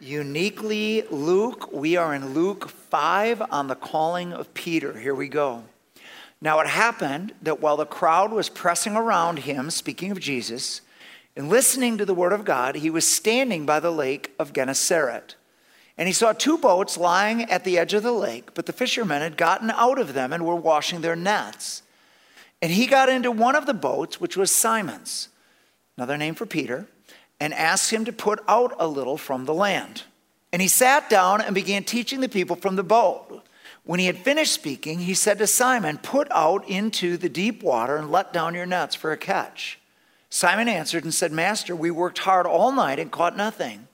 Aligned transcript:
Uniquely 0.00 1.02
Luke, 1.10 1.72
we 1.72 1.96
are 1.96 2.14
in 2.14 2.32
Luke 2.32 2.68
5 2.68 3.42
on 3.50 3.66
the 3.66 3.74
calling 3.74 4.32
of 4.32 4.54
Peter. 4.54 4.96
Here 4.96 5.14
we 5.14 5.26
go. 5.26 5.64
Now 6.40 6.60
it 6.60 6.68
happened 6.68 7.34
that 7.42 7.60
while 7.60 7.76
the 7.76 7.84
crowd 7.84 8.30
was 8.30 8.48
pressing 8.48 8.94
around 8.94 9.40
him, 9.40 9.70
speaking 9.70 10.12
of 10.12 10.20
Jesus, 10.20 10.82
and 11.36 11.48
listening 11.48 11.98
to 11.98 12.04
the 12.04 12.14
word 12.14 12.32
of 12.32 12.44
God, 12.44 12.76
he 12.76 12.90
was 12.90 13.08
standing 13.08 13.66
by 13.66 13.80
the 13.80 13.90
lake 13.90 14.32
of 14.38 14.52
Gennesaret. 14.52 15.34
And 15.96 16.06
he 16.06 16.14
saw 16.14 16.32
two 16.32 16.58
boats 16.58 16.96
lying 16.96 17.42
at 17.50 17.64
the 17.64 17.76
edge 17.76 17.92
of 17.92 18.04
the 18.04 18.12
lake, 18.12 18.54
but 18.54 18.66
the 18.66 18.72
fishermen 18.72 19.20
had 19.20 19.36
gotten 19.36 19.72
out 19.72 19.98
of 19.98 20.14
them 20.14 20.32
and 20.32 20.46
were 20.46 20.54
washing 20.54 21.00
their 21.00 21.16
nets. 21.16 21.82
And 22.62 22.70
he 22.70 22.86
got 22.86 23.08
into 23.08 23.32
one 23.32 23.56
of 23.56 23.66
the 23.66 23.74
boats, 23.74 24.20
which 24.20 24.36
was 24.36 24.52
Simon's, 24.52 25.28
another 25.96 26.16
name 26.16 26.36
for 26.36 26.46
Peter 26.46 26.86
and 27.40 27.54
asked 27.54 27.90
him 27.90 28.04
to 28.04 28.12
put 28.12 28.40
out 28.48 28.74
a 28.78 28.86
little 28.86 29.16
from 29.16 29.44
the 29.44 29.54
land. 29.54 30.02
And 30.52 30.62
he 30.62 30.68
sat 30.68 31.10
down 31.10 31.40
and 31.40 31.54
began 31.54 31.84
teaching 31.84 32.20
the 32.20 32.28
people 32.28 32.56
from 32.56 32.76
the 32.76 32.82
boat. 32.82 33.42
When 33.84 34.00
he 34.00 34.06
had 34.06 34.18
finished 34.18 34.52
speaking, 34.52 35.00
he 35.00 35.14
said 35.14 35.38
to 35.38 35.46
Simon, 35.46 35.98
Put 35.98 36.28
out 36.30 36.68
into 36.68 37.16
the 37.16 37.28
deep 37.28 37.62
water 37.62 37.96
and 37.96 38.10
let 38.10 38.32
down 38.32 38.54
your 38.54 38.66
nets 38.66 38.94
for 38.94 39.12
a 39.12 39.16
catch. 39.16 39.78
Simon 40.30 40.68
answered 40.68 41.04
and 41.04 41.14
said, 41.14 41.32
Master, 41.32 41.74
we 41.74 41.90
worked 41.90 42.18
hard 42.18 42.46
all 42.46 42.72
night 42.72 42.98
and 42.98 43.10
caught 43.10 43.36
nothing. 43.36 43.88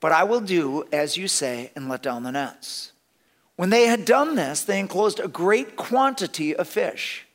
But 0.00 0.12
I 0.12 0.24
will 0.24 0.40
do 0.40 0.84
as 0.92 1.16
you 1.16 1.28
say 1.28 1.70
and 1.74 1.88
let 1.88 2.02
down 2.02 2.22
the 2.22 2.32
nets. 2.32 2.92
When 3.56 3.70
they 3.70 3.86
had 3.86 4.04
done 4.04 4.34
this, 4.34 4.62
they 4.62 4.80
enclosed 4.80 5.20
a 5.20 5.28
great 5.28 5.76
quantity 5.76 6.54
of 6.54 6.68
fish, 6.68 7.26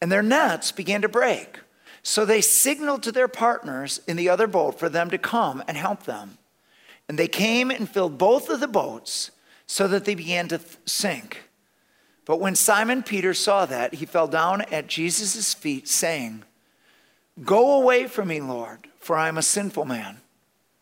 and 0.00 0.12
their 0.12 0.22
nets 0.22 0.70
began 0.70 1.02
to 1.02 1.08
break. 1.08 1.60
So 2.02 2.24
they 2.24 2.40
signaled 2.40 3.02
to 3.04 3.12
their 3.12 3.28
partners 3.28 4.00
in 4.06 4.16
the 4.16 4.28
other 4.28 4.46
boat 4.46 4.78
for 4.78 4.88
them 4.88 5.10
to 5.10 5.18
come 5.18 5.62
and 5.68 5.76
help 5.76 6.02
them. 6.02 6.38
And 7.08 7.18
they 7.18 7.28
came 7.28 7.70
and 7.70 7.88
filled 7.88 8.18
both 8.18 8.48
of 8.48 8.60
the 8.60 8.68
boats 8.68 9.30
so 9.66 9.86
that 9.88 10.04
they 10.04 10.14
began 10.14 10.48
to 10.48 10.58
th- 10.58 10.76
sink. 10.84 11.48
But 12.24 12.40
when 12.40 12.54
Simon 12.54 13.02
Peter 13.02 13.34
saw 13.34 13.66
that, 13.66 13.94
he 13.94 14.06
fell 14.06 14.28
down 14.28 14.62
at 14.62 14.86
Jesus' 14.86 15.54
feet, 15.54 15.88
saying, 15.88 16.44
Go 17.44 17.80
away 17.80 18.06
from 18.06 18.28
me, 18.28 18.40
Lord, 18.40 18.88
for 18.98 19.16
I 19.16 19.28
am 19.28 19.38
a 19.38 19.42
sinful 19.42 19.84
man. 19.84 20.18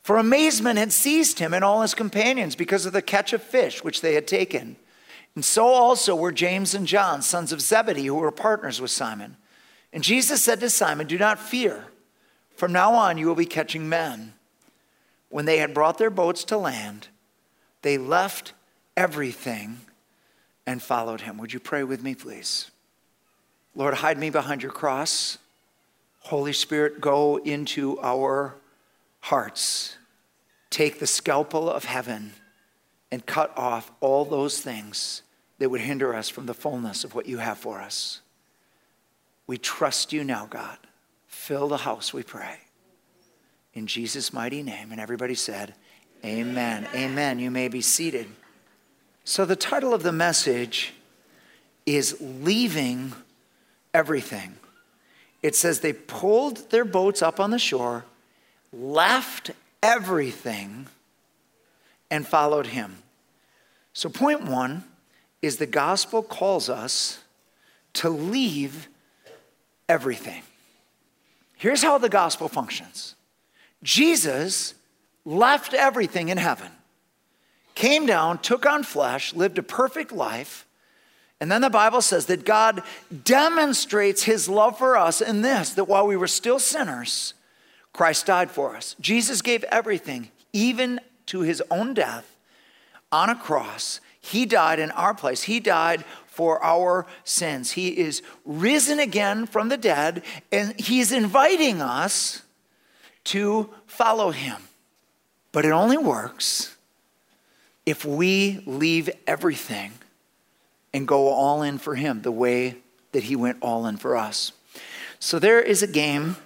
For 0.03 0.17
amazement 0.17 0.79
had 0.79 0.93
seized 0.93 1.39
him 1.39 1.55
and 1.55 1.65
all 1.65 1.83
his 1.83 1.95
companions 1.95 2.57
because 2.57 2.87
of 2.87 2.93
the 2.93 3.03
catch 3.03 3.33
of 3.33 3.43
fish 3.43 3.85
which 3.85 4.01
they 4.01 4.15
had 4.15 4.27
taken. 4.27 4.77
And 5.35 5.45
so 5.45 5.67
also 5.67 6.17
were 6.17 6.33
James 6.33 6.75
and 6.75 6.87
John, 6.87 7.23
sons 7.23 7.53
of 7.53 7.61
Zebedee, 7.61 8.07
who 8.07 8.17
were 8.17 8.33
partners 8.33 8.81
with 8.81 8.91
Simon. 8.91 9.37
And 9.93 10.05
Jesus 10.05 10.43
said 10.43 10.61
to 10.61 10.71
Simon, 10.71 11.07
Do 11.07 11.19
not 11.19 11.39
fear. 11.39 11.87
From 12.57 12.73
now 12.73 12.95
on, 12.95 13.19
you 13.19 13.27
will 13.27 13.35
be 13.35 13.47
catching 13.47 13.89
men. 13.89 14.35
When 15.29 15.45
they 15.45 15.59
had 15.59 15.75
brought 15.75 15.99
their 15.99 16.11
boats 16.11 16.45
to 16.45 16.59
land, 16.59 17.09
they 17.83 17.99
left 17.99 18.53
everything 18.97 19.81
and 20.67 20.83
followed 20.83 21.23
him. 21.23 21.39
Would 21.39 21.53
you 21.53 21.61
pray 21.61 21.85
with 21.85 22.03
me, 22.03 22.15
please? 22.15 22.71
Lord, 23.75 23.95
hide 23.95 24.19
me 24.19 24.31
behind 24.31 24.63
your 24.63 24.73
cross. 24.73 25.39
Holy 26.21 26.53
Spirit, 26.53 27.01
go 27.01 27.39
into 27.39 27.99
our 28.01 28.57
hearts. 29.21 29.97
Take 30.69 30.99
the 30.99 31.07
scalpel 31.07 31.71
of 31.71 31.85
heaven 31.85 32.33
and 33.11 33.25
cut 33.25 33.57
off 33.57 33.91
all 34.01 34.25
those 34.25 34.61
things 34.61 35.23
that 35.59 35.71
would 35.71 35.81
hinder 35.81 36.15
us 36.15 36.29
from 36.29 36.47
the 36.47 36.55
fullness 36.55 37.05
of 37.05 37.15
what 37.15 37.27
you 37.27 37.39
have 37.39 37.59
for 37.59 37.81
us. 37.81 38.21
We 39.51 39.59
trust 39.59 40.13
you 40.13 40.23
now, 40.23 40.47
God. 40.49 40.79
Fill 41.27 41.67
the 41.67 41.79
house, 41.79 42.15
we 42.15 42.23
pray. 42.23 42.59
In 43.75 43.89
Jesus' 43.89 44.33
mighty 44.33 44.63
name. 44.63 44.93
And 44.93 45.01
everybody 45.01 45.35
said, 45.35 45.75
Amen. 46.25 46.87
Amen. 46.95 47.41
You 47.41 47.51
may 47.51 47.67
be 47.67 47.81
seated. 47.81 48.29
So, 49.25 49.45
the 49.45 49.57
title 49.57 49.93
of 49.93 50.05
the 50.05 50.13
message 50.13 50.93
is 51.85 52.17
Leaving 52.21 53.13
Everything. 53.93 54.55
It 55.43 55.57
says 55.57 55.81
they 55.81 55.95
pulled 55.95 56.71
their 56.71 56.85
boats 56.85 57.21
up 57.21 57.41
on 57.41 57.51
the 57.51 57.59
shore, 57.59 58.05
left 58.73 59.51
everything, 59.83 60.87
and 62.09 62.25
followed 62.25 62.69
him. 62.69 62.99
So, 63.95 64.11
point 64.11 64.45
one 64.45 64.85
is 65.43 65.57
the 65.57 65.67
gospel 65.67 66.23
calls 66.23 66.71
us 66.71 67.19
to 67.95 68.09
leave 68.09 68.87
everything. 69.91 70.43
Here's 71.57 71.83
how 71.83 71.99
the 71.99 72.09
gospel 72.09 72.49
functions 72.49 73.17
Jesus 73.83 74.75
left 75.25 75.75
everything 75.75 76.29
in 76.29 76.39
heaven, 76.39 76.71
came 77.75 78.07
down, 78.07 78.39
took 78.39 78.65
on 78.65 78.83
flesh, 78.85 79.35
lived 79.35 79.59
a 79.59 79.63
perfect 79.63 80.13
life. 80.13 80.67
And 81.43 81.51
then 81.51 81.63
the 81.63 81.71
Bible 81.71 82.03
says 82.03 82.27
that 82.27 82.45
God 82.45 82.83
demonstrates 83.25 84.25
his 84.25 84.49
love 84.49 84.77
for 84.79 84.97
us 84.97 85.21
in 85.21 85.43
this 85.43 85.71
that 85.71 85.85
while 85.85 86.07
we 86.07 86.17
were 86.17 86.29
still 86.29 86.59
sinners, 86.59 87.35
Christ 87.93 88.27
died 88.27 88.51
for 88.51 88.77
us. 88.77 88.95
Jesus 89.01 89.43
gave 89.43 89.65
everything, 89.65 90.31
even 90.53 91.01
to 91.27 91.41
his 91.41 91.63
own 91.71 91.95
death 91.95 92.37
on 93.11 93.31
a 93.31 93.35
cross. 93.35 94.01
He 94.21 94.45
died 94.45 94.79
in 94.79 94.91
our 94.93 95.15
place. 95.15 95.43
He 95.43 95.61
died 95.61 96.05
for 96.31 96.63
our 96.65 97.07
sins. 97.25 97.73
He 97.73 97.99
is 97.99 98.23
risen 98.45 98.99
again 98.99 99.47
from 99.47 99.69
the 99.69 99.77
dead, 99.77 100.23
and 100.51 100.79
He's 100.81 101.13
inviting 101.13 101.83
us 101.83 102.43
to 103.25 103.69
follow 103.87 104.31
Him. 104.31 104.63
But 105.53 105.65
it 105.65 105.73
only 105.73 105.99
works 105.99 106.77
if 107.85 108.05
we 108.05 108.63
leave 108.65 109.11
everything 109.27 109.93
and 110.95 111.07
go 111.07 111.29
all 111.29 111.63
in 111.63 111.79
for 111.79 111.97
Him 111.97 112.23
the 112.23 112.33
way 112.33 112.77
that 113.13 113.25
He 113.25 113.35
went 113.35 113.59
all 113.61 113.85
in 113.87 113.97
for 113.97 114.17
us. 114.17 114.53
So 115.19 115.39
there 115.39 115.61
is 115.61 115.83
a 115.83 115.89
game 115.89 116.37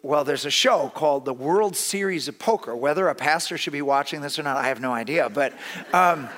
well, 0.00 0.22
there's 0.22 0.46
a 0.46 0.50
show 0.50 0.92
called 0.94 1.24
the 1.24 1.34
World 1.34 1.74
Series 1.74 2.28
of 2.28 2.38
Poker. 2.38 2.74
Whether 2.74 3.08
a 3.08 3.16
pastor 3.16 3.58
should 3.58 3.72
be 3.72 3.82
watching 3.82 4.20
this 4.20 4.38
or 4.38 4.44
not, 4.44 4.56
I 4.56 4.68
have 4.68 4.80
no 4.80 4.92
idea. 4.92 5.28
But 5.28 5.52
um, 5.92 6.28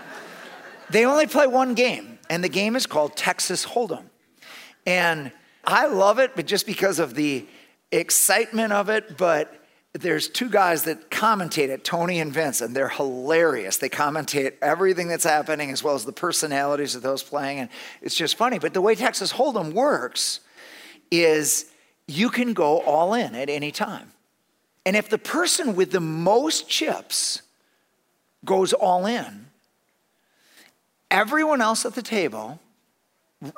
they 0.89 1.05
only 1.05 1.27
play 1.27 1.47
one 1.47 1.75
game 1.75 2.19
and 2.31 2.43
the 2.43 2.49
game 2.49 2.77
is 2.77 2.87
called 2.87 3.17
Texas 3.17 3.67
Hold'em. 3.67 4.05
And 4.87 5.33
I 5.65 5.87
love 5.87 6.19
it, 6.21 6.31
but 6.37 6.47
just 6.47 6.65
because 6.65 6.99
of 7.01 7.15
the 7.15 7.45
excitement 7.93 8.73
of 8.73 8.89
it, 8.89 9.19
but 9.19 9.53
there's 9.93 10.29
two 10.29 10.49
guys 10.49 10.85
that 10.85 11.11
commentate 11.11 11.69
it, 11.69 11.83
Tony 11.83 12.21
and 12.21 12.33
Vince, 12.33 12.61
and 12.61 12.75
they're 12.75 12.89
hilarious. 12.89 13.79
They 13.79 13.89
commentate 13.89 14.55
everything 14.63 15.09
that's 15.09 15.25
happening 15.25 15.73
as 15.73 15.83
well 15.83 15.97
as 15.97 16.05
the 16.05 16.13
personalities 16.13 16.95
of 16.95 17.03
those 17.03 17.25
playing, 17.25 17.59
and 17.59 17.69
it's 18.01 18.15
just 18.15 18.37
funny. 18.37 18.61
But 18.61 18.73
the 18.73 18.81
way 18.81 18.95
Texas 18.95 19.33
Hold'em 19.33 19.73
works 19.73 20.41
is 21.11 21.67
you 22.07 22.31
can 22.31 22.55
go 22.55 22.81
all 22.83 23.15
in 23.15 23.35
at 23.35 23.51
any 23.51 23.73
time. 23.73 24.13
And 24.87 24.95
if 24.95 25.09
the 25.09 25.19
person 25.19 25.75
with 25.75 25.91
the 25.91 26.01
most 26.01 26.69
chips 26.69 27.43
goes 28.45 28.73
all 28.73 29.07
in, 29.07 29.50
everyone 31.11 31.61
else 31.61 31.85
at 31.85 31.95
the 31.95 32.03
table 32.03 32.61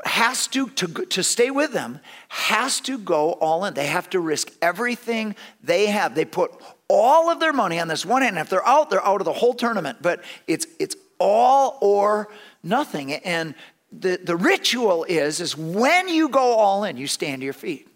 has 0.05 0.47
to, 0.49 0.69
to, 0.69 0.87
to 0.87 1.23
stay 1.23 1.51
with 1.51 1.73
them, 1.73 1.99
has 2.29 2.81
to 2.83 2.99
go 2.99 3.33
all 3.33 3.65
in. 3.65 3.75
They 3.75 3.87
have 3.87 4.09
to 4.11 4.21
risk 4.21 4.53
everything 4.63 5.35
they 5.63 5.87
have. 5.87 6.15
They 6.15 6.25
put 6.25 6.53
all 6.89 7.31
of 7.31 7.41
their 7.41 7.53
money 7.53 7.81
on 7.81 7.89
this 7.89 8.07
one 8.07 8.23
hand. 8.23 8.39
If 8.39 8.49
they're 8.49 8.67
out, 8.67 8.91
they're 8.91 9.05
out 9.05 9.21
of 9.21 9.25
the 9.25 9.33
whole 9.33 9.55
tournament. 9.55 9.99
But 10.01 10.23
it's, 10.47 10.67
it's 10.79 10.95
all 11.19 11.79
or 11.81 12.29
nothing. 12.63 13.13
And 13.13 13.55
the, 13.91 14.21
the 14.23 14.37
ritual 14.37 15.05
is, 15.05 15.41
is 15.41 15.57
when 15.57 16.09
you 16.09 16.29
go 16.29 16.55
all 16.55 16.85
in, 16.85 16.97
you 16.97 17.09
stand 17.09 17.41
to 17.41 17.45
your 17.45 17.53
feet. 17.53 17.89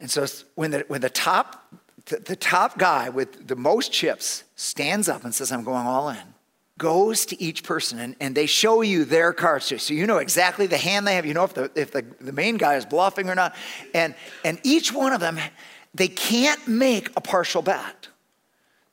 And 0.00 0.10
so 0.10 0.26
when 0.56 0.72
the, 0.72 0.84
when 0.88 1.00
the 1.00 1.10
top, 1.10 1.74
the 2.04 2.36
top 2.36 2.78
guy 2.78 3.08
with 3.08 3.48
the 3.48 3.56
most 3.56 3.92
chips 3.92 4.44
stands 4.56 5.08
up 5.08 5.24
and 5.24 5.34
says, 5.34 5.50
I'm 5.50 5.64
going 5.64 5.86
all 5.86 6.10
in, 6.10 6.33
goes 6.78 7.26
to 7.26 7.40
each 7.40 7.62
person 7.62 8.00
and, 8.00 8.16
and 8.20 8.34
they 8.34 8.46
show 8.46 8.80
you 8.80 9.04
their 9.04 9.32
cards 9.32 9.68
too. 9.68 9.78
So 9.78 9.94
you 9.94 10.06
know 10.06 10.18
exactly 10.18 10.66
the 10.66 10.78
hand 10.78 11.06
they 11.06 11.14
have. 11.14 11.24
You 11.24 11.34
know 11.34 11.44
if 11.44 11.54
the, 11.54 11.70
if 11.74 11.92
the, 11.92 12.04
the 12.20 12.32
main 12.32 12.56
guy 12.56 12.74
is 12.74 12.84
bluffing 12.84 13.30
or 13.30 13.34
not. 13.34 13.54
And, 13.92 14.14
and 14.44 14.58
each 14.64 14.92
one 14.92 15.12
of 15.12 15.20
them, 15.20 15.38
they 15.94 16.08
can't 16.08 16.66
make 16.66 17.10
a 17.16 17.20
partial 17.20 17.62
bet. 17.62 18.08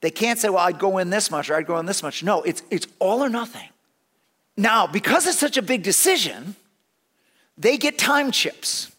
They 0.01 0.11
can't 0.11 0.39
say, 0.39 0.49
well, 0.49 0.65
I'd 0.65 0.79
go 0.79 0.99
in 0.99 1.09
this 1.09 1.31
much 1.31 1.49
or 1.49 1.55
I'd 1.55 1.67
go 1.67 1.77
in 1.79 1.85
this 1.85 2.03
much. 2.03 2.23
No, 2.23 2.41
it's, 2.43 2.63
it's 2.69 2.87
all 2.99 3.23
or 3.23 3.29
nothing. 3.29 3.69
Now, 4.57 4.85
because 4.85 5.25
it's 5.27 5.39
such 5.39 5.57
a 5.57 5.61
big 5.61 5.81
decision, 5.83 6.55
they 7.57 7.77
get 7.77 7.97
time 7.97 8.31
chips 8.31 8.91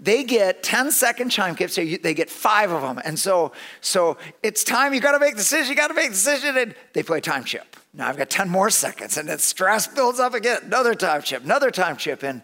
they 0.00 0.24
get 0.24 0.62
10 0.62 0.90
second 0.90 1.30
chime 1.30 1.54
chips. 1.56 1.76
They 1.76 2.14
get 2.14 2.28
five 2.28 2.70
of 2.70 2.82
them. 2.82 3.00
And 3.04 3.18
so, 3.18 3.52
so 3.80 4.18
it's 4.42 4.64
time. 4.64 4.92
You 4.92 5.00
got 5.00 5.12
to 5.12 5.18
make 5.18 5.34
a 5.34 5.36
decision. 5.36 5.70
You 5.70 5.76
got 5.76 5.88
to 5.88 5.94
make 5.94 6.08
a 6.08 6.10
decision. 6.10 6.56
And 6.56 6.74
they 6.92 7.02
play 7.02 7.20
time 7.20 7.44
chip. 7.44 7.76
Now 7.94 8.08
I've 8.08 8.16
got 8.16 8.28
10 8.28 8.48
more 8.48 8.70
seconds. 8.70 9.16
And 9.16 9.28
then 9.28 9.38
stress 9.38 9.86
builds 9.86 10.18
up 10.20 10.34
again. 10.34 10.58
Another 10.64 10.94
time 10.94 11.22
chip, 11.22 11.44
another 11.44 11.70
time 11.70 11.96
chip. 11.96 12.22
And 12.22 12.42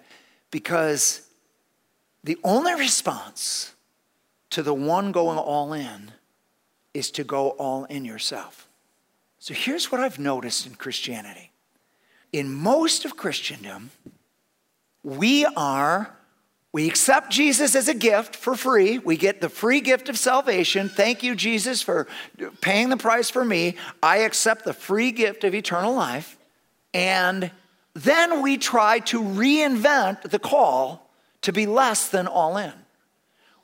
because 0.50 1.22
the 2.22 2.38
only 2.44 2.74
response 2.74 3.74
to 4.50 4.62
the 4.62 4.74
one 4.74 5.12
going 5.12 5.38
all 5.38 5.72
in 5.72 6.12
is 6.94 7.10
to 7.12 7.24
go 7.24 7.50
all 7.50 7.84
in 7.84 8.04
yourself. 8.04 8.68
So 9.38 9.54
here's 9.54 9.90
what 9.90 10.00
I've 10.00 10.18
noticed 10.18 10.66
in 10.66 10.74
Christianity. 10.74 11.50
In 12.32 12.52
most 12.52 13.04
of 13.04 13.16
Christendom, 13.16 13.90
we 15.02 15.46
are 15.56 16.14
we 16.72 16.88
accept 16.88 17.30
Jesus 17.30 17.74
as 17.74 17.88
a 17.88 17.94
gift 17.94 18.36
for 18.36 18.54
free. 18.54 18.98
We 18.98 19.16
get 19.16 19.40
the 19.40 19.48
free 19.48 19.80
gift 19.80 20.08
of 20.08 20.16
salvation. 20.16 20.88
Thank 20.88 21.22
you, 21.24 21.34
Jesus, 21.34 21.82
for 21.82 22.06
paying 22.60 22.90
the 22.90 22.96
price 22.96 23.28
for 23.28 23.44
me. 23.44 23.76
I 24.02 24.18
accept 24.18 24.64
the 24.64 24.72
free 24.72 25.10
gift 25.10 25.42
of 25.42 25.54
eternal 25.54 25.94
life. 25.94 26.38
And 26.94 27.50
then 27.94 28.40
we 28.40 28.56
try 28.56 29.00
to 29.00 29.20
reinvent 29.20 30.22
the 30.22 30.38
call 30.38 31.10
to 31.42 31.52
be 31.52 31.66
less 31.66 32.08
than 32.08 32.28
all 32.28 32.56
in. 32.56 32.72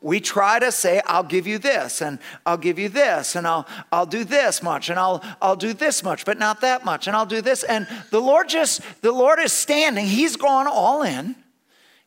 We 0.01 0.21
try 0.21 0.59
to 0.59 0.73
say, 0.73 1.01
I'll 1.07 1.23
give 1.23 1.47
you 1.47 1.59
this, 1.59 2.03
and 2.03 2.19
I'll 2.45 2.59
give 2.59 2.79
you 2.79 2.89
this, 2.89 3.35
and 3.35 3.47
I'll, 3.47 3.67
I'll 3.91 4.07
do 4.07 4.25
this 4.25 4.63
much, 4.63 4.91
and 4.91 4.99
I'll, 4.99 5.25
I'll 5.41 5.57
do 5.57 5.73
this 5.73 6.03
much, 6.03 6.25
but 6.25 6.39
not 6.39 6.61
that 6.61 6.85
much, 6.85 7.07
and 7.07 7.17
I'll 7.17 7.27
do 7.27 7.41
this. 7.41 7.65
And 7.65 7.89
the 8.11 8.21
Lord 8.21 8.49
just, 8.49 8.83
the 9.01 9.11
Lord 9.11 9.39
is 9.39 9.53
standing, 9.53 10.07
He's 10.07 10.37
gone 10.37 10.67
all 10.67 11.03
in, 11.03 11.35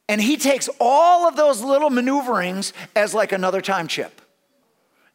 and 0.09 0.19
He 0.19 0.35
takes 0.35 0.67
all 0.81 1.25
of 1.25 1.37
those 1.37 1.61
little 1.61 1.89
maneuverings 1.89 2.73
as 2.95 3.13
like 3.13 3.31
another 3.31 3.61
time 3.61 3.87
chip. 3.87 4.21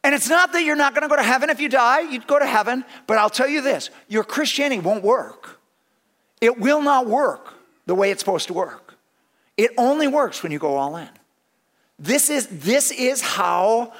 And 0.03 0.15
it's 0.15 0.29
not 0.29 0.53
that 0.53 0.63
you're 0.63 0.75
not 0.75 0.95
gonna 0.95 1.09
go 1.09 1.15
to 1.15 1.23
heaven 1.23 1.51
if 1.51 1.59
you 1.59 1.69
die, 1.69 1.99
you'd 1.99 2.25
go 2.25 2.39
to 2.39 2.45
heaven, 2.45 2.83
but 3.05 3.19
I'll 3.19 3.29
tell 3.29 3.47
you 3.47 3.61
this 3.61 3.91
your 4.07 4.23
Christianity 4.23 4.81
won't 4.81 5.03
work. 5.03 5.59
It 6.41 6.59
will 6.59 6.81
not 6.81 7.05
work 7.05 7.53
the 7.85 7.93
way 7.93 8.09
it's 8.09 8.21
supposed 8.21 8.47
to 8.47 8.53
work. 8.53 8.95
It 9.57 9.71
only 9.77 10.07
works 10.07 10.41
when 10.41 10.51
you 10.51 10.59
go 10.59 10.75
all 10.75 10.95
in. 10.95 11.09
This 11.97 12.29
is, 12.29 12.47
this 12.47 12.91
is 12.91 13.21
how 13.21 13.93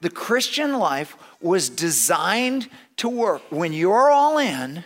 the 0.00 0.10
Christian 0.10 0.78
life 0.78 1.16
was 1.40 1.70
designed 1.70 2.68
to 2.98 3.08
work. 3.08 3.42
When 3.50 3.72
you're 3.72 4.10
all 4.10 4.38
in, 4.38 4.84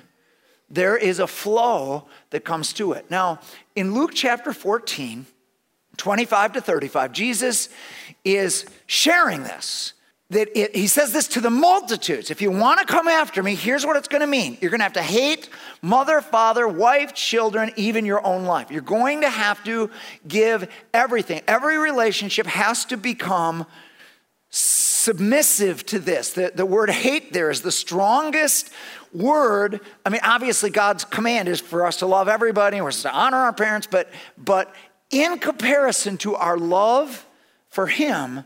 there 0.70 0.96
is 0.96 1.18
a 1.18 1.26
flow 1.26 2.06
that 2.30 2.44
comes 2.44 2.72
to 2.74 2.92
it. 2.92 3.10
Now, 3.10 3.40
in 3.74 3.94
Luke 3.94 4.12
chapter 4.14 4.52
14, 4.52 5.26
25 5.96 6.54
to 6.54 6.60
35, 6.60 7.12
Jesus 7.12 7.68
is 8.24 8.66
sharing 8.86 9.42
this 9.42 9.94
that 10.32 10.48
it, 10.58 10.74
he 10.74 10.86
says 10.86 11.12
this 11.12 11.28
to 11.28 11.40
the 11.40 11.50
multitudes. 11.50 12.30
If 12.30 12.40
you 12.40 12.50
want 12.50 12.80
to 12.80 12.86
come 12.86 13.06
after 13.06 13.42
me, 13.42 13.54
here's 13.54 13.84
what 13.84 13.96
it's 13.96 14.08
going 14.08 14.22
to 14.22 14.26
mean. 14.26 14.56
You're 14.60 14.70
going 14.70 14.80
to 14.80 14.84
have 14.84 14.94
to 14.94 15.02
hate 15.02 15.50
mother, 15.82 16.22
father, 16.22 16.66
wife, 16.66 17.12
children, 17.12 17.70
even 17.76 18.06
your 18.06 18.24
own 18.26 18.44
life. 18.44 18.70
You're 18.70 18.80
going 18.80 19.20
to 19.20 19.28
have 19.28 19.62
to 19.64 19.90
give 20.26 20.70
everything. 20.94 21.42
Every 21.46 21.76
relationship 21.76 22.46
has 22.46 22.86
to 22.86 22.96
become 22.96 23.66
submissive 24.48 25.84
to 25.86 25.98
this. 25.98 26.32
The, 26.32 26.52
the 26.54 26.66
word 26.66 26.88
hate 26.88 27.32
there 27.32 27.50
is 27.50 27.60
the 27.60 27.72
strongest 27.72 28.70
word. 29.12 29.80
I 30.06 30.08
mean, 30.08 30.20
obviously, 30.22 30.70
God's 30.70 31.04
command 31.04 31.48
is 31.48 31.60
for 31.60 31.86
us 31.86 31.98
to 31.98 32.06
love 32.06 32.28
everybody, 32.28 32.80
we're 32.80 32.92
to 32.92 33.12
honor 33.12 33.38
our 33.38 33.52
parents, 33.52 33.86
but, 33.86 34.10
but 34.38 34.74
in 35.12 35.38
comparison 35.38 36.18
to 36.18 36.34
our 36.34 36.58
love 36.58 37.26
for 37.68 37.86
Him, 37.86 38.44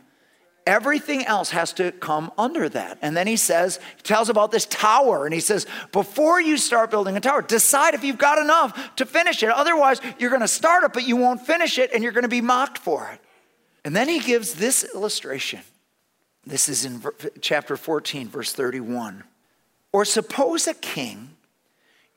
Everything 0.67 1.25
else 1.25 1.51
has 1.51 1.73
to 1.75 1.93
come 1.93 2.33
under 2.37 2.69
that. 2.69 2.99
And 3.01 3.17
then 3.17 3.29
he 3.29 3.37
says, 3.37 3.79
he 3.97 4.03
tells 4.03 4.29
about 4.29 4.51
this 4.51 4.67
tower, 4.67 5.25
and 5.25 5.33
he 5.33 5.39
says, 5.39 5.65
before 5.93 6.41
you 6.41 6.57
start 6.57 6.91
building 6.91 7.17
a 7.17 7.21
tower, 7.21 7.41
decide 7.41 7.95
if 7.95 8.03
you've 8.03 8.19
got 8.19 8.39
enough 8.39 8.97
to 8.97 9.07
finish 9.07 9.45
it. 9.45 9.51
Otherwise, 9.51 10.01
you're 10.19 10.31
going 10.31 10.43
to 10.43 10.49
start 10.49 10.83
it, 10.83 10.93
but 10.93 11.07
you 11.07 11.15
won't 11.15 11.41
finish 11.41 11.79
it, 11.79 11.93
and 11.95 12.03
you're 12.03 12.13
going 12.13 12.23
to 12.23 12.29
be 12.29 12.41
mocked 12.41 12.79
for 12.79 13.09
it. 13.13 13.21
And 13.85 13.95
then 13.95 14.09
he 14.09 14.19
gives 14.19 14.55
this 14.55 14.85
illustration. 14.93 15.61
This 16.45 16.69
is 16.69 16.85
in 16.85 17.01
chapter 17.41 17.77
14, 17.77 18.29
verse 18.29 18.53
31. 18.53 19.23
Or 19.93 20.05
suppose 20.05 20.67
a 20.67 20.75
king 20.75 21.37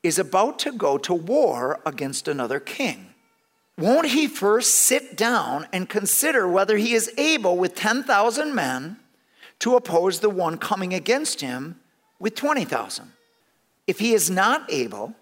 is 0.02 0.18
about 0.18 0.58
to 0.60 0.72
go 0.72 0.98
to 0.98 1.14
war 1.14 1.78
against 1.86 2.26
another 2.26 2.58
king 2.58 3.09
won't 3.80 4.08
he 4.08 4.26
first 4.26 4.74
sit 4.74 5.16
down 5.16 5.66
and 5.72 5.88
consider 5.88 6.46
whether 6.46 6.76
he 6.76 6.92
is 6.92 7.12
able 7.16 7.56
with 7.56 7.74
10,000 7.74 8.54
men 8.54 8.96
to 9.58 9.74
oppose 9.74 10.20
the 10.20 10.30
one 10.30 10.58
coming 10.58 10.94
against 10.94 11.40
him 11.40 11.80
with 12.18 12.34
20,000? 12.34 13.12
If 13.86 13.98
he 13.98 14.12
is 14.12 14.30
not 14.30 14.70
able, 14.70 15.14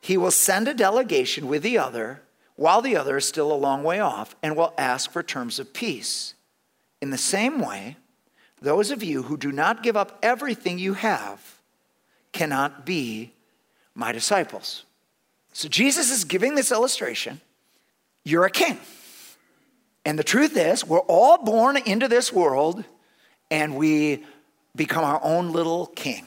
he 0.00 0.16
will 0.16 0.30
send 0.30 0.68
a 0.68 0.74
delegation 0.74 1.48
with 1.48 1.62
the 1.62 1.78
other 1.78 2.22
while 2.56 2.82
the 2.82 2.96
other 2.96 3.18
is 3.18 3.24
still 3.26 3.52
a 3.52 3.54
long 3.54 3.82
way 3.82 4.00
off 4.00 4.34
and 4.42 4.56
will 4.56 4.74
ask 4.76 5.10
for 5.10 5.22
terms 5.22 5.58
of 5.58 5.72
peace. 5.72 6.34
In 7.00 7.10
the 7.10 7.18
same 7.18 7.60
way, 7.60 7.96
those 8.60 8.90
of 8.90 9.02
you 9.02 9.24
who 9.24 9.36
do 9.36 9.52
not 9.52 9.82
give 9.82 9.96
up 9.96 10.18
everything 10.22 10.78
you 10.78 10.94
have 10.94 11.60
cannot 12.32 12.84
be 12.84 13.32
my 13.94 14.12
disciples. 14.12 14.84
So 15.52 15.68
Jesus 15.68 16.10
is 16.10 16.24
giving 16.24 16.54
this 16.54 16.72
illustration 16.72 17.40
you're 18.26 18.44
a 18.44 18.50
king. 18.50 18.76
And 20.04 20.18
the 20.18 20.24
truth 20.24 20.56
is, 20.56 20.84
we're 20.84 20.98
all 20.98 21.38
born 21.38 21.76
into 21.76 22.08
this 22.08 22.32
world 22.32 22.84
and 23.52 23.76
we 23.76 24.24
become 24.74 25.04
our 25.04 25.20
own 25.22 25.52
little 25.52 25.86
king. 25.86 26.26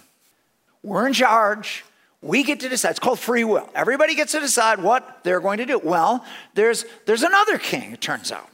We're 0.81 1.07
in 1.07 1.13
charge. 1.13 1.83
We 2.21 2.43
get 2.43 2.61
to 2.61 2.69
decide. 2.69 2.91
It's 2.91 2.99
called 2.99 3.19
free 3.19 3.43
will. 3.43 3.69
Everybody 3.75 4.15
gets 4.15 4.31
to 4.31 4.39
decide 4.39 4.81
what 4.81 5.23
they're 5.25 5.41
going 5.41 5.57
to 5.57 5.65
do. 5.65 5.77
Well, 5.77 6.23
there's, 6.53 6.85
there's 7.05 7.23
another 7.23 7.57
king, 7.57 7.91
it 7.91 8.01
turns 8.01 8.31
out. 8.31 8.49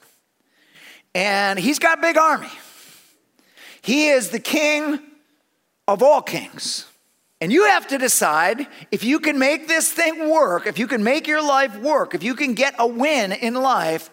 And 1.13 1.59
he's 1.59 1.77
got 1.77 1.99
a 1.99 2.01
big 2.01 2.17
army. 2.17 2.51
He 3.83 4.07
is 4.07 4.31
the 4.31 4.39
king 4.39 4.99
of 5.87 6.01
all 6.01 6.23
kings. 6.23 6.87
And 7.45 7.53
you 7.53 7.65
have 7.65 7.85
to 7.89 7.99
decide 7.99 8.65
if 8.89 9.03
you 9.03 9.19
can 9.19 9.37
make 9.37 9.67
this 9.67 9.91
thing 9.91 10.31
work, 10.31 10.65
if 10.65 10.79
you 10.79 10.87
can 10.87 11.03
make 11.03 11.27
your 11.27 11.43
life 11.47 11.77
work, 11.77 12.15
if 12.15 12.23
you 12.23 12.33
can 12.33 12.55
get 12.55 12.73
a 12.79 12.87
win 12.87 13.31
in 13.31 13.53
life 13.53 14.09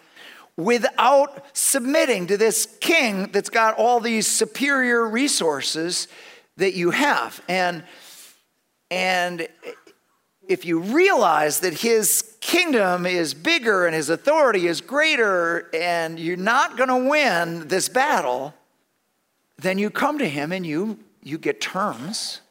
without 0.59 1.43
submitting 1.55 2.27
to 2.27 2.37
this 2.37 2.67
king 2.83 3.31
that's 3.33 3.49
got 3.49 3.79
all 3.79 4.01
these 4.01 4.27
superior 4.27 5.09
resources 5.09 6.09
that 6.59 6.75
you 6.75 6.91
have. 6.91 7.41
And, 7.49 7.85
and 8.91 9.49
if 10.47 10.67
you 10.67 10.81
realize 10.81 11.61
that 11.61 11.73
his 11.73 12.37
kingdom 12.43 13.07
is 13.07 13.33
bigger 13.33 13.87
and 13.87 13.95
his 13.95 14.11
authority 14.11 14.67
is 14.67 14.83
greater 14.83 15.71
and 15.73 16.21
you're 16.21 16.37
not 16.37 16.77
going 16.77 16.91
to 16.91 17.09
win 17.09 17.67
this 17.69 17.89
battle, 17.89 18.53
then 19.57 19.79
you 19.79 19.89
come 19.89 20.19
to 20.19 20.29
him 20.29 20.53
and 20.53 20.67
you, 20.67 20.99
you 21.23 21.39
get 21.39 21.63
terms 21.63 22.42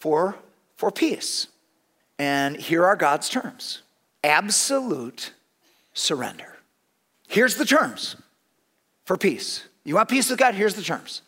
for, 0.00 0.34
for 0.76 0.90
peace. 0.90 1.46
And 2.18 2.56
here 2.56 2.84
are 2.84 2.96
God's 2.96 3.28
terms 3.28 3.82
absolute 4.24 5.32
surrender. 5.94 6.58
Here's 7.28 7.54
the 7.54 7.64
terms 7.64 8.16
for 9.04 9.16
peace. 9.16 9.64
You 9.84 9.94
want 9.94 10.08
peace 10.08 10.28
with 10.28 10.38
God? 10.38 10.54
Here's 10.54 10.74
the 10.74 10.82
terms. 10.82 11.22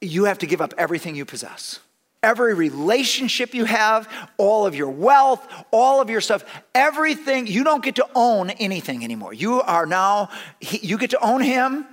You 0.00 0.24
have 0.24 0.38
to 0.38 0.46
give 0.46 0.60
up 0.60 0.72
everything 0.78 1.14
you 1.14 1.24
possess. 1.24 1.80
Every 2.22 2.54
relationship 2.54 3.54
you 3.54 3.64
have, 3.64 4.08
all 4.36 4.66
of 4.66 4.74
your 4.74 4.90
wealth, 4.90 5.46
all 5.70 6.00
of 6.00 6.10
your 6.10 6.20
stuff, 6.20 6.44
everything, 6.74 7.46
you 7.46 7.64
don't 7.64 7.82
get 7.82 7.96
to 7.96 8.06
own 8.14 8.50
anything 8.50 9.04
anymore. 9.04 9.32
You 9.32 9.62
are 9.62 9.86
now, 9.86 10.28
you 10.60 10.98
get 10.98 11.10
to 11.10 11.20
own 11.20 11.40
Him, 11.40 11.86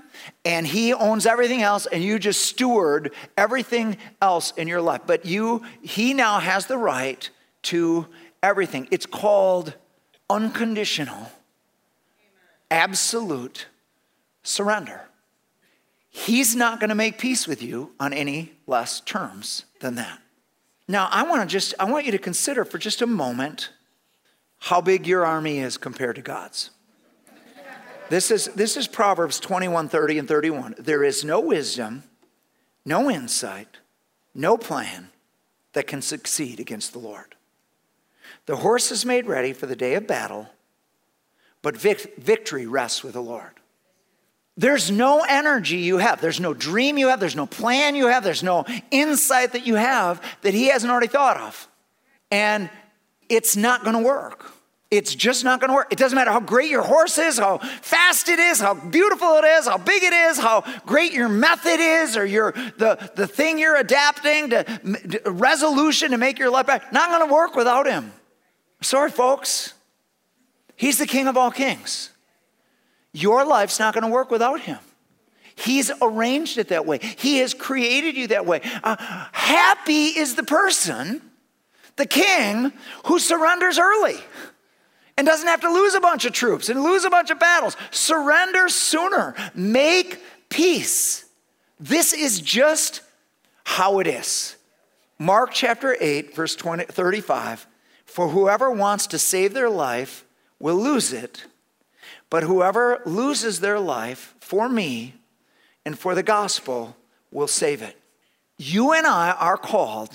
and 0.45 0.65
he 0.65 0.93
owns 0.93 1.25
everything 1.25 1.61
else 1.61 1.85
and 1.85 2.03
you 2.03 2.19
just 2.19 2.45
steward 2.45 3.13
everything 3.37 3.97
else 4.21 4.51
in 4.51 4.67
your 4.67 4.81
life. 4.81 5.01
But 5.05 5.25
you 5.25 5.63
he 5.81 6.13
now 6.13 6.39
has 6.39 6.67
the 6.67 6.77
right 6.77 7.29
to 7.63 8.07
everything. 8.41 8.87
It's 8.91 9.05
called 9.05 9.73
unconditional 10.29 11.31
absolute 12.69 13.67
surrender. 14.43 15.01
He's 16.09 16.55
not 16.55 16.79
going 16.79 16.89
to 16.89 16.95
make 16.95 17.17
peace 17.17 17.47
with 17.47 17.61
you 17.61 17.91
on 17.99 18.11
any 18.11 18.53
less 18.65 18.99
terms 19.01 19.65
than 19.79 19.95
that. 19.95 20.19
Now 20.87 21.09
i 21.11 21.23
want 21.23 21.41
to 21.41 21.47
just 21.47 21.73
i 21.79 21.83
want 21.83 22.05
you 22.05 22.11
to 22.13 22.17
consider 22.17 22.63
for 22.63 22.77
just 22.77 23.01
a 23.01 23.07
moment 23.07 23.71
how 24.59 24.81
big 24.81 25.05
your 25.05 25.25
army 25.25 25.59
is 25.59 25.77
compared 25.77 26.15
to 26.15 26.21
god's 26.21 26.71
this 28.09 28.31
is, 28.31 28.45
this 28.55 28.77
is 28.77 28.87
Proverbs 28.87 29.39
21 29.39 29.89
30 29.89 30.19
and 30.19 30.27
31. 30.27 30.75
There 30.77 31.03
is 31.03 31.23
no 31.23 31.39
wisdom, 31.39 32.03
no 32.85 33.09
insight, 33.09 33.77
no 34.33 34.57
plan 34.57 35.09
that 35.73 35.87
can 35.87 36.01
succeed 36.01 36.59
against 36.59 36.93
the 36.93 36.99
Lord. 36.99 37.35
The 38.45 38.57
horse 38.57 38.91
is 38.91 39.05
made 39.05 39.27
ready 39.27 39.53
for 39.53 39.65
the 39.65 39.75
day 39.75 39.95
of 39.95 40.07
battle, 40.07 40.47
but 41.61 41.77
vic- 41.77 42.15
victory 42.17 42.65
rests 42.65 43.03
with 43.03 43.13
the 43.13 43.21
Lord. 43.21 43.59
There's 44.57 44.89
no 44.89 45.23
energy 45.27 45.77
you 45.77 45.99
have. 45.99 46.19
There's 46.19 46.39
no 46.39 46.53
dream 46.53 46.97
you 46.97 47.09
have. 47.09 47.19
There's 47.19 47.35
no 47.35 47.45
plan 47.45 47.95
you 47.95 48.07
have. 48.07 48.23
There's 48.23 48.41
no 48.41 48.65
insight 48.89 49.51
that 49.51 49.67
you 49.67 49.75
have 49.75 50.21
that 50.41 50.55
He 50.55 50.69
hasn't 50.69 50.91
already 50.91 51.07
thought 51.07 51.37
of. 51.37 51.67
And 52.31 52.69
it's 53.29 53.55
not 53.55 53.83
going 53.83 53.95
to 53.95 54.01
work. 54.01 54.51
It's 54.89 55.13
just 55.13 55.43
not 55.43 55.59
going 55.59 55.69
to 55.69 55.73
work. 55.73 55.91
It 55.91 55.97
doesn't 55.97 56.15
matter 56.15 56.31
how 56.31 56.39
great 56.39 56.69
your 56.69 56.81
horse 56.81 57.17
is, 57.17 57.37
how 57.37 57.57
fast 57.57 58.29
it 58.29 58.39
is, 58.39 58.61
how 58.61 58.73
beautiful 58.73 59.33
it 59.35 59.43
is, 59.43 59.67
how 59.67 59.77
big 59.77 60.01
it 60.01 60.13
is, 60.13 60.37
how 60.37 60.63
great 60.85 61.11
your 61.11 61.27
method 61.27 61.79
is, 61.81 62.15
or 62.15 62.25
your 62.25 62.53
the, 62.77 63.11
the 63.15 63.27
thing 63.27 63.59
you're 63.59 63.75
adapting 63.75 64.51
to 64.51 65.21
resolution 65.25 66.11
to 66.11 66.17
make 66.17 66.39
your 66.39 66.49
life 66.49 66.67
better. 66.67 66.85
Not 66.93 67.09
going 67.09 67.27
to 67.27 67.33
work 67.33 67.55
without 67.55 67.85
him. 67.85 68.13
Sorry, 68.81 69.11
folks. 69.11 69.73
He's 70.77 70.99
the 70.99 71.07
king 71.07 71.27
of 71.27 71.35
all 71.35 71.51
kings. 71.51 72.11
Your 73.11 73.43
life's 73.45 73.79
not 73.79 73.93
going 73.93 74.03
to 74.03 74.11
work 74.11 74.31
without 74.31 74.61
him. 74.61 74.79
He's 75.55 75.91
arranged 76.01 76.59
it 76.59 76.69
that 76.69 76.85
way. 76.85 76.99
He 76.99 77.39
has 77.39 77.53
created 77.53 78.15
you 78.15 78.27
that 78.27 78.45
way. 78.45 78.61
Uh, 78.83 78.95
happy 79.31 80.05
is 80.05 80.35
the 80.35 80.43
person, 80.43 81.21
the 81.95 82.05
king, 82.05 82.71
who 83.05 83.17
surrenders 83.17 83.79
early 83.79 84.17
and 85.17 85.25
doesn't 85.25 85.47
have 85.47 85.61
to 85.61 85.69
lose 85.69 85.95
a 85.95 85.99
bunch 85.99 86.25
of 86.25 86.31
troops 86.31 86.69
and 86.69 86.83
lose 86.83 87.03
a 87.03 87.09
bunch 87.09 87.31
of 87.31 87.39
battles. 87.39 87.75
Surrender 87.89 88.69
sooner. 88.69 89.35
Make 89.55 90.21
peace. 90.49 91.25
This 91.79 92.13
is 92.13 92.39
just 92.39 93.01
how 93.63 93.99
it 93.99 94.07
is. 94.07 94.55
Mark 95.19 95.49
chapter 95.51 95.97
8, 95.99 96.35
verse 96.35 96.55
20, 96.55 96.85
35 96.85 97.65
For 98.05 98.29
whoever 98.29 98.69
wants 98.69 99.07
to 99.07 99.17
save 99.17 99.53
their 99.53 99.69
life 99.69 100.23
will 100.59 100.75
lose 100.75 101.11
it, 101.11 101.45
but 102.29 102.43
whoever 102.43 103.01
loses 103.05 103.59
their 103.59 103.79
life 103.79 104.35
for 104.39 104.69
me 104.69 105.15
and 105.85 105.97
for 105.97 106.13
the 106.13 106.23
gospel 106.23 106.95
will 107.31 107.47
save 107.47 107.81
it. 107.81 107.99
You 108.57 108.93
and 108.93 109.07
I 109.07 109.31
are 109.31 109.57
called 109.57 110.11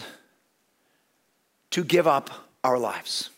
to 1.71 1.83
give 1.83 2.07
up 2.07 2.31
our 2.63 2.79
lives 2.79 3.31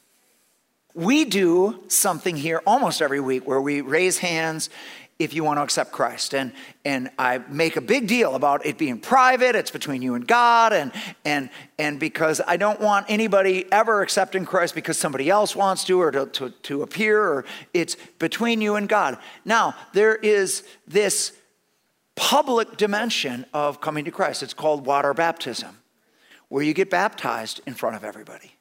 we 0.94 1.24
do 1.24 1.82
something 1.88 2.36
here 2.36 2.62
almost 2.66 3.02
every 3.02 3.20
week 3.20 3.46
where 3.46 3.60
we 3.60 3.80
raise 3.80 4.18
hands 4.18 4.70
if 5.18 5.32
you 5.32 5.44
want 5.44 5.58
to 5.58 5.62
accept 5.62 5.92
Christ. 5.92 6.34
And, 6.34 6.52
and 6.84 7.10
I 7.18 7.38
make 7.38 7.76
a 7.76 7.80
big 7.80 8.08
deal 8.08 8.34
about 8.34 8.66
it 8.66 8.78
being 8.78 8.98
private, 8.98 9.54
it's 9.54 9.70
between 9.70 10.02
you 10.02 10.14
and 10.14 10.26
God, 10.26 10.72
and, 10.72 10.92
and, 11.24 11.50
and 11.78 12.00
because 12.00 12.40
I 12.46 12.56
don't 12.56 12.80
want 12.80 13.06
anybody 13.08 13.70
ever 13.70 14.02
accepting 14.02 14.44
Christ 14.44 14.74
because 14.74 14.98
somebody 14.98 15.30
else 15.30 15.54
wants 15.54 15.84
to 15.84 16.00
or 16.00 16.10
to, 16.10 16.26
to, 16.26 16.50
to 16.50 16.82
appear, 16.82 17.22
or 17.22 17.44
it's 17.72 17.96
between 18.18 18.60
you 18.60 18.74
and 18.76 18.88
God. 18.88 19.18
Now, 19.44 19.74
there 19.92 20.16
is 20.16 20.64
this 20.86 21.32
public 22.16 22.76
dimension 22.76 23.46
of 23.52 23.80
coming 23.80 24.04
to 24.04 24.10
Christ. 24.10 24.42
It's 24.42 24.54
called 24.54 24.86
water 24.86 25.14
baptism, 25.14 25.80
where 26.48 26.62
you 26.62 26.74
get 26.74 26.90
baptized 26.90 27.60
in 27.66 27.74
front 27.74 27.96
of 27.96 28.04
everybody 28.04 28.53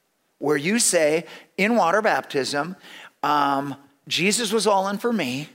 where 0.44 0.58
you 0.58 0.78
say 0.78 1.24
in 1.56 1.74
water 1.74 2.02
baptism, 2.02 2.76
um, 3.22 3.74
Jesus 4.06 4.52
was 4.52 4.66
all 4.66 4.88
in 4.88 4.98
for 4.98 5.10
me, 5.10 5.48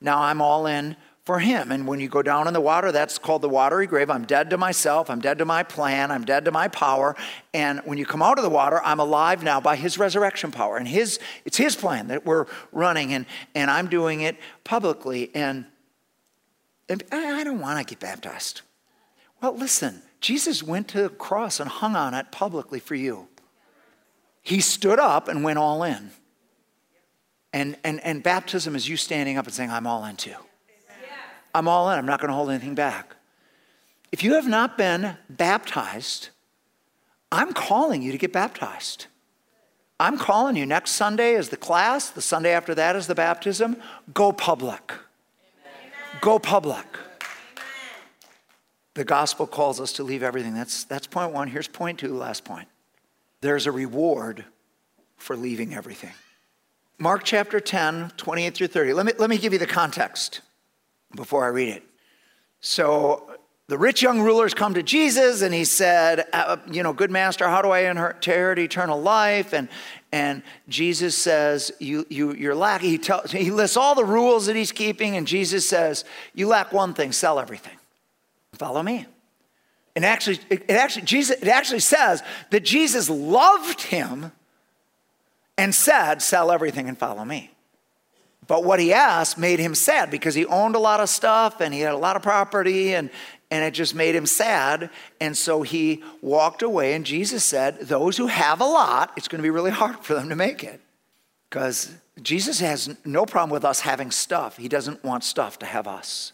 now 0.00 0.20
I'm 0.20 0.42
all 0.42 0.66
in 0.66 0.96
for 1.24 1.38
him. 1.38 1.70
And 1.70 1.86
when 1.86 2.00
you 2.00 2.08
go 2.08 2.22
down 2.22 2.48
in 2.48 2.52
the 2.52 2.60
water, 2.60 2.90
that's 2.90 3.18
called 3.18 3.42
the 3.42 3.48
watery 3.48 3.86
grave. 3.86 4.10
I'm 4.10 4.24
dead 4.24 4.50
to 4.50 4.58
myself, 4.58 5.08
I'm 5.10 5.20
dead 5.20 5.38
to 5.38 5.44
my 5.44 5.62
plan, 5.62 6.10
I'm 6.10 6.24
dead 6.24 6.44
to 6.46 6.50
my 6.50 6.66
power. 6.66 7.14
And 7.54 7.82
when 7.84 7.98
you 7.98 8.04
come 8.04 8.20
out 8.20 8.36
of 8.36 8.42
the 8.42 8.50
water, 8.50 8.80
I'm 8.84 8.98
alive 8.98 9.44
now 9.44 9.60
by 9.60 9.76
his 9.76 9.96
resurrection 9.96 10.50
power. 10.50 10.76
And 10.76 10.88
his 10.88 11.20
it's 11.44 11.56
his 11.56 11.76
plan 11.76 12.08
that 12.08 12.26
we're 12.26 12.46
running, 12.72 13.14
and, 13.14 13.26
and 13.54 13.70
I'm 13.70 13.86
doing 13.88 14.22
it 14.22 14.36
publicly. 14.64 15.30
And, 15.36 15.66
and 16.88 17.04
I 17.12 17.44
don't 17.44 17.60
want 17.60 17.78
to 17.78 17.84
get 17.84 18.00
baptized. 18.00 18.62
Well, 19.40 19.56
listen, 19.56 20.02
Jesus 20.20 20.64
went 20.64 20.88
to 20.88 21.02
the 21.02 21.08
cross 21.10 21.60
and 21.60 21.70
hung 21.70 21.94
on 21.94 22.12
it 22.12 22.32
publicly 22.32 22.80
for 22.80 22.96
you. 22.96 23.28
He 24.42 24.60
stood 24.60 24.98
up 24.98 25.28
and 25.28 25.44
went 25.44 25.58
all 25.58 25.84
in. 25.84 26.10
And, 27.52 27.76
and, 27.84 28.00
and 28.00 28.22
baptism 28.22 28.74
is 28.74 28.88
you 28.88 28.96
standing 28.96 29.38
up 29.38 29.46
and 29.46 29.54
saying, 29.54 29.70
I'm 29.70 29.86
all 29.86 30.04
in 30.04 30.16
too. 30.16 30.34
I'm 31.54 31.68
all 31.68 31.90
in. 31.90 31.98
I'm 31.98 32.06
not 32.06 32.20
going 32.20 32.30
to 32.30 32.34
hold 32.34 32.50
anything 32.50 32.74
back. 32.74 33.14
If 34.10 34.22
you 34.24 34.34
have 34.34 34.48
not 34.48 34.76
been 34.76 35.16
baptized, 35.30 36.30
I'm 37.30 37.52
calling 37.52 38.02
you 38.02 38.10
to 38.10 38.18
get 38.18 38.32
baptized. 38.32 39.06
I'm 40.00 40.18
calling 40.18 40.56
you. 40.56 40.66
Next 40.66 40.92
Sunday 40.92 41.34
is 41.34 41.50
the 41.50 41.56
class, 41.56 42.10
the 42.10 42.22
Sunday 42.22 42.52
after 42.52 42.74
that 42.74 42.96
is 42.96 43.06
the 43.06 43.14
baptism. 43.14 43.76
Go 44.12 44.32
public. 44.32 44.92
Amen. 44.92 46.20
Go 46.20 46.38
public. 46.38 46.86
Amen. 46.86 47.62
The 48.94 49.04
gospel 49.04 49.46
calls 49.46 49.80
us 49.80 49.92
to 49.92 50.02
leave 50.02 50.22
everything. 50.22 50.54
That's, 50.54 50.84
that's 50.84 51.06
point 51.06 51.32
one. 51.32 51.48
Here's 51.48 51.68
point 51.68 52.00
two, 52.00 52.16
last 52.16 52.44
point 52.44 52.68
there's 53.42 53.66
a 53.66 53.72
reward 53.72 54.44
for 55.18 55.36
leaving 55.36 55.74
everything. 55.74 56.12
Mark 56.98 57.22
chapter 57.24 57.60
10, 57.60 58.12
28 58.16 58.54
through 58.54 58.66
30. 58.68 58.92
Let 58.94 59.06
me, 59.06 59.12
let 59.18 59.28
me 59.28 59.36
give 59.36 59.52
you 59.52 59.58
the 59.58 59.66
context 59.66 60.40
before 61.14 61.44
I 61.44 61.48
read 61.48 61.68
it. 61.68 61.82
So 62.60 63.28
the 63.66 63.76
rich 63.76 64.00
young 64.02 64.20
rulers 64.20 64.54
come 64.54 64.74
to 64.74 64.82
Jesus 64.82 65.42
and 65.42 65.52
he 65.52 65.64
said, 65.64 66.26
uh, 66.32 66.58
You 66.70 66.84
know, 66.84 66.92
good 66.92 67.10
master, 67.10 67.48
how 67.48 67.60
do 67.60 67.70
I 67.70 67.90
inherit 67.90 68.58
eternal 68.60 69.00
life? 69.00 69.52
And, 69.52 69.68
and 70.12 70.42
Jesus 70.68 71.16
says, 71.18 71.72
you, 71.80 72.06
you, 72.08 72.34
You're 72.34 72.54
lacking. 72.54 72.90
He, 72.90 72.98
tell, 72.98 73.22
he 73.22 73.50
lists 73.50 73.76
all 73.76 73.96
the 73.96 74.04
rules 74.04 74.46
that 74.46 74.54
he's 74.54 74.72
keeping, 74.72 75.16
and 75.16 75.26
Jesus 75.26 75.68
says, 75.68 76.04
You 76.34 76.46
lack 76.46 76.72
one 76.72 76.94
thing 76.94 77.10
sell 77.10 77.40
everything. 77.40 77.76
Follow 78.52 78.82
me. 78.82 79.06
And 79.94 80.04
actually, 80.04 80.40
it 80.48 80.70
actually, 80.70 81.02
Jesus, 81.02 81.40
it 81.40 81.48
actually 81.48 81.80
says 81.80 82.22
that 82.50 82.64
Jesus 82.64 83.10
loved 83.10 83.82
him 83.82 84.32
and 85.58 85.74
said, 85.74 86.22
Sell 86.22 86.50
everything 86.50 86.88
and 86.88 86.96
follow 86.96 87.24
me. 87.24 87.50
But 88.46 88.64
what 88.64 88.80
he 88.80 88.92
asked 88.92 89.38
made 89.38 89.60
him 89.60 89.74
sad 89.74 90.10
because 90.10 90.34
he 90.34 90.46
owned 90.46 90.74
a 90.74 90.80
lot 90.80 91.00
of 91.00 91.08
stuff 91.08 91.60
and 91.60 91.72
he 91.72 91.80
had 91.80 91.94
a 91.94 91.98
lot 91.98 92.16
of 92.16 92.22
property 92.22 92.94
and, 92.94 93.10
and 93.50 93.64
it 93.64 93.72
just 93.72 93.94
made 93.94 94.14
him 94.14 94.26
sad. 94.26 94.90
And 95.20 95.36
so 95.36 95.62
he 95.62 96.02
walked 96.20 96.62
away. 96.62 96.94
And 96.94 97.04
Jesus 97.04 97.44
said, 97.44 97.80
Those 97.80 98.16
who 98.16 98.26
have 98.26 98.60
a 98.60 98.66
lot, 98.66 99.12
it's 99.16 99.28
going 99.28 99.38
to 99.40 99.42
be 99.42 99.50
really 99.50 99.70
hard 99.70 99.98
for 100.00 100.14
them 100.14 100.30
to 100.30 100.36
make 100.36 100.64
it. 100.64 100.80
Because 101.48 101.94
Jesus 102.22 102.60
has 102.60 102.96
no 103.04 103.26
problem 103.26 103.50
with 103.50 103.64
us 103.64 103.80
having 103.80 104.10
stuff, 104.10 104.56
he 104.56 104.68
doesn't 104.68 105.04
want 105.04 105.22
stuff 105.22 105.58
to 105.60 105.66
have 105.66 105.86
us. 105.86 106.32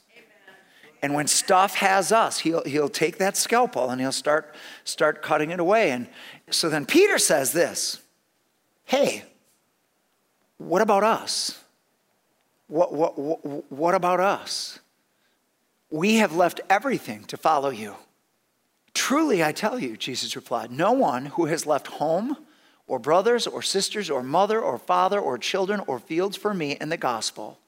And 1.00 1.14
when 1.14 1.26
stuff 1.26 1.76
has 1.76 2.11
us, 2.12 2.40
he'll, 2.40 2.64
he'll 2.64 2.88
take 2.88 3.19
that 3.19 3.37
scalpel 3.37 3.90
and 3.90 4.00
he'll 4.00 4.12
start, 4.12 4.55
start 4.85 5.23
cutting 5.23 5.50
it 5.50 5.61
away. 5.61 5.90
And 5.90 6.09
so 6.50 6.69
then 6.69 6.87
Peter 6.87 7.19
says 7.19 7.52
this 7.52 8.00
Hey, 8.85 9.25
what 10.59 10.83
about 10.83 11.05
us? 11.05 11.62
What, 12.67 12.93
what, 12.93 13.19
what, 13.19 13.73
what 13.73 13.95
about 13.95 14.21
us? 14.21 14.78
We 15.90 16.17
have 16.17 16.35
left 16.35 16.61
everything 16.69 17.25
to 17.25 17.37
follow 17.37 17.71
you. 17.71 17.95
Truly, 18.93 19.43
I 19.43 19.52
tell 19.52 19.78
you, 19.78 19.97
Jesus 19.97 20.37
replied, 20.37 20.71
no 20.71 20.93
one 20.93 21.26
who 21.26 21.47
has 21.47 21.64
left 21.64 21.87
home 21.87 22.37
or 22.87 22.99
brothers 22.99 23.47
or 23.47 23.62
sisters 23.62 24.11
or 24.11 24.23
mother 24.23 24.61
or 24.61 24.76
father 24.76 25.19
or 25.21 25.38
children 25.38 25.81
or 25.87 25.99
fields 25.99 26.37
for 26.37 26.52
me 26.52 26.76
in 26.78 26.88
the 26.88 26.97
gospel 26.97 27.59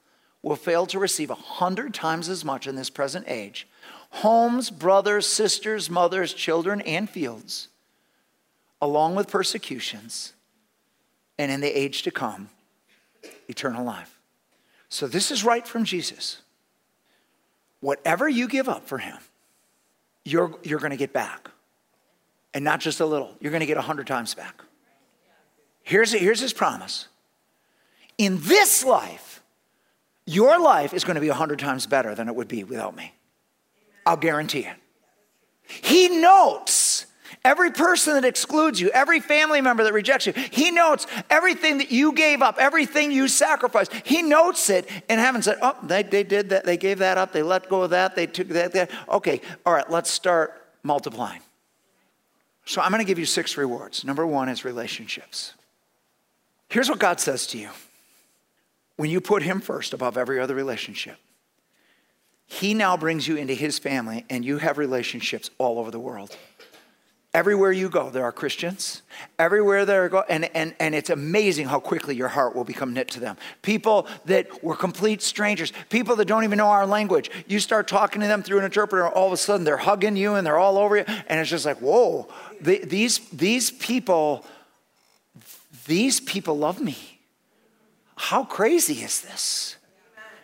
will 0.43 0.55
fail 0.55 0.85
to 0.87 0.99
receive 0.99 1.29
a 1.29 1.35
hundred 1.35 1.93
times 1.93 2.27
as 2.29 2.43
much 2.43 2.67
in 2.67 2.75
this 2.75 2.89
present 2.89 3.25
age 3.27 3.67
homes, 4.11 4.69
brothers, 4.69 5.25
sisters, 5.25 5.89
mothers, 5.89 6.33
children, 6.33 6.81
and 6.81 7.09
fields, 7.09 7.69
along 8.81 9.15
with 9.15 9.29
persecutions, 9.29 10.33
and 11.39 11.49
in 11.49 11.61
the 11.61 11.79
age 11.79 12.03
to 12.03 12.11
come, 12.11 12.49
eternal 13.47 13.85
life. 13.85 14.19
So, 14.89 15.07
this 15.07 15.31
is 15.31 15.45
right 15.45 15.65
from 15.65 15.85
Jesus. 15.85 16.41
Whatever 17.79 18.27
you 18.27 18.47
give 18.47 18.67
up 18.67 18.85
for 18.85 18.97
him, 18.97 19.17
you're, 20.25 20.53
you're 20.63 20.79
going 20.79 20.91
to 20.91 20.97
get 20.97 21.13
back. 21.13 21.49
And 22.53 22.65
not 22.65 22.81
just 22.81 22.99
a 22.99 23.05
little, 23.05 23.33
you're 23.39 23.51
going 23.51 23.61
to 23.61 23.65
get 23.65 23.77
a 23.77 23.81
hundred 23.81 24.07
times 24.07 24.35
back. 24.35 24.61
Here's, 25.83 26.11
here's 26.11 26.41
his 26.41 26.51
promise. 26.51 27.07
In 28.17 28.39
this 28.41 28.83
life, 28.83 29.30
your 30.25 30.59
life 30.59 30.93
is 30.93 31.03
going 31.03 31.15
to 31.15 31.21
be 31.21 31.29
100 31.29 31.59
times 31.59 31.85
better 31.87 32.15
than 32.15 32.27
it 32.27 32.35
would 32.35 32.47
be 32.47 32.63
without 32.63 32.95
me. 32.95 33.13
I'll 34.05 34.17
guarantee 34.17 34.65
it. 34.65 34.75
He 35.67 36.09
notes 36.09 37.05
every 37.43 37.71
person 37.71 38.13
that 38.15 38.25
excludes 38.25 38.79
you, 38.79 38.89
every 38.91 39.19
family 39.19 39.61
member 39.61 39.83
that 39.83 39.93
rejects 39.93 40.27
you. 40.27 40.33
He 40.33 40.71
notes 40.71 41.07
everything 41.29 41.79
that 41.79 41.91
you 41.91 42.13
gave 42.13 42.41
up, 42.41 42.57
everything 42.59 43.11
you 43.11 43.27
sacrificed. 43.27 43.93
He 44.05 44.21
notes 44.21 44.69
it 44.69 44.87
and 45.09 45.19
haven't 45.19 45.43
said, 45.43 45.57
oh, 45.61 45.77
they, 45.83 46.03
they 46.03 46.23
did 46.23 46.49
that, 46.49 46.65
they 46.65 46.77
gave 46.77 46.99
that 46.99 47.17
up, 47.17 47.31
they 47.31 47.43
let 47.43 47.69
go 47.69 47.83
of 47.83 47.91
that, 47.91 48.15
they 48.15 48.27
took 48.27 48.49
that, 48.49 48.73
that. 48.73 48.91
Okay, 49.09 49.41
all 49.65 49.73
right, 49.73 49.89
let's 49.89 50.09
start 50.09 50.61
multiplying. 50.83 51.41
So 52.65 52.81
I'm 52.81 52.91
going 52.91 53.03
to 53.03 53.07
give 53.07 53.19
you 53.19 53.25
six 53.25 53.57
rewards. 53.57 54.03
Number 54.03 54.25
one 54.25 54.49
is 54.49 54.63
relationships. 54.63 55.53
Here's 56.69 56.89
what 56.89 56.99
God 56.99 57.19
says 57.19 57.47
to 57.47 57.57
you 57.57 57.69
when 59.01 59.09
you 59.09 59.19
put 59.19 59.41
him 59.41 59.61
first 59.61 59.95
above 59.95 60.15
every 60.15 60.39
other 60.39 60.53
relationship, 60.53 61.17
he 62.45 62.75
now 62.75 62.95
brings 62.95 63.27
you 63.27 63.35
into 63.35 63.55
his 63.55 63.79
family 63.79 64.25
and 64.29 64.45
you 64.45 64.59
have 64.59 64.77
relationships 64.77 65.49
all 65.57 65.79
over 65.79 65.89
the 65.89 65.99
world. 65.99 66.37
Everywhere 67.33 67.71
you 67.71 67.89
go, 67.89 68.11
there 68.11 68.23
are 68.23 68.31
Christians. 68.31 69.01
Everywhere 69.39 69.85
there 69.85 70.07
go, 70.07 70.23
and, 70.29 70.55
and, 70.55 70.75
and 70.79 70.93
it's 70.93 71.09
amazing 71.09 71.65
how 71.65 71.79
quickly 71.79 72.15
your 72.15 72.27
heart 72.27 72.55
will 72.55 72.63
become 72.63 72.93
knit 72.93 73.07
to 73.07 73.19
them. 73.19 73.37
People 73.63 74.05
that 74.25 74.63
were 74.63 74.75
complete 74.75 75.23
strangers, 75.23 75.73
people 75.89 76.15
that 76.17 76.25
don't 76.25 76.43
even 76.43 76.59
know 76.59 76.67
our 76.67 76.85
language. 76.85 77.31
You 77.47 77.59
start 77.59 77.87
talking 77.87 78.21
to 78.21 78.27
them 78.27 78.43
through 78.43 78.59
an 78.59 78.65
interpreter, 78.65 79.07
all 79.07 79.25
of 79.25 79.33
a 79.33 79.37
sudden 79.37 79.63
they're 79.63 79.77
hugging 79.77 80.15
you 80.15 80.35
and 80.35 80.45
they're 80.45 80.59
all 80.59 80.77
over 80.77 80.97
you, 80.97 81.05
and 81.25 81.39
it's 81.39 81.49
just 81.49 81.65
like, 81.65 81.81
whoa, 81.81 82.27
the, 82.61 82.85
these, 82.85 83.17
these 83.29 83.71
people, 83.71 84.45
these 85.87 86.19
people 86.19 86.55
love 86.55 86.79
me. 86.79 87.10
How 88.21 88.43
crazy 88.43 89.01
is 89.01 89.21
this? 89.21 89.77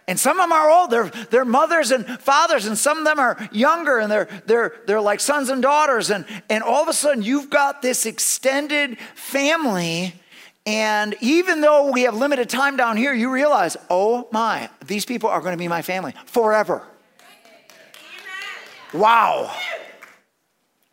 And 0.07 0.19
some 0.19 0.39
of 0.39 0.43
them 0.43 0.51
are 0.51 0.67
old. 0.67 0.89
They're, 0.89 1.09
they're 1.29 1.45
mothers 1.45 1.91
and 1.91 2.07
fathers, 2.19 2.65
and 2.65 2.75
some 2.75 2.97
of 2.97 3.05
them 3.05 3.19
are 3.19 3.37
younger, 3.51 3.99
and 3.99 4.11
they're, 4.11 4.27
they're, 4.47 4.73
they're 4.87 4.99
like 4.99 5.19
sons 5.19 5.49
and 5.49 5.61
daughters. 5.61 6.09
And, 6.09 6.25
and 6.49 6.63
all 6.63 6.81
of 6.81 6.89
a 6.89 6.93
sudden, 6.93 7.21
you've 7.21 7.51
got 7.51 7.83
this 7.83 8.07
extended 8.07 8.97
family. 9.13 10.15
And 10.65 11.15
even 11.21 11.61
though 11.61 11.91
we 11.91 12.01
have 12.01 12.15
limited 12.15 12.49
time 12.49 12.77
down 12.77 12.97
here, 12.97 13.13
you 13.13 13.31
realize, 13.31 13.77
oh 13.91 14.27
my, 14.31 14.71
these 14.87 15.05
people 15.05 15.29
are 15.29 15.39
going 15.39 15.53
to 15.53 15.57
be 15.57 15.67
my 15.67 15.83
family 15.83 16.15
forever. 16.25 16.81
Wow. 18.91 19.55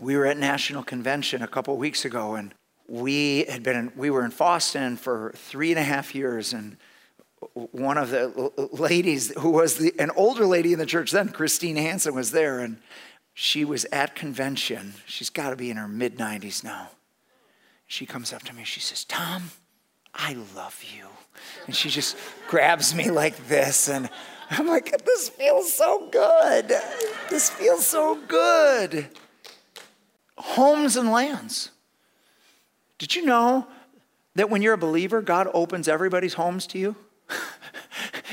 We 0.02 0.18
were 0.18 0.26
at 0.26 0.36
National 0.36 0.82
Convention 0.82 1.40
a 1.40 1.48
couple 1.48 1.74
weeks 1.78 2.04
ago, 2.04 2.34
and 2.34 2.52
we 2.86 3.44
had 3.44 3.62
been 3.62 3.76
in, 3.76 3.92
we 3.96 4.10
were 4.10 4.24
in 4.24 4.32
Boston 4.36 4.96
for 4.96 5.32
three 5.36 5.70
and 5.70 5.78
a 5.78 5.82
half 5.82 6.14
years, 6.14 6.52
and 6.52 6.76
one 7.52 7.98
of 7.98 8.10
the 8.10 8.52
ladies 8.72 9.32
who 9.38 9.50
was 9.50 9.76
the, 9.76 9.92
an 9.98 10.10
older 10.16 10.46
lady 10.46 10.72
in 10.72 10.78
the 10.78 10.86
church 10.86 11.10
then, 11.10 11.28
Christine 11.28 11.76
Hansen, 11.76 12.14
was 12.14 12.30
there, 12.30 12.60
and 12.60 12.78
she 13.32 13.64
was 13.64 13.84
at 13.86 14.14
convention. 14.14 14.94
She's 15.06 15.30
got 15.30 15.50
to 15.50 15.56
be 15.56 15.70
in 15.70 15.76
her 15.76 15.88
mid 15.88 16.18
90s 16.18 16.62
now. 16.62 16.90
She 17.86 18.06
comes 18.06 18.32
up 18.32 18.42
to 18.44 18.54
me, 18.54 18.64
she 18.64 18.80
says, 18.80 19.04
Tom, 19.04 19.50
I 20.14 20.34
love 20.54 20.82
you. 20.96 21.06
And 21.66 21.74
she 21.74 21.90
just 21.90 22.16
grabs 22.48 22.94
me 22.94 23.10
like 23.10 23.48
this, 23.48 23.88
and 23.88 24.08
I'm 24.50 24.66
like, 24.66 25.04
this 25.04 25.28
feels 25.28 25.72
so 25.72 26.08
good. 26.10 26.72
This 27.30 27.50
feels 27.50 27.86
so 27.86 28.18
good. 28.28 29.08
Homes 30.36 30.96
and 30.96 31.10
lands. 31.10 31.70
Did 33.04 33.16
you 33.16 33.26
know 33.26 33.66
that 34.34 34.48
when 34.48 34.62
you're 34.62 34.72
a 34.72 34.78
believer, 34.78 35.20
God 35.20 35.46
opens 35.52 35.88
everybody's 35.88 36.32
homes 36.32 36.66
to 36.68 36.78
you? 36.78 36.96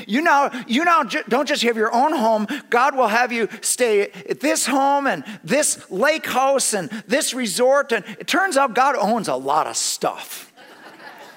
You 0.07 0.21
now, 0.21 0.49
you 0.67 0.83
now 0.83 1.03
don't 1.03 1.47
just 1.47 1.61
have 1.61 1.77
your 1.77 1.93
own 1.93 2.13
home. 2.13 2.47
God 2.71 2.95
will 2.95 3.07
have 3.07 3.31
you 3.31 3.47
stay 3.61 4.09
at 4.09 4.39
this 4.39 4.65
home 4.65 5.05
and 5.05 5.23
this 5.43 5.91
lake 5.91 6.25
house 6.25 6.73
and 6.73 6.89
this 7.07 7.35
resort. 7.35 7.91
And 7.91 8.03
it 8.19 8.25
turns 8.25 8.57
out 8.57 8.73
God 8.73 8.95
owns 8.95 9.27
a 9.27 9.35
lot 9.35 9.67
of 9.67 9.77
stuff. 9.77 10.51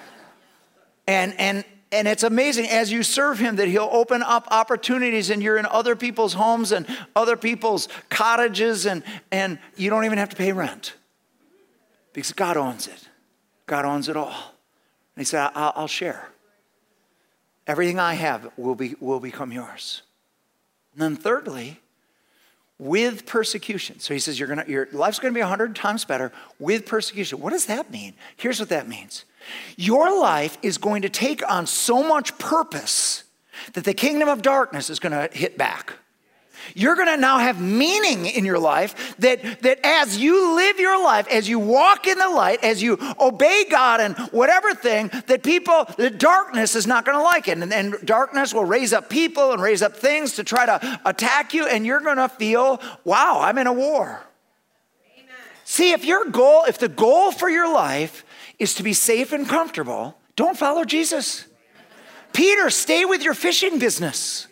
and 1.07 1.38
and 1.38 1.64
and 1.93 2.09
it's 2.09 2.23
amazing 2.23 2.67
as 2.69 2.91
you 2.91 3.03
serve 3.03 3.38
him 3.38 3.57
that 3.57 3.69
he'll 3.69 3.91
open 3.93 4.23
up 4.23 4.49
opportunities 4.50 5.29
and 5.29 5.43
you're 5.43 5.59
in 5.59 5.67
other 5.67 5.95
people's 5.95 6.33
homes 6.33 6.73
and 6.73 6.87
other 7.14 7.37
people's 7.37 7.88
cottages 8.09 8.87
and 8.87 9.03
and 9.31 9.59
you 9.76 9.91
don't 9.91 10.07
even 10.07 10.17
have 10.17 10.31
to 10.31 10.37
pay 10.37 10.53
rent 10.53 10.95
because 12.14 12.33
God 12.33 12.57
owns 12.57 12.87
it. 12.87 13.09
God 13.66 13.85
owns 13.85 14.09
it 14.09 14.16
all. 14.16 14.28
And 14.28 15.21
he 15.21 15.25
said, 15.25 15.50
I'll, 15.54 15.87
share. 15.87 16.28
Everything 17.66 17.99
I 17.99 18.14
have 18.14 18.50
will, 18.56 18.75
be, 18.75 18.94
will 19.00 19.21
become 19.21 19.52
yours. 19.52 20.02
And 20.92 21.02
then, 21.02 21.16
thirdly, 21.16 21.80
with 22.78 23.25
persecution. 23.26 24.00
So 24.00 24.12
he 24.12 24.21
says, 24.21 24.40
gonna, 24.40 24.64
your 24.66 24.88
life's 24.92 25.18
going 25.18 25.33
to 25.33 25.37
be 25.37 25.42
100 25.42 25.76
times 25.76 26.04
better 26.04 26.33
with 26.59 26.87
persecution. 26.87 27.40
What 27.40 27.50
does 27.50 27.66
that 27.66 27.90
mean? 27.90 28.14
Here's 28.37 28.61
what 28.61 28.68
that 28.71 28.88
means 28.88 29.25
your 29.76 30.18
life 30.18 30.56
is 30.62 30.78
going 30.78 31.02
to 31.02 31.09
take 31.11 31.49
on 31.50 31.66
so 31.66 32.02
much 32.02 32.37
purpose 32.38 33.25
that 33.75 33.85
the 33.85 33.94
kingdom 33.94 34.28
of 34.28 34.42
darkness 34.42 34.90
is 34.90 34.99
going 34.99 35.12
to 35.12 35.37
hit 35.37 35.59
back. 35.59 35.92
You're 36.75 36.97
going 36.97 37.09
to 37.09 37.16
now 37.16 37.38
have 37.38 37.61
meaning 37.61 38.26
in 38.26 38.44
your 38.44 38.59
life 38.59 39.16
that, 39.18 39.61
that 39.62 39.80
as 39.85 40.16
you 40.16 40.56
live 40.56 40.78
your 40.78 41.02
life, 41.02 41.28
as 41.28 41.49
you 41.49 41.59
walk 41.59 42.06
in 42.06 42.18
the 42.18 42.28
light, 42.28 42.64
as 42.64 42.83
you 42.83 42.99
obey 43.21 43.64
God 43.71 44.00
and 44.00 44.16
whatever 44.33 44.75
thing, 44.75 45.11
that 45.26 45.42
people, 45.42 45.87
the 45.97 46.11
darkness 46.11 46.75
is 46.75 46.87
not 46.87 47.04
going 47.04 47.18
to 47.18 47.22
like 47.22 47.48
it. 47.48 47.59
And, 47.59 47.72
and 47.72 47.94
darkness 48.05 48.55
will 48.55 48.64
raise 48.64 48.92
up 48.92 49.11
people 49.11 49.53
and 49.53 49.61
raise 49.61 49.83
up 49.83 49.96
things 49.96 50.37
to 50.37 50.44
try 50.44 50.66
to 50.66 51.00
attack 51.05 51.55
you, 51.55 51.66
and 51.66 51.85
you're 51.85 52.00
going 52.00 52.16
to 52.16 52.29
feel, 52.29 52.81
wow, 53.05 53.40
I'm 53.40 53.59
in 53.59 53.66
a 53.66 53.72
war. 53.72 54.22
Amen. 55.16 55.37
See, 55.64 55.92
if 55.92 56.05
your 56.05 56.27
goal, 56.31 56.64
if 56.64 56.79
the 56.79 56.88
goal 56.88 57.33
for 57.33 57.48
your 57.48 57.72
life 57.72 58.24
is 58.59 58.74
to 58.74 58.83
be 58.83 58.92
safe 58.92 59.33
and 59.33 59.48
comfortable, 59.48 60.16
don't 60.37 60.57
follow 60.57 60.85
Jesus. 60.85 61.46
Peter, 62.33 62.68
stay 62.70 63.05
with 63.05 63.22
your 63.22 63.35
fishing 63.35 63.79
business. 63.79 64.48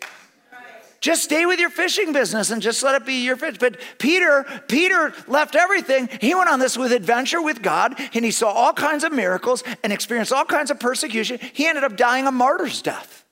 Just 1.02 1.24
stay 1.24 1.46
with 1.46 1.58
your 1.58 1.68
fishing 1.68 2.12
business 2.12 2.50
and 2.50 2.62
just 2.62 2.80
let 2.84 2.94
it 2.94 3.04
be 3.04 3.24
your 3.24 3.34
fish. 3.34 3.56
But 3.58 3.76
Peter, 3.98 4.46
Peter 4.68 5.12
left 5.26 5.56
everything. 5.56 6.08
He 6.20 6.32
went 6.32 6.48
on 6.48 6.60
this 6.60 6.78
with 6.78 6.92
adventure 6.92 7.42
with 7.42 7.60
God, 7.60 8.00
and 8.14 8.24
he 8.24 8.30
saw 8.30 8.50
all 8.50 8.72
kinds 8.72 9.02
of 9.02 9.12
miracles 9.12 9.64
and 9.82 9.92
experienced 9.92 10.32
all 10.32 10.44
kinds 10.44 10.70
of 10.70 10.78
persecution. 10.78 11.40
He 11.52 11.66
ended 11.66 11.82
up 11.82 11.96
dying 11.96 12.28
a 12.28 12.32
martyr's 12.32 12.80
death. 12.80 13.24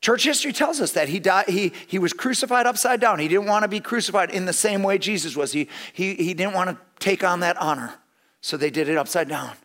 Church 0.00 0.22
history 0.22 0.52
tells 0.52 0.80
us 0.80 0.92
that 0.92 1.08
he 1.08 1.18
died, 1.18 1.48
he, 1.48 1.72
he 1.88 1.98
was 1.98 2.12
crucified 2.12 2.64
upside 2.64 3.00
down. 3.00 3.18
He 3.18 3.26
didn't 3.26 3.46
want 3.46 3.64
to 3.64 3.68
be 3.68 3.80
crucified 3.80 4.30
in 4.30 4.44
the 4.44 4.52
same 4.52 4.84
way 4.84 4.98
Jesus 4.98 5.36
was. 5.36 5.50
He, 5.50 5.68
he, 5.92 6.14
he 6.14 6.32
didn't 6.32 6.54
want 6.54 6.70
to 6.70 6.78
take 7.00 7.24
on 7.24 7.40
that 7.40 7.56
honor. 7.56 7.94
So 8.40 8.56
they 8.56 8.70
did 8.70 8.88
it 8.88 8.96
upside 8.96 9.28
down. 9.28 9.56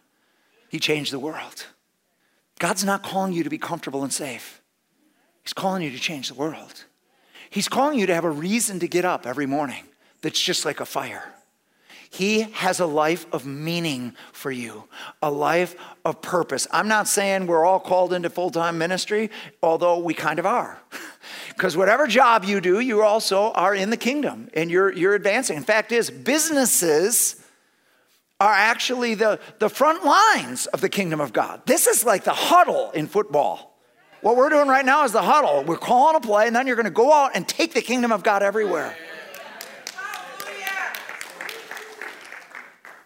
He 0.67 0.79
changed 0.79 1.13
the 1.13 1.19
world. 1.19 1.67
God's 2.57 2.83
not 2.83 3.03
calling 3.03 3.33
you 3.33 3.43
to 3.43 3.51
be 3.51 3.59
comfortable 3.59 4.01
and 4.01 4.11
safe. 4.11 4.63
He's 5.43 5.53
calling 5.53 5.83
you 5.83 5.91
to 5.91 5.99
change 5.99 6.29
the 6.29 6.33
world. 6.33 6.85
He's 7.53 7.69
calling 7.69 7.99
you 7.99 8.07
to 8.07 8.15
have 8.15 8.25
a 8.25 8.31
reason 8.31 8.79
to 8.79 8.87
get 8.87 9.05
up 9.05 9.27
every 9.27 9.45
morning 9.45 9.83
that's 10.23 10.41
just 10.41 10.65
like 10.65 10.79
a 10.79 10.85
fire. 10.85 11.35
He 12.09 12.41
has 12.41 12.79
a 12.79 12.87
life 12.87 13.27
of 13.31 13.45
meaning 13.45 14.15
for 14.31 14.49
you, 14.49 14.85
a 15.21 15.29
life 15.29 15.75
of 16.03 16.19
purpose. 16.19 16.65
I'm 16.71 16.87
not 16.87 17.07
saying 17.07 17.45
we're 17.45 17.63
all 17.63 17.79
called 17.79 18.11
into 18.11 18.31
full 18.31 18.49
time 18.49 18.79
ministry, 18.79 19.29
although 19.61 19.99
we 19.99 20.15
kind 20.15 20.39
of 20.39 20.47
are. 20.47 20.81
Because 21.49 21.77
whatever 21.77 22.07
job 22.07 22.43
you 22.43 22.59
do, 22.59 22.79
you 22.79 23.03
also 23.03 23.51
are 23.51 23.75
in 23.75 23.91
the 23.91 23.97
kingdom 23.97 24.49
and 24.55 24.71
you're, 24.71 24.91
you're 24.91 25.13
advancing. 25.13 25.55
In 25.55 25.63
fact, 25.63 25.91
is 25.91 26.09
businesses 26.09 27.39
are 28.39 28.51
actually 28.51 29.13
the, 29.13 29.39
the 29.59 29.69
front 29.69 30.03
lines 30.03 30.65
of 30.65 30.81
the 30.81 30.89
kingdom 30.89 31.21
of 31.21 31.31
God. 31.31 31.61
This 31.67 31.85
is 31.85 32.03
like 32.03 32.23
the 32.23 32.33
huddle 32.33 32.89
in 32.91 33.05
football. 33.05 33.72
What 34.23 34.37
we're 34.37 34.49
doing 34.49 34.69
right 34.69 34.85
now 34.85 35.03
is 35.03 35.11
the 35.11 35.21
huddle. 35.21 35.65
We're 35.65 35.75
calling 35.75 36.15
a 36.15 36.21
play, 36.21 36.47
and 36.47 36.55
then 36.55 36.65
you're 36.65 36.77
going 36.77 36.85
to 36.85 36.91
go 36.91 37.11
out 37.11 37.31
and 37.35 37.45
take 37.45 37.73
the 37.73 37.81
kingdom 37.81 38.13
of 38.13 38.23
God 38.23 38.41
everywhere. 38.41 38.95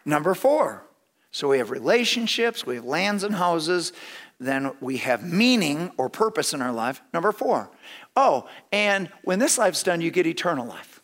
Number 0.05 0.35
four. 0.35 0.83
So 1.31 1.47
we 1.47 1.57
have 1.57 1.71
relationships, 1.71 2.67
we 2.67 2.75
have 2.75 2.85
lands 2.85 3.23
and 3.23 3.33
houses, 3.33 3.93
then 4.39 4.73
we 4.79 4.97
have 4.97 5.23
meaning 5.23 5.91
or 5.97 6.07
purpose 6.07 6.53
in 6.53 6.61
our 6.61 6.71
life. 6.71 7.01
Number 7.13 7.31
four. 7.31 7.71
Oh, 8.15 8.47
and 8.71 9.09
when 9.23 9.39
this 9.39 9.57
life's 9.57 9.81
done, 9.81 10.01
you 10.01 10.11
get 10.11 10.27
eternal 10.27 10.67
life. 10.67 11.01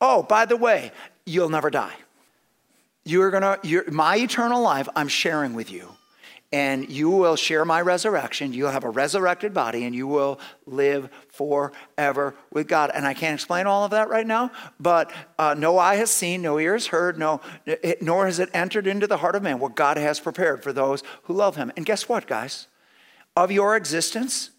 Oh, 0.00 0.24
by 0.24 0.44
the 0.44 0.56
way, 0.56 0.90
you'll 1.24 1.50
never 1.50 1.70
die. 1.70 1.94
You're 3.04 3.30
gonna, 3.30 3.58
you're, 3.62 3.88
my 3.92 4.16
eternal 4.16 4.60
life, 4.60 4.88
I'm 4.96 5.08
sharing 5.08 5.54
with 5.54 5.70
you 5.70 5.88
and 6.52 6.90
you 6.90 7.10
will 7.10 7.36
share 7.36 7.64
my 7.64 7.80
resurrection. 7.80 8.52
You'll 8.52 8.72
have 8.72 8.82
a 8.82 8.90
resurrected 8.90 9.54
body 9.54 9.84
and 9.84 9.94
you 9.94 10.08
will 10.08 10.40
live 10.66 11.08
forever 11.28 12.34
with 12.52 12.66
God. 12.66 12.90
And 12.92 13.06
I 13.06 13.14
can't 13.14 13.34
explain 13.34 13.66
all 13.66 13.84
of 13.84 13.92
that 13.92 14.08
right 14.08 14.26
now, 14.26 14.50
but 14.80 15.12
uh, 15.38 15.54
no 15.56 15.78
eye 15.78 15.94
has 15.96 16.10
seen, 16.10 16.42
no 16.42 16.58
ear 16.58 16.72
has 16.72 16.88
heard, 16.88 17.18
no, 17.18 17.40
it, 17.66 18.02
nor 18.02 18.26
has 18.26 18.40
it 18.40 18.50
entered 18.52 18.88
into 18.88 19.06
the 19.06 19.18
heart 19.18 19.36
of 19.36 19.44
man 19.44 19.60
what 19.60 19.76
God 19.76 19.96
has 19.96 20.18
prepared 20.18 20.62
for 20.62 20.72
those 20.72 21.04
who 21.24 21.34
love 21.34 21.56
him. 21.56 21.70
And 21.76 21.84
guess 21.86 22.08
what, 22.08 22.26
guys? 22.26 22.66
Of 23.36 23.52
your 23.52 23.76
existence, 23.76 24.50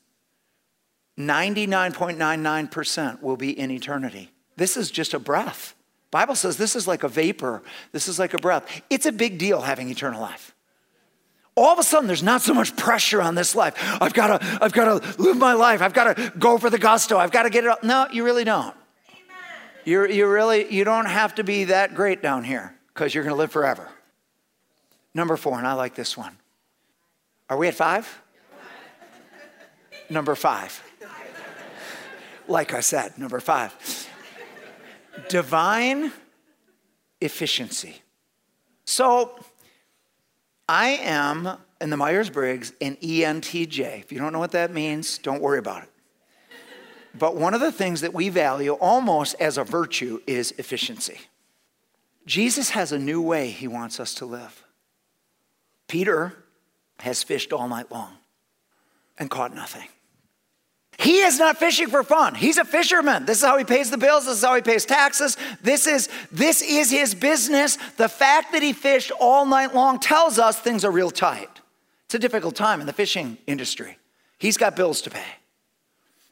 99.99% 1.19 3.21
will 3.21 3.35
be 3.35 3.57
in 3.57 3.69
eternity. 3.69 4.31
This 4.55 4.77
is 4.77 4.91
just 4.91 5.13
a 5.13 5.19
breath. 5.19 5.75
Bible 6.09 6.35
says 6.35 6.55
this 6.55 6.75
is 6.75 6.87
like 6.87 7.03
a 7.03 7.09
vapor. 7.09 7.61
This 7.91 8.07
is 8.07 8.17
like 8.17 8.33
a 8.33 8.37
breath. 8.37 8.81
It's 8.89 9.05
a 9.05 9.11
big 9.11 9.37
deal 9.37 9.61
having 9.61 9.89
eternal 9.89 10.21
life 10.21 10.55
all 11.61 11.73
of 11.73 11.79
a 11.79 11.83
sudden 11.83 12.07
there's 12.07 12.23
not 12.23 12.41
so 12.41 12.53
much 12.53 12.75
pressure 12.75 13.21
on 13.21 13.35
this 13.35 13.55
life. 13.55 13.75
I've 14.01 14.13
got 14.13 14.39
to, 14.39 14.57
I've 14.61 14.73
got 14.73 15.01
to 15.01 15.21
live 15.21 15.37
my 15.37 15.53
life. 15.53 15.81
I've 15.81 15.93
got 15.93 16.15
to 16.15 16.33
go 16.37 16.57
for 16.57 16.69
the 16.69 16.79
gusto. 16.79 17.17
I've 17.17 17.31
got 17.31 17.43
to 17.43 17.49
get 17.49 17.63
it 17.63 17.69
up. 17.69 17.83
No, 17.83 18.07
you 18.11 18.23
really 18.23 18.43
don't. 18.43 18.75
you 19.85 20.07
you 20.07 20.27
really, 20.27 20.73
you 20.73 20.83
don't 20.83 21.05
have 21.05 21.35
to 21.35 21.43
be 21.43 21.65
that 21.65 21.93
great 21.93 22.21
down 22.21 22.43
here 22.43 22.75
because 22.93 23.13
you're 23.13 23.23
going 23.23 23.35
to 23.35 23.39
live 23.39 23.51
forever. 23.51 23.89
Number 25.13 25.37
four, 25.37 25.57
and 25.57 25.67
I 25.67 25.73
like 25.73 25.93
this 25.93 26.17
one. 26.17 26.37
Are 27.49 27.57
we 27.57 27.67
at 27.67 27.75
five? 27.75 28.21
Number 30.09 30.35
five. 30.35 30.81
Like 32.47 32.73
I 32.73 32.79
said, 32.79 33.17
number 33.17 33.39
five. 33.39 34.07
Divine 35.29 36.11
efficiency. 37.19 38.01
So 38.85 39.37
I 40.71 40.91
am 41.01 41.57
in 41.81 41.89
the 41.89 41.97
Myers 41.97 42.29
Briggs 42.29 42.71
an 42.79 42.95
ENTJ. 43.01 43.99
If 43.99 44.09
you 44.09 44.19
don't 44.19 44.31
know 44.31 44.39
what 44.39 44.53
that 44.53 44.73
means, 44.73 45.17
don't 45.17 45.41
worry 45.41 45.59
about 45.59 45.83
it. 45.83 45.89
But 47.13 47.35
one 47.35 47.53
of 47.53 47.59
the 47.59 47.73
things 47.73 47.99
that 47.99 48.13
we 48.13 48.29
value 48.29 48.71
almost 48.75 49.35
as 49.37 49.57
a 49.57 49.65
virtue 49.65 50.21
is 50.25 50.53
efficiency. 50.57 51.19
Jesus 52.25 52.69
has 52.69 52.93
a 52.93 52.97
new 52.97 53.21
way 53.21 53.49
he 53.49 53.67
wants 53.67 53.99
us 53.99 54.13
to 54.13 54.25
live. 54.25 54.63
Peter 55.89 56.41
has 56.99 57.21
fished 57.21 57.51
all 57.51 57.67
night 57.67 57.91
long 57.91 58.13
and 59.19 59.29
caught 59.29 59.53
nothing. 59.53 59.89
He 61.01 61.21
is 61.21 61.39
not 61.39 61.57
fishing 61.57 61.87
for 61.87 62.03
fun. 62.03 62.35
He's 62.35 62.59
a 62.59 62.63
fisherman. 62.63 63.25
This 63.25 63.39
is 63.39 63.43
how 63.43 63.57
he 63.57 63.63
pays 63.63 63.89
the 63.89 63.97
bills. 63.97 64.25
This 64.25 64.37
is 64.37 64.43
how 64.43 64.53
he 64.53 64.61
pays 64.61 64.85
taxes. 64.85 65.35
This 65.63 65.87
is, 65.87 66.09
this 66.31 66.61
is 66.61 66.91
his 66.91 67.15
business. 67.15 67.79
The 67.97 68.07
fact 68.07 68.51
that 68.51 68.61
he 68.61 68.71
fished 68.71 69.11
all 69.19 69.47
night 69.47 69.73
long 69.73 69.99
tells 69.99 70.37
us 70.37 70.59
things 70.59 70.85
are 70.85 70.91
real 70.91 71.09
tight. 71.09 71.49
It's 72.05 72.13
a 72.13 72.19
difficult 72.19 72.55
time 72.55 72.81
in 72.81 72.85
the 72.85 72.93
fishing 72.93 73.39
industry. 73.47 73.97
He's 74.37 74.57
got 74.57 74.75
bills 74.75 75.01
to 75.01 75.09
pay 75.09 75.25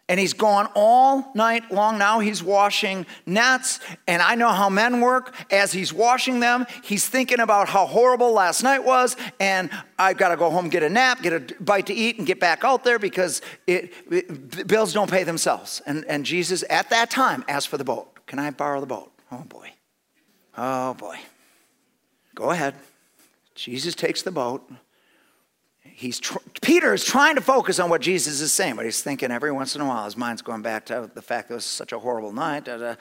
and 0.10 0.19
he's 0.19 0.34
gone 0.34 0.67
all 0.76 1.32
night 1.36 1.72
long 1.72 2.00
now. 2.00 2.19
He's 2.19 2.43
washing 2.43 3.06
nets, 3.28 3.80
and 4.08 4.22
I 4.22 4.36
know 4.36 4.50
how 4.50 4.69
men 4.69 5.00
work. 5.00 5.34
As 5.52 5.72
he's 5.72 5.93
washing 5.93 6.39
them, 6.39 6.65
he's 6.84 7.08
thinking 7.08 7.39
about 7.39 7.69
how 7.69 7.86
horrible 7.86 8.34
last 8.34 8.63
night 8.63 8.84
was, 8.84 9.15
and 9.39 9.69
I've 9.98 10.17
got 10.17 10.30
to 10.30 10.36
go 10.36 10.50
home, 10.50 10.67
get 10.69 10.84
a 10.84 10.89
nap, 10.89 11.22
get 11.22 11.34
a 11.34 11.63
bite 11.63 11.86
to 11.86 11.93
eat, 11.93 12.17
and 12.17 12.26
get 12.26 12.39
back 12.39 12.65
out 12.65 12.84
there 12.84 12.98
because 12.98 13.41
it, 13.67 13.93
it, 14.10 14.67
bills 14.67 14.91
don't 14.91 15.10
pay 15.10 15.24
themselves. 15.24 15.82
And, 15.86 16.04
and 16.06 16.26
Jesus, 16.26 16.63
at 16.69 16.89
that 16.89 17.12
time, 17.12 17.45
asked 17.48 17.67
for 17.67 17.78
the 17.78 17.84
boat. 17.84 18.26
Can 18.26 18.39
I 18.39 18.50
borrow 18.50 18.80
the 18.80 18.88
boat? 18.88 19.12
Oh 19.32 19.43
boy. 19.48 19.72
Oh 20.58 20.95
boy. 20.95 21.17
Go 22.34 22.50
ahead. 22.50 22.74
Jesus 23.54 23.93
takes 23.93 24.24
the 24.24 24.32
boat 24.32 24.69
he's 26.00 26.18
tr- 26.18 26.38
Peter 26.62 26.94
is 26.94 27.04
trying 27.04 27.36
to 27.36 27.42
focus 27.42 27.78
on 27.78 27.90
what 27.90 28.00
Jesus 28.00 28.40
is 28.40 28.54
saying, 28.54 28.78
but 28.78 28.86
he's 28.86 29.02
thinking 29.02 29.32
every 29.32 29.52
once 29.52 29.76
in 29.76 29.82
a 29.82 29.86
while, 29.86 30.06
his 30.06 30.16
mind's 30.16 30.42
going 30.42 30.62
back 30.62 30.86
to 30.86 31.12
the 31.14 31.22
fact 31.22 31.50
that 31.50 31.56
it 31.56 31.58
was 31.58 31.66
such 31.66 31.92
a 31.92 32.00
horrible 32.00 32.32
night, 32.32 32.70
uh, 32.70 32.96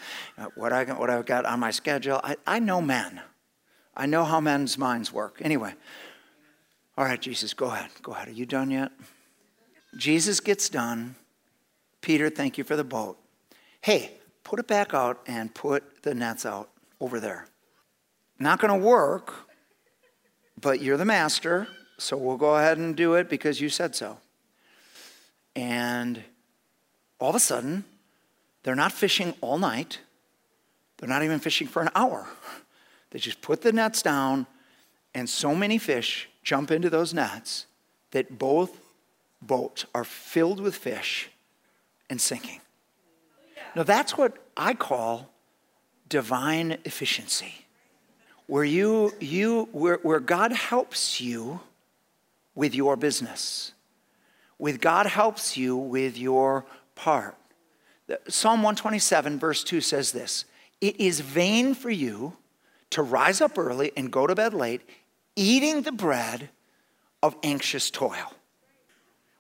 what, 0.56 0.72
I, 0.72 0.84
what 0.84 1.08
I've 1.08 1.24
got 1.24 1.44
on 1.46 1.60
my 1.60 1.70
schedule. 1.70 2.20
I, 2.24 2.36
I 2.44 2.58
know 2.58 2.80
men. 2.80 3.20
I 3.96 4.06
know 4.06 4.24
how 4.24 4.40
men's 4.40 4.76
minds 4.76 5.12
work. 5.12 5.38
Anyway, 5.40 5.74
all 6.96 7.04
right, 7.04 7.20
Jesus, 7.20 7.54
go 7.54 7.66
ahead. 7.66 7.90
Go 8.02 8.12
ahead. 8.12 8.28
Are 8.28 8.32
you 8.32 8.46
done 8.46 8.70
yet? 8.72 8.90
Jesus 9.96 10.40
gets 10.40 10.68
done. 10.68 11.14
Peter, 12.00 12.30
thank 12.30 12.58
you 12.58 12.64
for 12.64 12.74
the 12.74 12.84
boat. 12.84 13.16
Hey, 13.80 14.10
put 14.42 14.58
it 14.58 14.66
back 14.66 14.92
out 14.92 15.20
and 15.28 15.54
put 15.54 16.02
the 16.02 16.14
nets 16.14 16.44
out 16.44 16.68
over 17.00 17.20
there. 17.20 17.46
Not 18.40 18.58
going 18.58 18.76
to 18.76 18.86
work, 18.86 19.32
but 20.60 20.80
you're 20.80 20.96
the 20.96 21.04
master 21.04 21.68
so 21.98 22.16
we'll 22.16 22.36
go 22.36 22.56
ahead 22.56 22.78
and 22.78 22.96
do 22.96 23.14
it 23.14 23.28
because 23.28 23.60
you 23.60 23.68
said 23.68 23.94
so. 23.94 24.18
And 25.54 26.22
all 27.18 27.30
of 27.30 27.34
a 27.34 27.40
sudden, 27.40 27.84
they're 28.62 28.76
not 28.76 28.92
fishing 28.92 29.34
all 29.40 29.58
night. 29.58 29.98
They're 30.96 31.08
not 31.08 31.22
even 31.24 31.40
fishing 31.40 31.66
for 31.66 31.82
an 31.82 31.90
hour. 31.94 32.26
They 33.10 33.18
just 33.18 33.40
put 33.40 33.62
the 33.62 33.72
nets 33.72 34.02
down, 34.02 34.46
and 35.14 35.30
so 35.30 35.54
many 35.54 35.78
fish 35.78 36.28
jump 36.42 36.70
into 36.70 36.90
those 36.90 37.14
nets 37.14 37.64
that 38.10 38.38
both 38.38 38.78
boats 39.40 39.86
are 39.94 40.04
filled 40.04 40.60
with 40.60 40.76
fish 40.76 41.30
and 42.10 42.20
sinking. 42.20 42.60
Now, 43.74 43.82
that's 43.82 44.18
what 44.18 44.36
I 44.58 44.74
call 44.74 45.30
divine 46.10 46.76
efficiency, 46.84 47.64
where, 48.46 48.64
you, 48.64 49.14
you, 49.20 49.70
where, 49.72 50.00
where 50.02 50.20
God 50.20 50.52
helps 50.52 51.18
you 51.18 51.60
with 52.58 52.74
your 52.74 52.96
business, 52.96 53.72
with 54.58 54.80
God 54.80 55.06
helps 55.06 55.56
you 55.56 55.76
with 55.76 56.18
your 56.18 56.66
part. 56.96 57.36
Psalm 58.26 58.64
127, 58.64 59.38
verse 59.38 59.62
2 59.62 59.80
says 59.80 60.10
this 60.10 60.44
It 60.80 60.98
is 60.98 61.20
vain 61.20 61.72
for 61.72 61.88
you 61.88 62.36
to 62.90 63.02
rise 63.02 63.40
up 63.40 63.56
early 63.56 63.92
and 63.96 64.10
go 64.10 64.26
to 64.26 64.34
bed 64.34 64.54
late, 64.54 64.80
eating 65.36 65.82
the 65.82 65.92
bread 65.92 66.48
of 67.22 67.36
anxious 67.44 67.92
toil. 67.92 68.34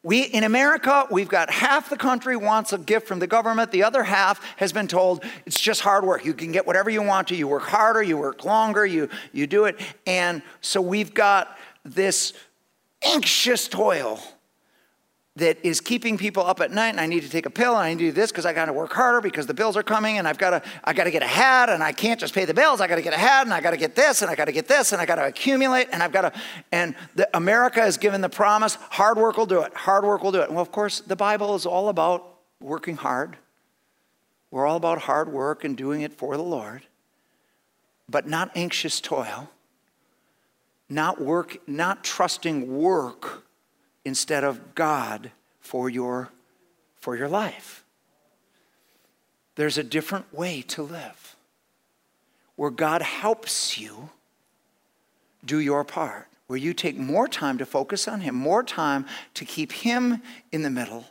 We, 0.04 0.22
in 0.22 0.44
America, 0.44 1.08
we've 1.10 1.28
got 1.28 1.50
half 1.50 1.90
the 1.90 1.96
country 1.96 2.36
wants 2.36 2.72
a 2.72 2.78
gift 2.78 3.08
from 3.08 3.18
the 3.18 3.26
government. 3.26 3.72
The 3.72 3.82
other 3.82 4.04
half 4.04 4.40
has 4.58 4.72
been 4.72 4.86
told 4.86 5.24
it's 5.44 5.58
just 5.58 5.80
hard 5.80 6.04
work. 6.04 6.24
You 6.24 6.34
can 6.34 6.52
get 6.52 6.68
whatever 6.68 6.88
you 6.88 7.02
want 7.02 7.26
to. 7.28 7.34
You 7.34 7.48
work 7.48 7.64
harder, 7.64 8.00
you 8.00 8.16
work 8.16 8.44
longer, 8.44 8.86
you, 8.86 9.08
you 9.32 9.48
do 9.48 9.64
it. 9.64 9.80
And 10.06 10.40
so 10.60 10.80
we've 10.80 11.12
got 11.12 11.58
this 11.84 12.32
anxious 13.02 13.68
toil 13.68 14.20
that 15.38 15.56
is 15.64 15.80
keeping 15.80 16.18
people 16.18 16.44
up 16.44 16.60
at 16.60 16.70
night 16.70 16.88
and 16.88 17.00
I 17.00 17.06
need 17.06 17.22
to 17.22 17.28
take 17.28 17.46
a 17.46 17.50
pill 17.50 17.72
and 17.72 17.80
I 17.80 17.90
need 17.90 17.98
to 17.98 18.04
do 18.06 18.12
this 18.12 18.30
because 18.30 18.44
I 18.44 18.52
got 18.52 18.66
to 18.66 18.72
work 18.72 18.92
harder 18.92 19.20
because 19.20 19.46
the 19.46 19.54
bills 19.54 19.76
are 19.76 19.82
coming 19.82 20.18
and 20.18 20.26
I've 20.26 20.38
got 20.38 20.50
to 20.50 20.62
I 20.84 20.92
got 20.92 21.04
to 21.04 21.10
get 21.10 21.22
ahead 21.22 21.70
and 21.70 21.82
I 21.82 21.92
can't 21.92 22.18
just 22.18 22.34
pay 22.34 22.44
the 22.44 22.54
bills. 22.54 22.80
I 22.80 22.88
got 22.88 22.96
to 22.96 23.02
get 23.02 23.12
ahead 23.12 23.46
and 23.46 23.54
I 23.54 23.60
got 23.60 23.70
to 23.70 23.76
get 23.76 23.94
this 23.94 24.22
and 24.22 24.30
I 24.30 24.34
got 24.34 24.46
to 24.46 24.52
get 24.52 24.66
this 24.66 24.92
and 24.92 25.00
I 25.00 25.06
got 25.06 25.16
to 25.16 25.26
accumulate 25.26 25.88
and 25.92 26.02
I've 26.02 26.12
got 26.12 26.22
to 26.22 26.40
and 26.72 26.94
the, 27.14 27.28
America 27.36 27.80
has 27.80 27.96
given 27.96 28.20
the 28.20 28.28
promise 28.28 28.74
hard 28.74 29.16
work 29.16 29.36
will 29.36 29.46
do 29.46 29.62
it 29.62 29.72
hard 29.74 30.04
work 30.04 30.22
will 30.22 30.32
do 30.32 30.40
it. 30.40 30.50
Well 30.50 30.60
of 30.60 30.72
course 30.72 31.00
the 31.00 31.16
Bible 31.16 31.54
is 31.54 31.66
all 31.66 31.88
about 31.88 32.38
working 32.60 32.96
hard. 32.96 33.36
We're 34.50 34.66
all 34.66 34.76
about 34.76 35.02
hard 35.02 35.32
work 35.32 35.62
and 35.62 35.76
doing 35.76 36.00
it 36.00 36.12
for 36.12 36.36
the 36.36 36.42
Lord 36.42 36.82
but 38.08 38.26
not 38.26 38.50
anxious 38.54 39.00
toil 39.00 39.50
not 40.88 41.20
work, 41.20 41.58
not 41.68 42.02
trusting 42.02 42.78
work 42.78 43.44
instead 44.04 44.44
of 44.44 44.74
God 44.74 45.30
for 45.60 45.90
your, 45.90 46.30
for 46.96 47.16
your 47.16 47.28
life. 47.28 47.84
There's 49.56 49.76
a 49.76 49.82
different 49.82 50.32
way 50.32 50.62
to 50.68 50.82
live 50.82 51.36
where 52.56 52.70
God 52.70 53.02
helps 53.02 53.78
you 53.78 54.10
do 55.44 55.58
your 55.58 55.84
part, 55.84 56.26
where 56.46 56.58
you 56.58 56.72
take 56.72 56.96
more 56.96 57.28
time 57.28 57.58
to 57.58 57.66
focus 57.66 58.08
on 58.08 58.20
Him, 58.20 58.34
more 58.34 58.62
time 58.62 59.04
to 59.34 59.44
keep 59.44 59.72
Him 59.72 60.22
in 60.50 60.62
the 60.62 60.70
middle, 60.70 61.04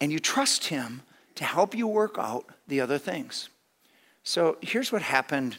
and 0.00 0.10
you 0.10 0.18
trust 0.18 0.68
Him 0.68 1.02
to 1.34 1.44
help 1.44 1.74
you 1.74 1.86
work 1.86 2.16
out 2.18 2.46
the 2.66 2.80
other 2.80 2.98
things. 2.98 3.48
So 4.22 4.56
here's 4.60 4.90
what 4.90 5.02
happened 5.02 5.58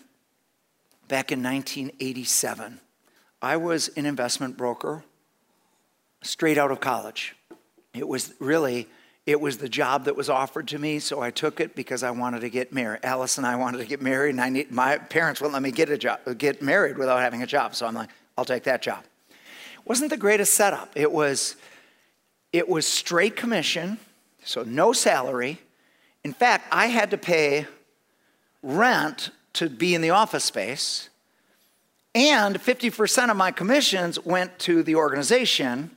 back 1.07 1.31
in 1.31 1.43
1987. 1.43 2.79
I 3.41 3.57
was 3.57 3.89
an 3.89 4.05
investment 4.05 4.57
broker 4.57 5.03
straight 6.21 6.57
out 6.57 6.71
of 6.71 6.79
college. 6.79 7.35
It 7.93 8.07
was 8.07 8.33
really 8.39 8.87
it 9.25 9.41
was 9.41 9.57
the 9.57 9.69
job 9.69 10.05
that 10.05 10.15
was 10.15 10.29
offered 10.29 10.67
to 10.67 10.77
me, 10.77 10.99
so 10.99 11.19
I 11.19 11.31
took 11.31 11.59
it 11.59 11.75
because 11.75 12.03
I 12.03 12.11
wanted 12.11 12.41
to 12.41 12.49
get 12.49 12.71
married. 12.71 12.99
Alice 13.03 13.39
and 13.39 13.47
I 13.47 13.55
wanted 13.55 13.79
to 13.79 13.85
get 13.85 13.99
married, 13.99 14.31
and 14.31 14.41
I 14.41 14.49
need, 14.49 14.71
my 14.71 14.99
parents 14.99 15.41
wouldn't 15.41 15.53
let 15.53 15.63
me 15.63 15.71
get 15.71 15.89
a 15.89 15.97
job, 15.97 16.19
get 16.37 16.61
married 16.61 16.97
without 16.97 17.19
having 17.19 17.41
a 17.41 17.47
job. 17.47 17.73
So 17.73 17.87
I'm 17.87 17.95
like, 17.95 18.11
I'll 18.37 18.45
take 18.45 18.63
that 18.63 18.83
job. 18.83 19.03
Wasn't 19.83 20.11
the 20.11 20.17
greatest 20.17 20.53
setup. 20.53 20.91
It 20.93 21.11
was, 21.11 21.55
it 22.53 22.69
was 22.69 22.85
straight 22.85 23.35
commission, 23.35 23.97
so 24.43 24.61
no 24.61 24.93
salary. 24.93 25.59
In 26.23 26.33
fact, 26.33 26.67
I 26.71 26.87
had 26.87 27.09
to 27.09 27.17
pay 27.17 27.65
rent 28.61 29.31
to 29.55 29.69
be 29.69 29.95
in 29.95 30.01
the 30.01 30.11
office 30.11 30.43
space. 30.43 31.09
And 32.13 32.55
50% 32.55 33.29
of 33.29 33.35
my 33.35 33.51
commissions 33.51 34.23
went 34.23 34.57
to 34.59 34.83
the 34.83 34.95
organization. 34.95 35.91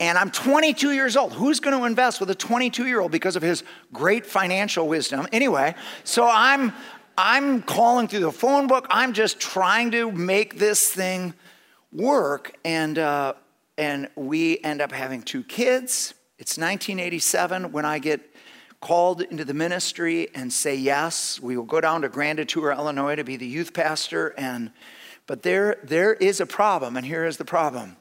And 0.00 0.18
I'm 0.18 0.30
22 0.30 0.92
years 0.92 1.16
old. 1.16 1.32
Who's 1.32 1.60
going 1.60 1.78
to 1.78 1.84
invest 1.84 2.18
with 2.18 2.30
a 2.30 2.34
22 2.34 2.86
year 2.86 3.00
old 3.00 3.12
because 3.12 3.36
of 3.36 3.42
his 3.42 3.62
great 3.92 4.26
financial 4.26 4.88
wisdom? 4.88 5.28
Anyway, 5.30 5.74
so 6.02 6.28
I'm, 6.28 6.72
I'm 7.16 7.62
calling 7.62 8.08
through 8.08 8.20
the 8.20 8.32
phone 8.32 8.66
book. 8.66 8.86
I'm 8.90 9.12
just 9.12 9.38
trying 9.38 9.90
to 9.92 10.10
make 10.10 10.58
this 10.58 10.88
thing 10.88 11.34
work. 11.92 12.56
And, 12.64 12.98
uh, 12.98 13.34
and 13.78 14.08
we 14.16 14.58
end 14.64 14.80
up 14.80 14.90
having 14.90 15.22
two 15.22 15.44
kids. 15.44 16.14
It's 16.38 16.56
1987 16.56 17.70
when 17.70 17.84
I 17.84 17.98
get 17.98 18.29
called 18.80 19.20
into 19.20 19.44
the 19.44 19.54
ministry 19.54 20.28
and 20.34 20.52
say 20.52 20.74
yes. 20.74 21.40
We 21.40 21.56
will 21.56 21.64
go 21.64 21.80
down 21.80 22.02
to 22.02 22.08
Grand 22.08 22.38
Detour, 22.38 22.72
Illinois 22.72 23.16
to 23.16 23.24
be 23.24 23.36
the 23.36 23.46
youth 23.46 23.74
pastor. 23.74 24.34
And, 24.38 24.72
but 25.26 25.42
there, 25.42 25.76
there 25.84 26.14
is 26.14 26.40
a 26.40 26.46
problem, 26.46 26.96
and 26.96 27.04
here 27.04 27.26
is 27.26 27.36
the 27.36 27.44
problem. 27.44 27.96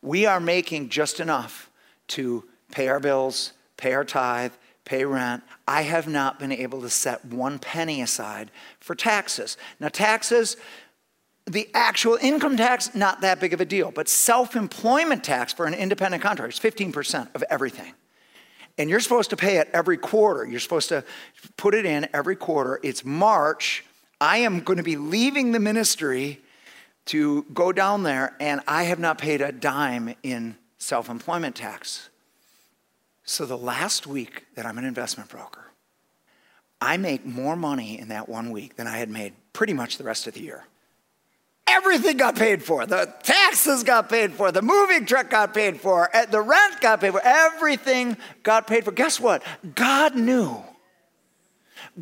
We 0.00 0.26
are 0.26 0.40
making 0.40 0.88
just 0.88 1.20
enough 1.20 1.70
to 2.08 2.44
pay 2.72 2.88
our 2.88 3.00
bills, 3.00 3.52
pay 3.76 3.92
our 3.92 4.04
tithe, 4.04 4.52
pay 4.84 5.04
rent. 5.04 5.42
I 5.66 5.82
have 5.82 6.08
not 6.08 6.38
been 6.38 6.52
able 6.52 6.80
to 6.82 6.90
set 6.90 7.24
one 7.24 7.58
penny 7.58 8.00
aside 8.02 8.50
for 8.80 8.94
taxes. 8.94 9.56
Now, 9.80 9.88
taxes, 9.88 10.56
the 11.46 11.68
actual 11.74 12.18
income 12.20 12.56
tax, 12.56 12.94
not 12.94 13.20
that 13.20 13.40
big 13.40 13.52
of 13.52 13.60
a 13.60 13.64
deal, 13.64 13.90
but 13.90 14.08
self 14.08 14.56
employment 14.56 15.24
tax 15.24 15.52
for 15.52 15.66
an 15.66 15.74
independent 15.74 16.22
contractor 16.22 16.50
is 16.50 16.60
15% 16.60 17.34
of 17.34 17.44
everything. 17.50 17.92
And 18.76 18.90
you're 18.90 19.00
supposed 19.00 19.30
to 19.30 19.36
pay 19.36 19.58
it 19.58 19.70
every 19.72 19.96
quarter. 19.96 20.44
You're 20.44 20.60
supposed 20.60 20.88
to 20.88 21.04
put 21.56 21.74
it 21.74 21.86
in 21.86 22.08
every 22.12 22.36
quarter. 22.36 22.80
It's 22.82 23.04
March 23.04 23.84
I 24.20 24.38
am 24.38 24.60
going 24.60 24.76
to 24.78 24.82
be 24.82 24.96
leaving 24.96 25.52
the 25.52 25.60
ministry 25.60 26.40
to 27.06 27.42
go 27.52 27.72
down 27.72 28.04
there, 28.04 28.34
and 28.40 28.62
I 28.66 28.84
have 28.84 28.98
not 28.98 29.18
paid 29.18 29.42
a 29.42 29.52
dime 29.52 30.14
in 30.22 30.56
self 30.78 31.10
employment 31.10 31.56
tax. 31.56 32.08
So 33.24 33.44
the 33.44 33.58
last 33.58 34.06
week 34.06 34.46
that 34.54 34.64
I'm 34.64 34.78
an 34.78 34.84
investment 34.84 35.28
broker, 35.28 35.66
I 36.80 36.96
make 36.96 37.26
more 37.26 37.56
money 37.56 37.98
in 37.98 38.08
that 38.08 38.28
one 38.28 38.50
week 38.50 38.76
than 38.76 38.86
I 38.86 38.98
had 38.98 39.10
made 39.10 39.34
pretty 39.52 39.72
much 39.72 39.98
the 39.98 40.04
rest 40.04 40.26
of 40.26 40.34
the 40.34 40.40
year. 40.40 40.64
Everything 41.66 42.16
got 42.18 42.36
paid 42.36 42.62
for. 42.62 42.86
The 42.86 43.12
taxes 43.22 43.84
got 43.84 44.08
paid 44.08 44.34
for. 44.34 44.52
The 44.52 44.62
moving 44.62 45.06
truck 45.06 45.30
got 45.30 45.54
paid 45.54 45.80
for. 45.80 46.14
Eh, 46.14 46.26
the 46.26 46.40
rent 46.40 46.80
got 46.80 47.00
paid 47.00 47.12
for. 47.12 47.20
Everything 47.24 48.16
got 48.42 48.66
paid 48.66 48.84
for. 48.84 48.92
Guess 48.92 49.18
what? 49.18 49.42
God 49.74 50.14
knew. 50.14 50.62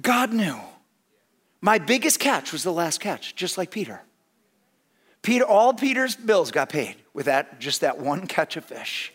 God 0.00 0.32
knew. 0.32 0.58
My 1.60 1.78
biggest 1.78 2.18
catch 2.18 2.52
was 2.52 2.64
the 2.64 2.72
last 2.72 3.00
catch, 3.00 3.36
just 3.36 3.56
like 3.56 3.70
Peter. 3.70 4.02
Peter, 5.22 5.44
all 5.44 5.72
Peter's 5.72 6.16
bills 6.16 6.50
got 6.50 6.68
paid 6.68 6.96
with 7.14 7.26
that, 7.26 7.60
just 7.60 7.82
that 7.82 7.98
one 7.98 8.26
catch 8.26 8.56
of 8.56 8.64
fish. 8.64 9.12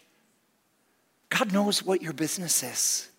God 1.29 1.51
knows 1.51 1.83
what 1.83 2.01
your 2.01 2.13
business 2.13 2.63
is. 2.63 3.09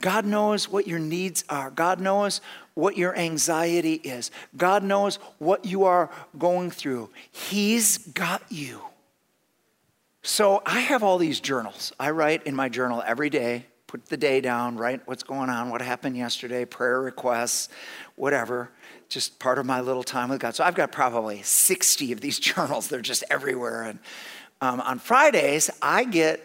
God 0.00 0.24
knows 0.24 0.68
what 0.68 0.86
your 0.86 0.98
needs 0.98 1.44
are. 1.48 1.70
God 1.70 2.00
knows 2.00 2.40
what 2.74 2.96
your 2.96 3.16
anxiety 3.16 3.94
is. 3.94 4.30
God 4.56 4.82
knows 4.84 5.16
what 5.38 5.64
you 5.64 5.84
are 5.84 6.10
going 6.38 6.70
through. 6.70 7.10
He's 7.30 7.98
got 7.98 8.42
you. 8.48 8.82
So 10.22 10.62
I 10.66 10.80
have 10.80 11.02
all 11.02 11.18
these 11.18 11.40
journals. 11.40 11.92
I 11.98 12.10
write 12.10 12.46
in 12.46 12.54
my 12.54 12.68
journal 12.68 13.02
every 13.06 13.30
day, 13.30 13.66
put 13.86 14.06
the 14.06 14.16
day 14.16 14.40
down, 14.40 14.76
write 14.76 15.00
what's 15.06 15.22
going 15.22 15.48
on, 15.50 15.70
what 15.70 15.80
happened 15.80 16.16
yesterday, 16.16 16.64
prayer 16.64 17.00
requests, 17.00 17.68
whatever. 18.14 18.70
Just 19.08 19.38
part 19.38 19.58
of 19.58 19.64
my 19.64 19.80
little 19.80 20.02
time 20.02 20.28
with 20.28 20.40
God. 20.40 20.54
So 20.54 20.62
I've 20.62 20.74
got 20.74 20.92
probably 20.92 21.42
60 21.42 22.12
of 22.12 22.20
these 22.20 22.38
journals. 22.40 22.88
They're 22.88 23.00
just 23.00 23.24
everywhere. 23.30 23.82
And 23.82 23.98
um, 24.60 24.80
on 24.80 24.98
Fridays, 24.98 25.70
I 25.80 26.04
get 26.04 26.44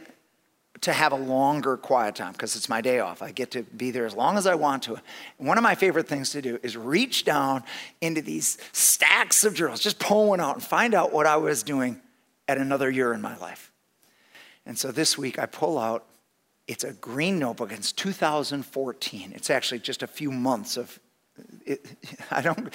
to 0.84 0.94
have 0.94 1.14
a 1.14 1.18
longer 1.18 1.78
quiet 1.78 2.16
time 2.16 2.34
because 2.34 2.56
it's 2.56 2.68
my 2.68 2.82
day 2.82 3.00
off. 3.00 3.22
I 3.22 3.32
get 3.32 3.52
to 3.52 3.64
be 3.64 3.92
there 3.92 4.06
as 4.06 4.14
long 4.14 4.38
as 4.38 4.46
I 4.46 4.56
want 4.56 4.84
to. 4.84 4.98
One 5.38 5.58
of 5.58 5.64
my 5.64 5.76
favorite 5.76 6.08
things 6.08 6.32
to 6.32 6.42
do 6.42 6.60
is 6.62 6.76
reach 6.76 7.24
down 7.24 7.64
into 8.02 8.22
these 8.22 8.58
stacks 8.74 9.44
of 9.46 9.56
journals, 9.56 9.80
just 9.80 10.00
pull 10.00 10.30
one 10.30 10.42
out 10.42 10.56
and 10.56 10.64
find 10.64 10.94
out 10.94 11.14
what 11.14 11.26
I 11.26 11.38
was 11.38 11.64
doing 11.64 12.02
at 12.48 12.58
another 12.58 12.92
year 12.92 13.14
in 13.14 13.22
my 13.22 13.38
life. 13.38 13.72
And 14.66 14.78
so 14.78 14.92
this 14.92 15.18
week 15.18 15.40
I 15.40 15.46
pull 15.46 15.80
out, 15.80 16.06
it's 16.68 16.84
a 16.84 16.94
green 16.94 17.40
notebook, 17.40 17.72
it's 17.72 17.92
2014. 17.94 19.32
It's 19.34 19.50
actually 19.50 19.80
just 19.80 20.04
a 20.04 20.08
few 20.08 20.32
months 20.32 20.78
of 20.78 21.00
it, 21.66 21.86
I 22.32 22.42
don't, 22.42 22.74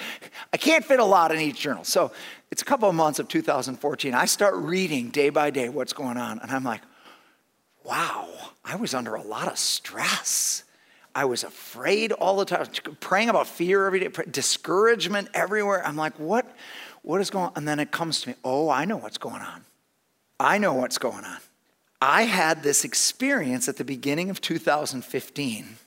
I 0.51 0.57
can't 0.57 0.83
fit 0.83 0.99
a 0.99 1.05
lot 1.05 1.31
in 1.31 1.39
each 1.39 1.59
journal. 1.59 1.83
So 1.83 2.11
it's 2.51 2.61
a 2.61 2.65
couple 2.65 2.89
of 2.89 2.95
months 2.95 3.19
of 3.19 3.27
2014. 3.27 4.13
I 4.13 4.25
start 4.25 4.55
reading 4.55 5.09
day 5.09 5.29
by 5.29 5.51
day 5.51 5.69
what's 5.69 5.93
going 5.93 6.17
on, 6.17 6.39
and 6.39 6.51
I'm 6.51 6.63
like, 6.63 6.81
wow, 7.89 8.29
I 8.63 8.75
was 8.75 8.93
under 8.93 9.15
a 9.15 9.21
lot 9.21 9.47
of 9.47 9.57
stress. 9.57 10.63
I 11.15 11.25
was 11.25 11.43
afraid 11.43 12.11
all 12.11 12.37
the 12.37 12.45
time, 12.45 12.67
praying 12.99 13.29
about 13.29 13.47
fear 13.47 13.87
every 13.87 13.99
day, 13.99 14.09
discouragement 14.29 15.29
everywhere. 15.33 15.85
I'm 15.85 15.95
like, 15.95 16.19
what, 16.19 16.55
what 17.01 17.19
is 17.19 17.31
going 17.31 17.47
on? 17.47 17.53
And 17.55 17.67
then 17.67 17.79
it 17.79 17.89
comes 17.89 18.21
to 18.21 18.29
me, 18.29 18.35
oh, 18.43 18.69
I 18.69 18.85
know 18.85 18.97
what's 18.97 19.17
going 19.17 19.41
on. 19.41 19.65
I 20.39 20.59
know 20.59 20.75
what's 20.75 20.99
going 20.99 21.25
on. 21.25 21.39
I 21.99 22.23
had 22.23 22.61
this 22.61 22.85
experience 22.85 23.67
at 23.67 23.77
the 23.77 23.83
beginning 23.83 24.29
of 24.29 24.39
2015 24.39 25.77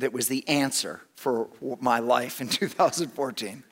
that 0.00 0.12
was 0.12 0.26
the 0.26 0.46
answer 0.48 1.00
for 1.14 1.48
my 1.80 2.00
life 2.00 2.40
in 2.40 2.48
2014. 2.48 3.62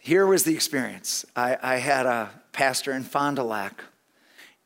Here 0.00 0.26
was 0.26 0.42
the 0.42 0.54
experience. 0.54 1.24
I, 1.36 1.56
I 1.62 1.76
had 1.76 2.06
a 2.06 2.30
pastor 2.50 2.92
in 2.92 3.04
Fond 3.04 3.36
du 3.36 3.44
Lac 3.44 3.84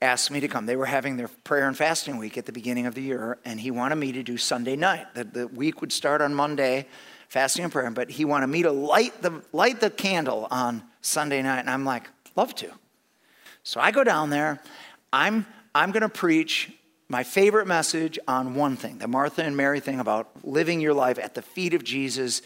asked 0.02 0.30
me 0.30 0.40
to 0.40 0.48
come. 0.48 0.66
They 0.66 0.76
were 0.76 0.86
having 0.86 1.16
their 1.16 1.28
prayer 1.44 1.68
and 1.68 1.76
fasting 1.76 2.16
week 2.16 2.38
at 2.38 2.46
the 2.46 2.52
beginning 2.52 2.86
of 2.86 2.94
the 2.94 3.02
year, 3.02 3.38
and 3.44 3.60
he 3.60 3.70
wanted 3.70 3.96
me 3.96 4.12
to 4.12 4.22
do 4.22 4.36
Sunday 4.36 4.76
night. 4.76 5.14
The, 5.14 5.24
the 5.24 5.46
week 5.46 5.80
would 5.80 5.92
start 5.92 6.22
on 6.22 6.34
Monday, 6.34 6.86
fasting 7.28 7.64
and 7.64 7.72
prayer, 7.72 7.90
but 7.90 8.10
he 8.10 8.24
wanted 8.24 8.46
me 8.46 8.62
to 8.62 8.72
light 8.72 9.20
the, 9.22 9.42
light 9.52 9.80
the 9.80 9.90
candle 9.90 10.48
on 10.50 10.82
Sunday 11.02 11.42
night, 11.42 11.60
and 11.60 11.70
I'm 11.70 11.84
like, 11.84 12.08
love 12.34 12.54
to. 12.56 12.70
So 13.62 13.80
I 13.80 13.90
go 13.90 14.04
down 14.04 14.30
there. 14.30 14.62
I'm, 15.12 15.46
I'm 15.74 15.90
going 15.90 16.02
to 16.02 16.08
preach 16.08 16.72
my 17.08 17.22
favorite 17.24 17.66
message 17.66 18.18
on 18.28 18.54
one 18.54 18.76
thing 18.76 18.98
the 18.98 19.08
Martha 19.08 19.42
and 19.42 19.56
Mary 19.56 19.80
thing 19.80 20.00
about 20.00 20.30
living 20.44 20.80
your 20.80 20.94
life 20.94 21.18
at 21.18 21.34
the 21.34 21.42
feet 21.42 21.74
of 21.74 21.84
Jesus, 21.84 22.40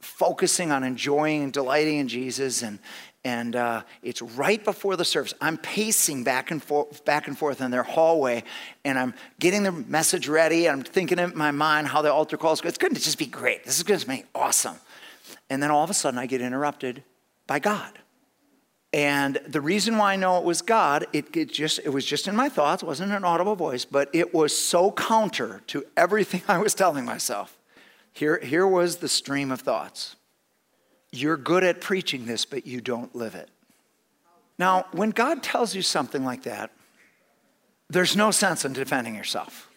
focusing 0.00 0.72
on 0.72 0.82
enjoying 0.82 1.44
and 1.44 1.52
delighting 1.52 1.98
in 1.98 2.08
Jesus, 2.08 2.62
and, 2.62 2.78
and 3.26 3.56
uh, 3.56 3.82
it's 4.04 4.22
right 4.22 4.64
before 4.64 4.94
the 4.94 5.04
service. 5.04 5.34
I'm 5.40 5.58
pacing 5.58 6.22
back 6.22 6.52
and 6.52 6.62
forth, 6.62 7.04
back 7.04 7.26
and 7.26 7.36
forth 7.36 7.60
in 7.60 7.72
their 7.72 7.82
hallway, 7.82 8.44
and 8.84 8.96
I'm 8.96 9.14
getting 9.40 9.64
the 9.64 9.72
message 9.72 10.28
ready. 10.28 10.68
I'm 10.68 10.84
thinking 10.84 11.18
in 11.18 11.36
my 11.36 11.50
mind 11.50 11.88
how 11.88 12.02
the 12.02 12.12
altar 12.12 12.36
calls. 12.36 12.64
It's 12.64 12.78
going 12.78 12.94
to 12.94 13.00
just 13.00 13.18
be 13.18 13.26
great. 13.26 13.64
This 13.64 13.78
is 13.78 13.82
going 13.82 13.98
to 13.98 14.06
be 14.06 14.22
awesome. 14.32 14.76
And 15.50 15.60
then 15.60 15.72
all 15.72 15.82
of 15.82 15.90
a 15.90 15.94
sudden, 15.94 16.20
I 16.20 16.26
get 16.26 16.40
interrupted 16.40 17.02
by 17.48 17.58
God. 17.58 17.98
And 18.92 19.40
the 19.48 19.60
reason 19.60 19.98
why 19.98 20.12
I 20.12 20.16
know 20.16 20.38
it 20.38 20.44
was 20.44 20.62
God, 20.62 21.08
it, 21.12 21.36
it, 21.36 21.52
just 21.52 21.80
it 21.80 21.88
was 21.88 22.06
just 22.06 22.28
in 22.28 22.36
my 22.36 22.48
thoughts, 22.48 22.84
it 22.84 22.86
wasn't 22.86 23.10
an 23.10 23.24
audible 23.24 23.56
voice, 23.56 23.84
but 23.84 24.08
it 24.12 24.32
was 24.34 24.56
so 24.56 24.92
counter 24.92 25.62
to 25.66 25.84
everything 25.96 26.42
I 26.48 26.58
was 26.58 26.74
telling 26.74 27.04
myself. 27.04 27.58
Here, 28.12 28.38
here 28.38 28.68
was 28.68 28.98
the 28.98 29.08
stream 29.08 29.50
of 29.50 29.62
thoughts. 29.62 30.14
You're 31.12 31.36
good 31.36 31.64
at 31.64 31.80
preaching 31.80 32.26
this, 32.26 32.44
but 32.44 32.66
you 32.66 32.80
don't 32.80 33.14
live 33.14 33.34
it. 33.34 33.48
Now, 34.58 34.86
when 34.92 35.10
God 35.10 35.42
tells 35.42 35.74
you 35.74 35.82
something 35.82 36.24
like 36.24 36.42
that, 36.44 36.70
there's 37.88 38.16
no 38.16 38.30
sense 38.30 38.64
in 38.64 38.72
defending 38.72 39.14
yourself. 39.14 39.70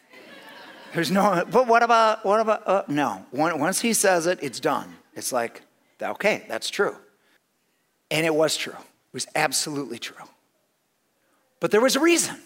There's 0.94 1.12
no, 1.12 1.46
but 1.52 1.68
what 1.68 1.84
about, 1.84 2.26
what 2.26 2.40
about, 2.40 2.68
uh, 2.68 2.84
no. 2.88 3.26
Once 3.32 3.82
he 3.82 3.94
says 3.94 4.26
it, 4.26 4.40
it's 4.42 4.60
done. 4.60 4.96
It's 5.16 5.32
like, 5.32 5.62
okay, 6.02 6.46
that's 6.48 6.70
true. 6.70 6.96
And 8.10 8.26
it 8.26 8.34
was 8.34 8.58
true. 8.58 8.74
It 8.74 9.14
was 9.14 9.28
absolutely 9.36 10.00
true. 10.00 10.26
But 11.60 11.72
there 11.72 11.82
was 11.82 11.96
a 11.96 12.00
reason. 12.00 12.38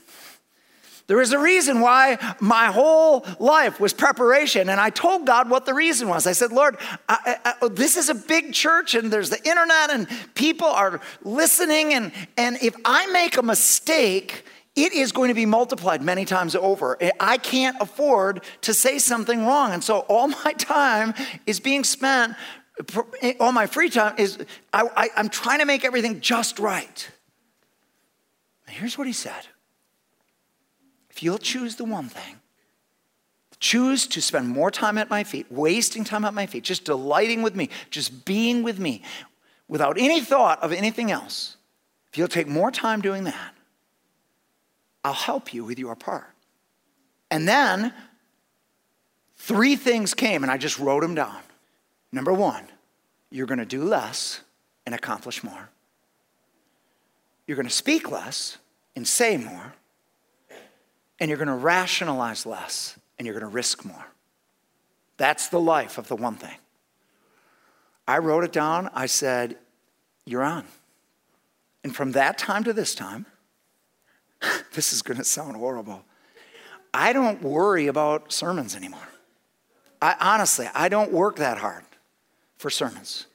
There 1.07 1.17
was 1.17 1.33
a 1.33 1.39
reason 1.39 1.81
why 1.81 2.17
my 2.39 2.67
whole 2.67 3.25
life 3.39 3.79
was 3.79 3.91
preparation. 3.93 4.69
And 4.69 4.79
I 4.79 4.89
told 4.89 5.25
God 5.25 5.49
what 5.49 5.65
the 5.65 5.73
reason 5.73 6.07
was. 6.07 6.25
I 6.25 6.31
said, 6.31 6.51
Lord, 6.51 6.77
I, 7.09 7.37
I, 7.43 7.53
oh, 7.61 7.67
this 7.67 7.97
is 7.97 8.07
a 8.07 8.15
big 8.15 8.53
church 8.53 8.95
and 8.95 9.11
there's 9.11 9.29
the 9.29 9.43
internet 9.45 9.89
and 9.89 10.07
people 10.33 10.67
are 10.67 11.01
listening. 11.23 11.93
And, 11.93 12.13
and 12.37 12.57
if 12.61 12.75
I 12.85 13.07
make 13.07 13.35
a 13.35 13.43
mistake, 13.43 14.45
it 14.75 14.93
is 14.93 15.11
going 15.11 15.27
to 15.27 15.33
be 15.33 15.45
multiplied 15.45 16.01
many 16.01 16.23
times 16.23 16.55
over. 16.55 16.97
I 17.19 17.37
can't 17.37 17.75
afford 17.81 18.43
to 18.61 18.73
say 18.73 18.97
something 18.97 19.45
wrong. 19.45 19.73
And 19.73 19.83
so 19.83 19.99
all 20.01 20.29
my 20.29 20.53
time 20.57 21.13
is 21.45 21.59
being 21.59 21.83
spent, 21.83 22.35
eh, 23.21 23.33
all 23.41 23.51
my 23.51 23.67
free 23.67 23.89
time 23.89 24.15
is, 24.17 24.37
I, 24.71 25.09
am 25.17 25.27
trying 25.27 25.59
to 25.59 25.65
make 25.65 25.83
everything 25.83 26.21
just 26.21 26.59
right. 26.59 27.09
And 28.67 28.75
here's 28.77 28.97
what 28.97 29.05
he 29.05 29.13
said 29.13 29.47
if 31.13 31.21
you'll 31.21 31.37
choose 31.37 31.75
the 31.75 31.85
one 31.85 32.09
thing, 32.09 32.39
choose 33.59 34.07
to 34.07 34.19
spend 34.19 34.49
more 34.49 34.71
time 34.71 34.97
at 34.97 35.11
my 35.11 35.23
feet, 35.23 35.45
wasting 35.51 36.03
time 36.03 36.25
at 36.25 36.33
my 36.33 36.47
feet, 36.47 36.63
just 36.63 36.85
delighting 36.85 37.43
with 37.43 37.55
me, 37.55 37.69
just 37.91 38.25
being 38.25 38.63
with 38.63 38.79
me, 38.79 39.03
without 39.67 39.97
any 39.99 40.21
thought 40.21 40.61
of 40.63 40.73
anything 40.73 41.11
else, 41.11 41.57
if 42.11 42.17
you'll 42.17 42.27
take 42.27 42.47
more 42.47 42.71
time 42.71 42.99
doing 42.99 43.25
that, 43.25 43.53
I'll 45.03 45.13
help 45.13 45.53
you 45.53 45.63
with 45.63 45.77
your 45.77 45.95
part. 45.95 46.33
And 47.29 47.47
then 47.47 47.93
three 49.37 49.75
things 49.75 50.15
came, 50.15 50.43
and 50.43 50.51
I 50.51 50.57
just 50.57 50.79
wrote 50.79 51.01
them 51.01 51.13
down. 51.13 51.41
Number 52.11 52.33
one, 52.33 52.63
you're 53.29 53.47
going 53.47 53.59
to 53.59 53.65
do 53.65 53.83
less 53.83 54.41
and 54.85 54.95
accomplish 54.95 55.43
more. 55.43 55.69
You're 57.45 57.57
going 57.57 57.67
to 57.67 57.73
speak 57.73 58.09
less 58.09 58.57
and 58.95 59.07
say 59.07 59.37
more 59.37 59.73
and 61.19 61.29
you're 61.29 61.37
going 61.37 61.47
to 61.47 61.53
rationalize 61.53 62.45
less 62.45 62.97
and 63.17 63.25
you're 63.25 63.37
going 63.37 63.49
to 63.49 63.55
risk 63.55 63.85
more. 63.85 64.05
That's 65.17 65.49
the 65.49 65.59
life 65.59 65.97
of 65.97 66.07
the 66.07 66.15
one 66.15 66.35
thing. 66.35 66.57
I 68.07 68.17
wrote 68.17 68.43
it 68.43 68.51
down. 68.51 68.89
I 68.93 69.05
said, 69.05 69.57
You're 70.25 70.43
on. 70.43 70.65
And 71.83 71.95
from 71.95 72.13
that 72.13 72.37
time 72.37 72.63
to 72.63 72.73
this 72.73 72.95
time, 72.95 73.25
this 74.73 74.93
is 74.93 75.01
going 75.01 75.17
to 75.17 75.23
sound 75.23 75.55
horrible. 75.55 76.03
I 76.93 77.13
don't 77.13 77.41
worry 77.41 77.87
about 77.87 78.31
sermons 78.31 78.75
anymore. 78.75 79.07
I 80.01 80.15
honestly, 80.19 80.67
I 80.73 80.89
don't 80.89 81.11
work 81.11 81.37
that 81.37 81.57
hard 81.57 81.83
for 82.57 82.69
sermons. 82.69 83.25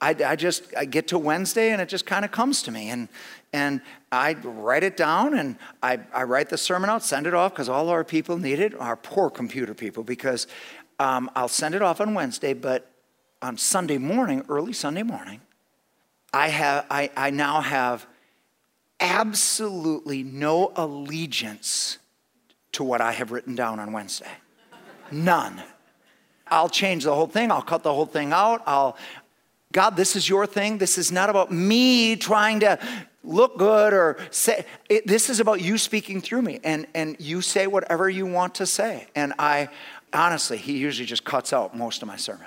I, 0.00 0.16
I 0.24 0.36
just 0.36 0.64
I 0.76 0.86
get 0.86 1.08
to 1.08 1.18
Wednesday 1.18 1.72
and 1.72 1.82
it 1.82 1.88
just 1.88 2.06
kind 2.06 2.24
of 2.24 2.30
comes 2.30 2.62
to 2.62 2.70
me. 2.70 2.88
And, 2.88 3.08
and 3.52 3.80
I 4.12 4.34
write 4.34 4.84
it 4.84 4.96
down 4.96 5.36
and 5.36 5.56
I, 5.82 6.00
I 6.12 6.22
write 6.22 6.48
the 6.48 6.58
sermon 6.58 6.88
out, 6.88 7.02
send 7.02 7.26
it 7.26 7.34
off 7.34 7.52
because 7.52 7.68
all 7.68 7.88
our 7.88 8.04
people 8.04 8.38
need 8.38 8.60
it, 8.60 8.78
our 8.78 8.96
poor 8.96 9.30
computer 9.30 9.74
people, 9.74 10.04
because 10.04 10.46
um, 10.98 11.30
I'll 11.34 11.48
send 11.48 11.74
it 11.74 11.82
off 11.82 12.00
on 12.00 12.14
Wednesday, 12.14 12.52
but 12.52 12.90
on 13.42 13.56
Sunday 13.56 13.98
morning, 13.98 14.44
early 14.48 14.72
Sunday 14.72 15.02
morning, 15.02 15.40
I, 16.32 16.48
have, 16.48 16.86
I, 16.90 17.10
I 17.16 17.30
now 17.30 17.60
have 17.60 18.06
absolutely 19.00 20.22
no 20.22 20.72
allegiance 20.76 21.98
to 22.72 22.84
what 22.84 23.00
I 23.00 23.12
have 23.12 23.32
written 23.32 23.56
down 23.56 23.80
on 23.80 23.92
Wednesday. 23.92 24.30
None. 25.10 25.60
I'll 26.46 26.68
change 26.68 27.04
the 27.04 27.14
whole 27.14 27.26
thing. 27.26 27.50
I'll 27.50 27.62
cut 27.62 27.82
the 27.82 27.92
whole 27.92 28.06
thing 28.06 28.32
out. 28.32 28.62
I'll, 28.66 28.96
God, 29.72 29.96
this 29.96 30.16
is 30.16 30.28
your 30.28 30.46
thing. 30.46 30.78
This 30.78 30.98
is 30.98 31.10
not 31.10 31.30
about 31.30 31.50
me 31.50 32.16
trying 32.16 32.60
to 32.60 32.78
look 33.22 33.58
good 33.58 33.92
or 33.92 34.18
say, 34.30 34.64
it, 34.88 35.06
this 35.06 35.28
is 35.28 35.40
about 35.40 35.60
you 35.60 35.78
speaking 35.78 36.20
through 36.20 36.42
me. 36.42 36.60
And, 36.64 36.86
and 36.94 37.16
you 37.18 37.42
say 37.42 37.66
whatever 37.66 38.08
you 38.08 38.26
want 38.26 38.54
to 38.56 38.66
say. 38.66 39.06
And 39.14 39.34
I, 39.38 39.68
honestly, 40.12 40.56
he 40.56 40.78
usually 40.78 41.06
just 41.06 41.24
cuts 41.24 41.52
out 41.52 41.76
most 41.76 42.02
of 42.02 42.08
my 42.08 42.16
sermon. 42.16 42.46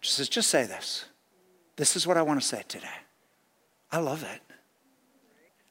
Just 0.00 0.16
says, 0.16 0.28
just 0.28 0.50
say 0.50 0.64
this. 0.64 1.06
This 1.76 1.96
is 1.96 2.06
what 2.06 2.16
I 2.16 2.22
want 2.22 2.40
to 2.40 2.46
say 2.46 2.62
today. 2.68 2.86
I 3.90 3.98
love 3.98 4.22
it. 4.22 4.40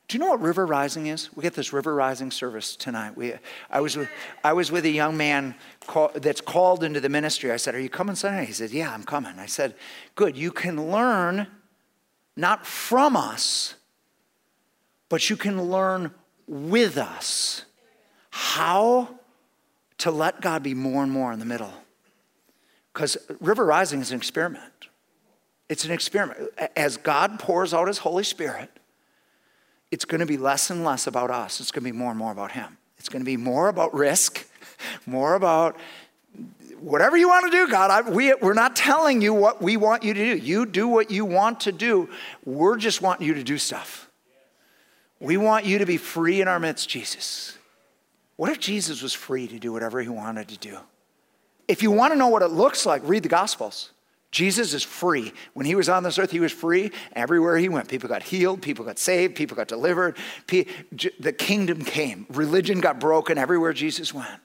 Do 0.07 0.17
you 0.17 0.23
know 0.23 0.29
what 0.29 0.41
River 0.41 0.65
Rising 0.65 1.07
is? 1.07 1.35
We 1.35 1.41
get 1.41 1.53
this 1.53 1.73
River 1.73 1.95
Rising 1.95 2.29
service 2.29 2.75
tonight. 2.75 3.17
We, 3.17 3.33
I, 3.69 3.79
was 3.79 3.97
with, 3.97 4.09
I 4.43 4.53
was 4.53 4.71
with 4.71 4.85
a 4.85 4.89
young 4.89 5.17
man 5.17 5.55
call, 5.87 6.11
that's 6.13 6.41
called 6.41 6.83
into 6.83 6.99
the 6.99 7.09
ministry. 7.09 7.51
I 7.51 7.57
said, 7.57 7.73
Are 7.73 7.79
you 7.79 7.89
coming 7.89 8.15
Sunday? 8.15 8.45
He 8.45 8.53
said, 8.53 8.71
Yeah, 8.71 8.93
I'm 8.93 9.03
coming. 9.03 9.39
I 9.39 9.45
said, 9.45 9.75
Good. 10.15 10.37
You 10.37 10.51
can 10.51 10.91
learn 10.91 11.47
not 12.35 12.65
from 12.65 13.15
us, 13.15 13.75
but 15.13 15.29
you 15.29 15.37
can 15.37 15.69
learn 15.69 16.09
with 16.47 16.97
us 16.97 17.65
how 18.31 19.07
to 19.99 20.09
let 20.09 20.41
God 20.41 20.63
be 20.63 20.73
more 20.73 21.03
and 21.03 21.11
more 21.11 21.31
in 21.31 21.37
the 21.37 21.45
middle. 21.45 21.71
Because 22.91 23.15
River 23.39 23.63
Rising 23.63 24.01
is 24.01 24.09
an 24.09 24.17
experiment. 24.17 24.87
It's 25.69 25.85
an 25.85 25.91
experiment. 25.91 26.49
As 26.75 26.97
God 26.97 27.37
pours 27.37 27.75
out 27.75 27.87
His 27.87 27.99
Holy 27.99 28.23
Spirit, 28.23 28.71
it's 29.91 30.03
going 30.03 30.17
to 30.17 30.25
be 30.25 30.35
less 30.35 30.71
and 30.71 30.83
less 30.83 31.05
about 31.05 31.29
us. 31.29 31.59
It's 31.59 31.71
going 31.71 31.83
to 31.83 31.91
be 31.91 31.95
more 31.95 32.09
and 32.09 32.17
more 32.17 32.31
about 32.31 32.53
Him. 32.53 32.79
It's 32.97 33.07
going 33.07 33.21
to 33.21 33.23
be 33.23 33.37
more 33.37 33.67
about 33.67 33.93
risk, 33.93 34.49
more 35.05 35.35
about 35.35 35.77
whatever 36.79 37.17
you 37.17 37.27
want 37.27 37.51
to 37.51 37.51
do, 37.51 37.69
God. 37.69 37.91
I, 37.91 38.09
we, 38.09 38.33
we're 38.33 38.55
not 38.55 38.75
telling 38.75 39.21
you 39.21 39.31
what 39.31 39.61
we 39.61 39.77
want 39.77 40.01
you 40.01 40.15
to 40.15 40.35
do. 40.37 40.43
You 40.43 40.65
do 40.65 40.87
what 40.87 41.11
you 41.11 41.23
want 41.23 41.59
to 41.59 41.71
do. 41.71 42.09
We're 42.45 42.77
just 42.77 43.03
wanting 43.03 43.27
you 43.27 43.35
to 43.35 43.43
do 43.43 43.59
stuff. 43.59 44.02
We 45.23 45.37
want 45.37 45.65
you 45.65 45.77
to 45.79 45.85
be 45.85 45.95
free 45.95 46.41
in 46.41 46.49
our 46.49 46.59
midst, 46.59 46.89
Jesus. 46.89 47.57
What 48.35 48.51
if 48.51 48.59
Jesus 48.59 49.01
was 49.01 49.13
free 49.13 49.47
to 49.47 49.57
do 49.57 49.71
whatever 49.71 50.01
he 50.01 50.09
wanted 50.09 50.49
to 50.49 50.57
do? 50.57 50.77
If 51.67 51.81
you 51.81 51.91
want 51.91 52.11
to 52.11 52.19
know 52.19 52.27
what 52.27 52.41
it 52.41 52.49
looks 52.49 52.85
like, 52.85 53.01
read 53.05 53.23
the 53.23 53.29
Gospels. 53.29 53.91
Jesus 54.31 54.73
is 54.73 54.83
free. 54.83 55.31
When 55.53 55.65
he 55.65 55.75
was 55.75 55.87
on 55.87 56.03
this 56.03 56.19
earth, 56.19 56.31
he 56.31 56.41
was 56.41 56.51
free. 56.51 56.91
Everywhere 57.15 57.57
he 57.57 57.69
went, 57.69 57.87
people 57.87 58.09
got 58.09 58.21
healed, 58.21 58.61
people 58.61 58.83
got 58.83 58.99
saved, 58.99 59.35
people 59.35 59.55
got 59.55 59.69
delivered. 59.69 60.17
The 60.47 61.35
kingdom 61.37 61.85
came. 61.85 62.25
Religion 62.29 62.81
got 62.81 62.99
broken 62.99 63.37
everywhere 63.37 63.71
Jesus 63.71 64.13
went. 64.13 64.41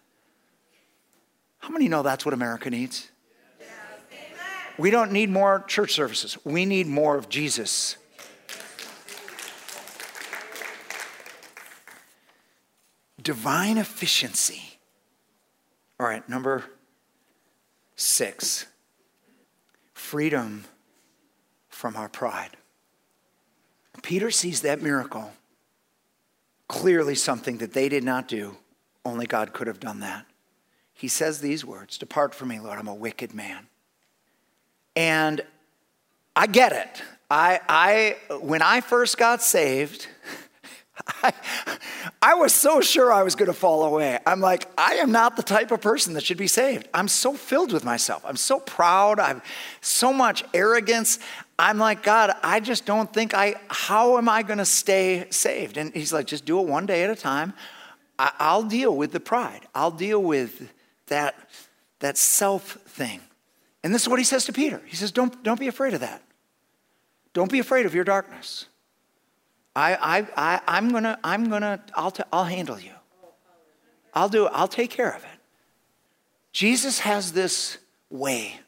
How 1.58 1.70
many 1.70 1.88
know 1.88 2.02
that's 2.02 2.24
what 2.24 2.34
America 2.34 2.70
needs? 2.70 3.10
We 4.78 4.90
don't 4.90 5.10
need 5.10 5.28
more 5.28 5.64
church 5.66 5.92
services. 5.92 6.38
We 6.44 6.66
need 6.66 6.86
more 6.86 7.16
of 7.16 7.28
Jesus. 7.28 7.96
Divine 13.22 13.78
efficiency. 13.78 14.78
All 15.98 16.06
right, 16.06 16.26
number 16.28 16.64
six 17.96 18.66
freedom 19.92 20.64
from 21.68 21.96
our 21.96 22.08
pride. 22.08 22.56
Peter 24.02 24.30
sees 24.30 24.62
that 24.62 24.80
miracle, 24.80 25.32
clearly 26.68 27.14
something 27.14 27.58
that 27.58 27.72
they 27.72 27.88
did 27.88 28.04
not 28.04 28.28
do. 28.28 28.56
Only 29.04 29.26
God 29.26 29.52
could 29.52 29.66
have 29.66 29.80
done 29.80 30.00
that. 30.00 30.24
He 30.94 31.08
says 31.08 31.40
these 31.40 31.64
words 31.64 31.98
Depart 31.98 32.34
from 32.34 32.48
me, 32.48 32.60
Lord, 32.60 32.78
I'm 32.78 32.88
a 32.88 32.94
wicked 32.94 33.34
man. 33.34 33.66
And 34.96 35.42
I 36.34 36.46
get 36.46 36.72
it. 36.72 37.02
I, 37.30 37.60
I, 37.68 38.34
when 38.36 38.62
I 38.62 38.80
first 38.80 39.18
got 39.18 39.42
saved, 39.42 40.08
I, 41.22 41.32
I 42.20 42.34
was 42.34 42.54
so 42.54 42.80
sure 42.80 43.12
I 43.12 43.22
was 43.22 43.34
going 43.34 43.46
to 43.46 43.54
fall 43.54 43.84
away. 43.84 44.18
I'm 44.26 44.40
like, 44.40 44.68
I 44.76 44.94
am 44.94 45.12
not 45.12 45.36
the 45.36 45.42
type 45.42 45.70
of 45.70 45.80
person 45.80 46.14
that 46.14 46.24
should 46.24 46.36
be 46.36 46.48
saved. 46.48 46.88
I'm 46.92 47.08
so 47.08 47.34
filled 47.34 47.72
with 47.72 47.84
myself. 47.84 48.24
I'm 48.24 48.36
so 48.36 48.60
proud. 48.60 49.20
I've 49.20 49.42
so 49.80 50.12
much 50.12 50.44
arrogance. 50.52 51.18
I'm 51.58 51.78
like, 51.78 52.02
God, 52.02 52.32
I 52.42 52.60
just 52.60 52.86
don't 52.86 53.12
think 53.12 53.34
I, 53.34 53.56
how 53.68 54.18
am 54.18 54.28
I 54.28 54.42
going 54.42 54.58
to 54.58 54.64
stay 54.64 55.26
saved? 55.30 55.76
And 55.76 55.92
he's 55.94 56.12
like, 56.12 56.26
just 56.26 56.44
do 56.44 56.60
it 56.60 56.66
one 56.66 56.86
day 56.86 57.02
at 57.04 57.10
a 57.10 57.16
time. 57.16 57.52
I, 58.18 58.32
I'll 58.38 58.64
deal 58.64 58.96
with 58.96 59.12
the 59.12 59.20
pride. 59.20 59.66
I'll 59.74 59.90
deal 59.90 60.22
with 60.22 60.70
that, 61.06 61.34
that 62.00 62.16
self 62.16 62.72
thing. 62.86 63.20
And 63.82 63.94
this 63.94 64.02
is 64.02 64.08
what 64.08 64.18
he 64.18 64.24
says 64.24 64.44
to 64.46 64.52
Peter. 64.52 64.82
He 64.86 64.96
says, 64.96 65.12
don't, 65.12 65.42
don't 65.42 65.60
be 65.60 65.68
afraid 65.68 65.94
of 65.94 66.00
that. 66.00 66.22
Don't 67.32 67.50
be 67.50 67.58
afraid 67.60 67.86
of 67.86 67.94
your 67.94 68.04
darkness. 68.04 68.66
I, 69.78 70.18
I, 70.18 70.26
I, 70.36 70.60
I'm 70.66 70.90
gonna, 70.90 71.20
I'm 71.22 71.48
gonna, 71.48 71.80
I'll, 71.94 72.10
t- 72.10 72.24
I'll 72.32 72.44
handle 72.44 72.80
you. 72.80 72.90
I'll 74.12 74.28
do. 74.28 74.46
I'll 74.46 74.66
take 74.66 74.90
care 74.90 75.14
of 75.14 75.22
it. 75.22 75.38
Jesus 76.52 77.00
has 77.00 77.32
this 77.32 77.78
way. 78.10 78.58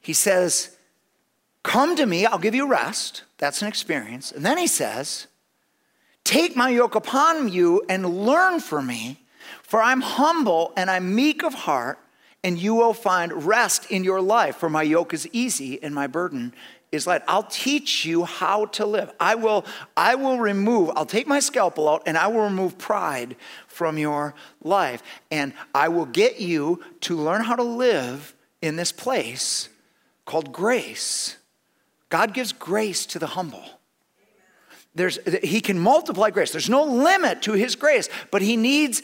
He 0.00 0.12
says, 0.12 0.76
Come 1.62 1.96
to 1.96 2.04
me, 2.04 2.26
I'll 2.26 2.38
give 2.38 2.54
you 2.54 2.68
rest. 2.68 3.22
That's 3.38 3.62
an 3.62 3.68
experience. 3.68 4.32
And 4.32 4.44
then 4.44 4.58
he 4.58 4.66
says, 4.66 5.28
Take 6.24 6.56
my 6.56 6.68
yoke 6.68 6.94
upon 6.94 7.48
you 7.48 7.82
and 7.88 8.26
learn 8.26 8.60
from 8.60 8.88
me, 8.88 9.24
for 9.62 9.80
I'm 9.80 10.02
humble 10.02 10.74
and 10.76 10.90
I'm 10.90 11.14
meek 11.14 11.42
of 11.42 11.54
heart, 11.54 11.98
and 12.44 12.58
you 12.58 12.74
will 12.74 12.92
find 12.92 13.46
rest 13.46 13.90
in 13.90 14.04
your 14.04 14.20
life. 14.20 14.56
For 14.56 14.68
my 14.70 14.82
yoke 14.82 15.12
is 15.12 15.28
easy 15.32 15.82
and 15.82 15.94
my 15.94 16.06
burden 16.06 16.54
is 16.92 17.06
light. 17.06 17.22
I'll 17.26 17.42
teach 17.42 18.04
you 18.04 18.24
how 18.24 18.66
to 18.66 18.86
live. 18.86 19.12
I 19.18 19.34
will, 19.34 19.64
I 19.96 20.14
will 20.14 20.38
remove, 20.38 20.90
I'll 20.94 21.06
take 21.06 21.26
my 21.26 21.40
scalpel 21.40 21.88
out 21.88 22.02
and 22.06 22.16
I 22.16 22.28
will 22.28 22.42
remove 22.42 22.78
pride 22.78 23.36
from 23.66 23.98
your 23.98 24.34
life. 24.62 25.02
And 25.30 25.52
I 25.74 25.88
will 25.88 26.06
get 26.06 26.40
you 26.40 26.82
to 27.02 27.16
learn 27.16 27.44
how 27.44 27.56
to 27.56 27.62
live 27.62 28.34
in 28.62 28.76
this 28.76 28.92
place 28.92 29.68
called 30.24 30.52
grace. 30.52 31.36
God 32.08 32.34
gives 32.34 32.52
grace 32.52 33.06
to 33.06 33.18
the 33.18 33.26
humble. 33.26 33.64
There's, 34.94 35.18
he 35.42 35.60
can 35.60 35.78
multiply 35.78 36.30
grace. 36.30 36.52
There's 36.52 36.70
no 36.70 36.84
limit 36.84 37.42
to 37.42 37.52
his 37.52 37.76
grace, 37.76 38.08
but 38.30 38.40
he 38.40 38.56
needs 38.56 39.02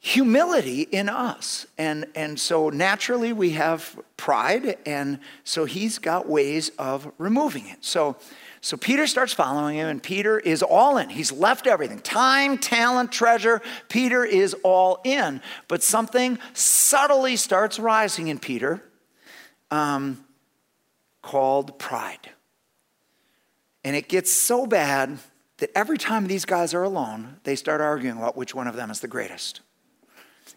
humility 0.00 0.82
in 0.82 1.08
us. 1.08 1.66
And, 1.76 2.06
and 2.14 2.38
so 2.38 2.70
naturally 2.70 3.32
we 3.32 3.50
have 3.50 3.98
pride, 4.16 4.78
and 4.86 5.18
so 5.44 5.64
he's 5.64 5.98
got 5.98 6.28
ways 6.28 6.70
of 6.78 7.10
removing 7.18 7.66
it. 7.66 7.84
So, 7.84 8.16
so 8.60 8.76
Peter 8.76 9.06
starts 9.06 9.32
following 9.32 9.76
him, 9.76 9.88
and 9.88 10.02
Peter 10.02 10.38
is 10.38 10.62
all 10.62 10.98
in. 10.98 11.08
He's 11.08 11.32
left 11.32 11.66
everything 11.66 11.98
time, 12.00 12.58
talent, 12.58 13.12
treasure. 13.12 13.60
Peter 13.88 14.24
is 14.24 14.54
all 14.62 15.00
in. 15.04 15.40
But 15.66 15.82
something 15.82 16.38
subtly 16.54 17.36
starts 17.36 17.78
rising 17.78 18.28
in 18.28 18.38
Peter 18.38 18.82
um, 19.70 20.24
called 21.22 21.78
pride. 21.78 22.30
And 23.84 23.94
it 23.96 24.08
gets 24.08 24.32
so 24.32 24.66
bad 24.66 25.18
that 25.58 25.70
every 25.74 25.98
time 25.98 26.26
these 26.26 26.44
guys 26.44 26.74
are 26.74 26.82
alone, 26.82 27.36
they 27.44 27.56
start 27.56 27.80
arguing 27.80 28.18
about 28.18 28.36
which 28.36 28.54
one 28.54 28.68
of 28.68 28.76
them 28.76 28.90
is 28.90 29.00
the 29.00 29.08
greatest 29.08 29.60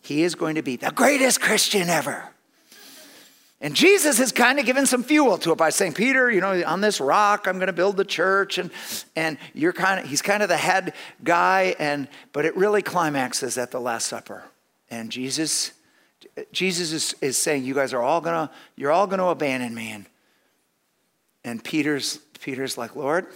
he 0.02 0.24
is 0.24 0.36
going 0.36 0.56
to 0.56 0.62
be 0.62 0.76
the 0.76 0.92
greatest 0.92 1.42
Christian 1.42 1.90
ever. 1.90 2.32
And 3.64 3.76
Jesus 3.76 4.18
has 4.18 4.32
kind 4.32 4.58
of 4.58 4.66
given 4.66 4.88
some 4.88 5.04
fuel 5.04 5.38
to 5.38 5.52
it 5.52 5.58
by 5.58 5.70
saying, 5.70 5.94
Peter, 5.94 6.32
you 6.32 6.42
know, 6.42 6.64
on 6.66 6.82
this 6.82 7.00
rock, 7.00 7.48
I'm 7.48 7.58
going 7.58 7.68
to 7.68 7.74
build 7.74 7.96
the 7.96 8.04
church. 8.04 8.58
And, 8.58 8.72
and 9.16 9.38
you're 9.54 9.72
kind 9.72 10.00
of, 10.00 10.10
he's 10.10 10.24
kind 10.24 10.42
of 10.42 10.50
the 10.50 10.58
head 10.58 10.94
guy. 11.24 11.76
And, 11.78 12.08
but 12.34 12.46
it 12.46 12.56
really 12.58 12.82
climaxes 12.82 13.60
at 13.60 13.70
the 13.70 13.80
Last 13.80 14.08
Supper. 14.08 14.44
And 14.90 15.12
Jesus, 15.12 15.74
Jesus 16.52 16.92
is, 16.92 17.16
is 17.22 17.38
saying, 17.38 17.64
you 17.64 17.76
guys 17.76 17.94
are 17.94 18.02
all 18.02 18.20
going 18.20 18.48
to, 18.48 18.54
you're 18.76 18.92
all 18.92 19.06
going 19.06 19.20
to 19.20 19.28
abandon 19.28 19.76
me. 19.76 19.92
And, 19.92 20.06
and 21.44 21.64
Peter's, 21.64 22.18
Peter's 22.40 22.80
like, 22.80 22.96
Lord, 22.96 23.28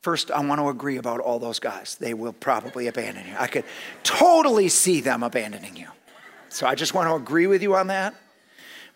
First, 0.00 0.30
I 0.30 0.44
want 0.44 0.60
to 0.60 0.68
agree 0.68 0.96
about 0.96 1.20
all 1.20 1.38
those 1.38 1.58
guys. 1.58 1.96
They 2.00 2.14
will 2.14 2.32
probably 2.32 2.86
abandon 2.86 3.26
you. 3.26 3.34
I 3.38 3.46
could 3.46 3.64
totally 4.02 4.68
see 4.68 5.00
them 5.00 5.22
abandoning 5.22 5.76
you. 5.76 5.88
So 6.48 6.66
I 6.66 6.74
just 6.74 6.94
want 6.94 7.08
to 7.08 7.14
agree 7.14 7.46
with 7.46 7.62
you 7.62 7.74
on 7.76 7.88
that. 7.88 8.14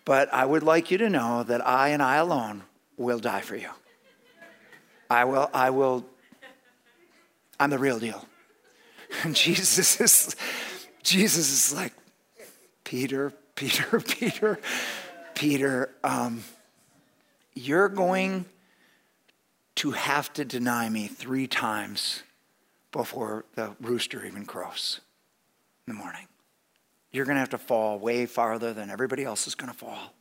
But 0.03 0.33
I 0.33 0.45
would 0.45 0.63
like 0.63 0.91
you 0.91 0.97
to 0.99 1.09
know 1.09 1.43
that 1.43 1.65
I 1.65 1.89
and 1.89 2.01
I 2.01 2.15
alone 2.15 2.63
will 2.97 3.19
die 3.19 3.41
for 3.41 3.55
you. 3.55 3.69
I 5.09 5.25
will, 5.25 5.49
I 5.53 5.69
will, 5.69 6.05
I'm 7.59 7.69
the 7.69 7.77
real 7.77 7.99
deal. 7.99 8.25
And 9.23 9.35
Jesus 9.35 10.01
is, 10.01 10.35
Jesus 11.03 11.51
is 11.51 11.75
like, 11.75 11.93
Peter, 12.83 13.31
Peter, 13.55 13.99
Peter, 14.07 14.59
Peter, 15.33 15.89
um, 16.03 16.43
you're 17.53 17.89
going 17.89 18.45
to 19.75 19.91
have 19.91 20.31
to 20.33 20.45
deny 20.45 20.89
me 20.89 21.07
three 21.07 21.47
times 21.47 22.23
before 22.91 23.45
the 23.55 23.75
rooster 23.81 24.25
even 24.25 24.45
crows 24.45 25.01
in 25.85 25.93
the 25.93 25.99
morning. 25.99 26.27
You're 27.11 27.25
going 27.25 27.35
to 27.35 27.41
have 27.41 27.49
to 27.49 27.57
fall 27.57 27.99
way 27.99 28.25
farther 28.25 28.73
than 28.73 28.89
everybody 28.89 29.23
else 29.23 29.47
is 29.47 29.55
going 29.55 29.71
to 29.71 29.77
fall 29.77 30.13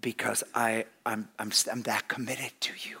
because 0.00 0.44
I, 0.54 0.84
I'm, 1.04 1.28
I'm, 1.38 1.50
I'm 1.70 1.82
that 1.82 2.08
committed 2.08 2.52
to 2.60 2.72
you. 2.88 2.98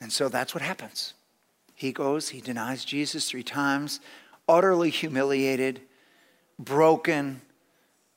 And 0.00 0.12
so 0.12 0.28
that's 0.28 0.54
what 0.54 0.62
happens. 0.62 1.14
He 1.74 1.92
goes, 1.92 2.30
he 2.30 2.40
denies 2.40 2.84
Jesus 2.84 3.28
three 3.28 3.42
times, 3.42 4.00
utterly 4.48 4.90
humiliated, 4.90 5.80
broken. 6.58 7.42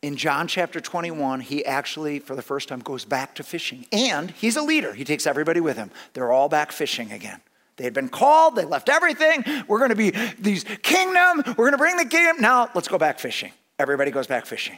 In 0.06 0.18
John 0.18 0.48
chapter 0.48 0.80
21, 0.80 1.40
he 1.40 1.66
actually, 1.66 2.20
for 2.20 2.36
the 2.36 2.44
first 2.44 2.70
time, 2.70 2.80
goes 2.80 3.04
back 3.04 3.34
to 3.36 3.44
fishing. 3.44 3.88
And 3.92 4.30
he's 4.30 4.56
a 4.56 4.62
leader. 4.62 4.94
He 4.94 5.04
takes 5.04 5.26
everybody 5.26 5.60
with 5.60 5.78
him. 5.78 5.90
They're 6.14 6.32
all 6.32 6.48
back 6.48 6.72
fishing 6.72 7.12
again. 7.12 7.42
They 7.78 7.86
had 7.86 7.96
been 7.96 8.10
called, 8.10 8.56
they 8.56 8.66
left 8.66 8.88
everything. 8.88 9.44
We're 9.68 9.80
going 9.80 9.90
to 9.90 9.96
be 9.96 10.12
these 10.38 10.64
kingdom, 10.84 11.42
we're 11.58 11.66
going 11.66 11.72
to 11.72 11.80
bring 11.80 11.98
the 11.98 12.06
kingdom. 12.06 12.40
Now 12.40 12.70
let's 12.76 12.88
go 12.88 13.00
back 13.00 13.18
fishing. 13.18 13.52
Everybody 13.80 14.12
goes 14.12 14.28
back 14.28 14.46
fishing. 14.46 14.78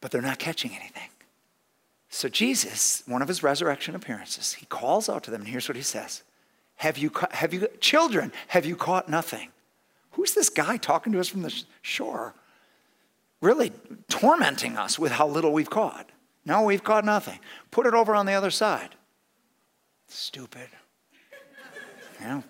But 0.00 0.10
they're 0.10 0.20
not 0.20 0.40
catching 0.40 0.72
anything. 0.74 1.10
So 2.08 2.28
Jesus, 2.28 3.04
one 3.06 3.22
of 3.22 3.28
his 3.28 3.44
resurrection 3.44 3.94
appearances, 3.94 4.54
he 4.54 4.66
calls 4.66 5.08
out 5.08 5.22
to 5.22 5.30
them, 5.30 5.42
and 5.42 5.48
here's 5.48 5.68
what 5.68 5.76
he 5.76 5.82
says 5.82 6.24
Have 6.78 6.98
you, 6.98 7.12
have 7.30 7.54
you 7.54 7.68
children, 7.78 8.32
have 8.48 8.66
you 8.66 8.74
caught 8.74 9.08
nothing? 9.08 9.50
Who's 10.10 10.34
this 10.34 10.48
guy 10.48 10.78
talking 10.78 11.12
to 11.12 11.20
us 11.20 11.28
from 11.28 11.42
the 11.42 11.62
shore? 11.80 12.34
Really 13.44 13.72
tormenting 14.08 14.78
us 14.78 14.98
with 14.98 15.12
how 15.12 15.28
little 15.28 15.52
we've 15.52 15.68
caught. 15.68 16.08
No, 16.46 16.62
we've 16.62 16.82
caught 16.82 17.04
nothing. 17.04 17.38
Put 17.70 17.84
it 17.84 17.92
over 17.92 18.14
on 18.14 18.24
the 18.24 18.32
other 18.32 18.50
side. 18.50 18.94
Stupid. 20.08 20.68
Yeah. 22.22 22.40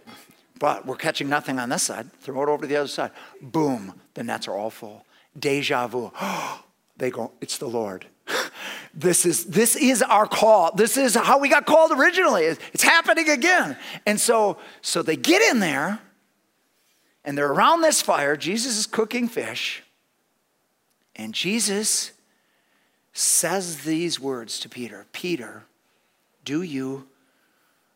But 0.61 0.87
we're 0.87 0.95
catching 0.95 1.29
nothing 1.29 1.59
on 1.59 1.69
this 1.69 1.83
side. 1.83 2.13
Throw 2.21 2.45
it 2.45 2.49
over 2.49 2.63
to 2.63 2.69
the 2.69 2.77
other 2.77 2.87
side. 2.87 3.11
Boom, 3.43 4.01
the 4.15 4.23
nets 4.23 4.47
are 4.47 4.57
all 4.57 4.71
full. 4.71 5.05
Deja 5.37 5.89
vu. 5.89 6.13
they 6.97 7.11
go, 7.11 7.33
it's 7.41 7.59
the 7.59 7.67
Lord. 7.67 8.07
this 8.95 9.27
is 9.27 9.47
this 9.47 9.75
is 9.75 10.01
our 10.01 10.29
call. 10.29 10.77
This 10.77 10.97
is 10.97 11.17
how 11.17 11.41
we 11.41 11.49
got 11.49 11.67
called 11.67 11.91
originally. 11.91 12.45
It's 12.45 12.85
happening 12.85 13.29
again. 13.31 13.77
And 14.07 14.21
so 14.21 14.59
so 14.81 15.03
they 15.03 15.17
get 15.17 15.43
in 15.51 15.59
there 15.59 15.99
and 17.25 17.37
they're 17.37 17.51
around 17.51 17.81
this 17.81 18.01
fire. 18.01 18.37
Jesus 18.37 18.79
is 18.79 18.87
cooking 18.87 19.27
fish. 19.27 19.83
And 21.17 21.35
Jesus 21.35 22.13
says 23.13 23.85
these 23.85 24.19
words 24.19 24.59
to 24.61 24.69
Peter 24.69 25.07
Peter, 25.13 25.65
do 26.45 26.63
you 26.63 27.07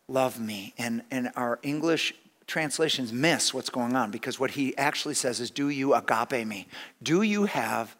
love 0.09 0.39
me. 0.39 0.73
And, 0.77 1.03
and 1.11 1.31
our 1.35 1.59
English 1.63 2.15
translations 2.47 3.13
miss 3.13 3.53
what's 3.53 3.69
going 3.69 3.95
on 3.95 4.11
because 4.11 4.39
what 4.39 4.51
he 4.51 4.75
actually 4.77 5.13
says 5.13 5.39
is, 5.39 5.51
Do 5.51 5.69
you 5.69 5.93
agape 5.93 6.45
me? 6.45 6.67
Do 7.01 7.21
you 7.21 7.45
have 7.45 7.95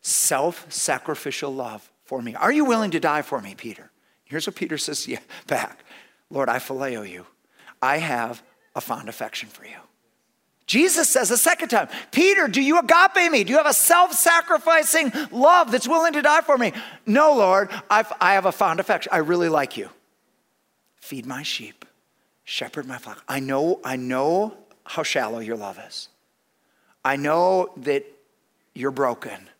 self 0.00 0.72
sacrificial 0.72 1.52
love 1.52 1.90
for 2.04 2.22
me? 2.22 2.34
Are 2.34 2.52
you 2.52 2.64
willing 2.64 2.92
to 2.92 3.00
die 3.00 3.22
for 3.22 3.40
me, 3.40 3.54
Peter? 3.54 3.90
Here's 4.24 4.46
what 4.46 4.56
Peter 4.56 4.78
says 4.78 5.06
back 5.46 5.84
Lord, 6.30 6.48
I 6.48 6.58
phileo 6.58 7.08
you. 7.08 7.26
I 7.82 7.98
have 7.98 8.42
a 8.74 8.80
fond 8.80 9.08
affection 9.08 9.48
for 9.48 9.64
you. 9.64 9.76
Jesus 10.66 11.10
says 11.10 11.30
a 11.30 11.36
second 11.36 11.68
time, 11.68 11.88
Peter, 12.10 12.48
do 12.48 12.62
you 12.62 12.78
agape 12.78 13.30
me? 13.30 13.44
Do 13.44 13.50
you 13.50 13.58
have 13.58 13.66
a 13.66 13.74
self 13.74 14.12
sacrificing 14.12 15.12
love 15.30 15.70
that's 15.70 15.86
willing 15.86 16.14
to 16.14 16.22
die 16.22 16.40
for 16.40 16.56
me? 16.56 16.72
No, 17.06 17.34
Lord, 17.34 17.70
I've, 17.90 18.10
I 18.20 18.34
have 18.34 18.46
a 18.46 18.52
fond 18.52 18.80
affection. 18.80 19.10
I 19.12 19.18
really 19.18 19.48
like 19.48 19.76
you 19.76 19.90
feed 21.04 21.26
my 21.26 21.42
sheep, 21.42 21.84
shepherd 22.44 22.86
my 22.86 22.96
flock. 22.96 23.22
I 23.28 23.38
know, 23.38 23.78
I 23.84 23.96
know 23.96 24.56
how 24.86 25.02
shallow 25.02 25.38
your 25.38 25.56
love 25.56 25.78
is. 25.86 26.08
I 27.04 27.16
know 27.16 27.68
that 27.76 28.06
you're 28.74 28.90
broken. 28.90 29.50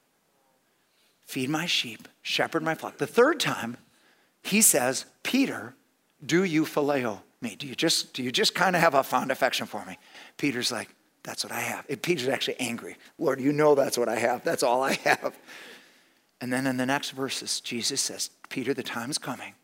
Feed 1.27 1.51
my 1.51 1.67
sheep, 1.67 2.09
shepherd 2.23 2.63
my 2.63 2.75
flock. 2.75 2.97
The 2.97 3.07
third 3.07 3.41
time, 3.41 3.77
he 4.43 4.63
says, 4.63 5.05
Peter, 5.23 5.75
do 6.25 6.45
you 6.45 6.65
phileo 6.65 7.21
me? 7.41 7.57
Do 7.57 7.67
you 7.67 7.75
just, 7.75 8.15
do 8.15 8.23
you 8.23 8.33
just 8.33 8.55
kind 8.55 8.77
of 8.77 8.83
have 8.83 8.95
a 8.95 9.03
fond 9.03 9.31
affection 9.31 9.67
for 9.67 9.85
me? 9.85 9.99
Peter's 10.37 10.73
like, 10.73 10.89
that's 11.23 11.45
what 11.45 11.53
I 11.53 11.61
have. 11.61 11.87
And 11.89 12.01
Peter's 12.01 12.29
actually 12.29 12.61
angry. 12.61 12.97
Lord, 13.19 13.41
you 13.41 13.53
know 13.53 13.75
that's 13.75 13.97
what 13.97 14.09
I 14.09 14.17
have. 14.17 14.45
That's 14.45 14.63
all 14.63 14.83
I 14.83 14.95
have. 15.05 15.37
And 16.41 16.53
then 16.53 16.67
in 16.67 16.77
the 16.77 16.87
next 16.87 17.11
verses, 17.11 17.61
Jesus 17.61 18.01
says, 18.01 18.31
Peter, 18.49 18.75
the 18.75 18.83
time 18.83 19.11
is 19.11 19.19
coming 19.19 19.55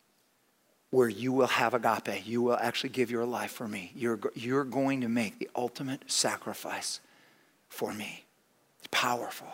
where 0.91 1.09
you 1.09 1.33
will 1.33 1.47
have 1.47 1.75
agape. 1.75 2.27
You 2.27 2.43
will 2.43 2.57
actually 2.57 2.91
give 2.91 3.11
your 3.11 3.25
life 3.25 3.53
for 3.53 3.69
me. 3.69 3.93
You're, 3.95 4.19
you're 4.35 4.65
going 4.65 5.03
to 5.03 5.09
make 5.09 5.39
the 5.39 5.49
ultimate 5.55 6.11
sacrifice 6.11 7.01
for 7.69 7.93
me. 7.93 8.25
It's 8.79 8.89
powerful. 8.91 9.49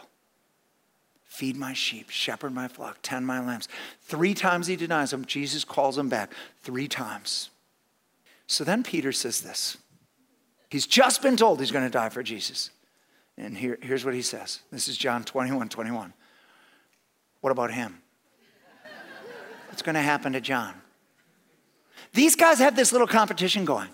Feed 1.24 1.56
my 1.56 1.74
sheep, 1.74 2.08
shepherd 2.08 2.54
my 2.54 2.68
flock, 2.68 2.98
tend 3.02 3.26
my 3.26 3.44
lambs. 3.44 3.68
Three 4.02 4.32
times 4.32 4.66
he 4.66 4.76
denies 4.76 5.12
him. 5.12 5.26
Jesus 5.26 5.64
calls 5.64 5.98
him 5.98 6.08
back 6.08 6.32
three 6.62 6.88
times. 6.88 7.50
So 8.46 8.64
then 8.64 8.82
Peter 8.82 9.12
says 9.12 9.40
this. 9.40 9.76
He's 10.70 10.86
just 10.86 11.22
been 11.22 11.36
told 11.36 11.60
he's 11.60 11.70
going 11.70 11.84
to 11.84 11.90
die 11.90 12.08
for 12.08 12.22
Jesus. 12.22 12.70
And 13.36 13.56
here, 13.56 13.78
here's 13.82 14.04
what 14.04 14.14
he 14.14 14.22
says. 14.22 14.60
This 14.70 14.88
is 14.88 14.96
John 14.96 15.24
21 15.24 15.68
21. 15.68 16.12
What 17.40 17.50
about 17.50 17.72
him? 17.72 18.02
What's 19.68 19.82
going 19.82 19.94
to 19.94 20.00
happen 20.00 20.32
to 20.32 20.40
John? 20.40 20.74
These 22.12 22.34
guys 22.34 22.58
have 22.58 22.76
this 22.76 22.92
little 22.92 23.06
competition 23.06 23.64
going. 23.64 23.88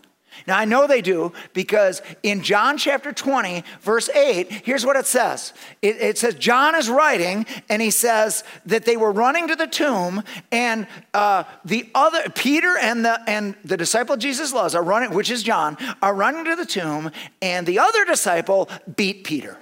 Now, 0.47 0.59
I 0.59 0.65
know 0.65 0.87
they 0.87 1.03
do 1.03 1.33
because 1.53 2.03
in 2.23 2.43
John 2.43 2.79
chapter 2.79 3.13
20, 3.13 3.65
verse 3.81 4.09
8, 4.09 4.51
here's 4.51 4.85
what 4.85 4.97
it 4.97 5.07
says. 5.07 5.53
It, 5.83 5.97
it, 5.97 6.19
says, 6.19 6.35
John 6.35 6.75
is 6.75 6.89
writing, 6.89 7.47
and 7.69 7.81
he 7.81 7.91
says 7.91 8.43
that 8.67 8.85
they 8.85 8.97
were 8.97 9.13
running 9.13 9.49
to 9.49 9.57
the 9.57 9.67
tomb, 9.67 10.23
and 10.51 10.87
uh, 11.15 11.45
the 11.65 11.89
other, 11.95 12.29
Peter 12.31 12.77
and 12.81 13.05
the, 13.05 13.21
and 13.29 13.55
the 13.65 13.77
disciple 13.77 14.17
Jesus 14.17 14.53
loves 14.53 14.75
are 14.75 14.83
running, 14.83 15.15
which 15.15 15.31
is 15.31 15.43
John, 15.43 15.77
are 16.01 16.15
running 16.15 16.45
to 16.47 16.57
the 16.57 16.67
tomb, 16.67 17.11
and 17.41 17.67
the 17.67 17.79
other 17.79 18.05
disciple 18.05 18.69
beat 18.97 19.25
Peter. 19.25 19.59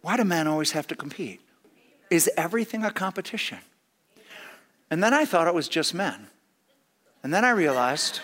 Why 0.00 0.16
do 0.16 0.24
men 0.24 0.46
always 0.46 0.72
have 0.72 0.86
to 0.86 0.94
compete? 0.94 1.40
Is 2.10 2.30
everything 2.36 2.84
a 2.84 2.90
competition? 2.90 3.58
And 4.90 5.02
then 5.02 5.12
I 5.12 5.24
thought 5.24 5.46
it 5.46 5.54
was 5.54 5.68
just 5.68 5.92
men. 5.92 6.28
And 7.22 7.34
then 7.34 7.44
I 7.44 7.50
realized 7.50 8.20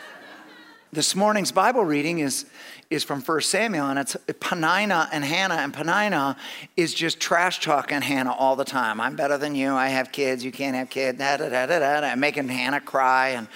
this 0.92 1.16
morning's 1.16 1.50
Bible 1.50 1.84
reading 1.84 2.20
is, 2.20 2.46
is 2.90 3.02
from 3.02 3.20
1 3.20 3.40
Samuel, 3.40 3.88
and 3.88 3.98
it's 3.98 4.14
Penina 4.14 5.08
and 5.10 5.24
Hannah. 5.24 5.56
And 5.56 5.74
Penina 5.74 6.36
is 6.76 6.94
just 6.94 7.18
trash 7.18 7.58
talking 7.60 8.00
Hannah 8.00 8.32
all 8.32 8.54
the 8.54 8.64
time. 8.64 9.00
I'm 9.00 9.16
better 9.16 9.36
than 9.36 9.56
you. 9.56 9.74
I 9.74 9.88
have 9.88 10.12
kids. 10.12 10.44
You 10.44 10.52
can't 10.52 10.76
have 10.76 10.90
kids. 10.90 11.18
Da, 11.18 11.36
da, 11.36 11.48
da, 11.48 11.66
da, 11.66 11.78
da, 11.80 12.00
da. 12.02 12.14
Making 12.14 12.48
Hannah 12.48 12.80
cry. 12.80 13.30
And, 13.30 13.48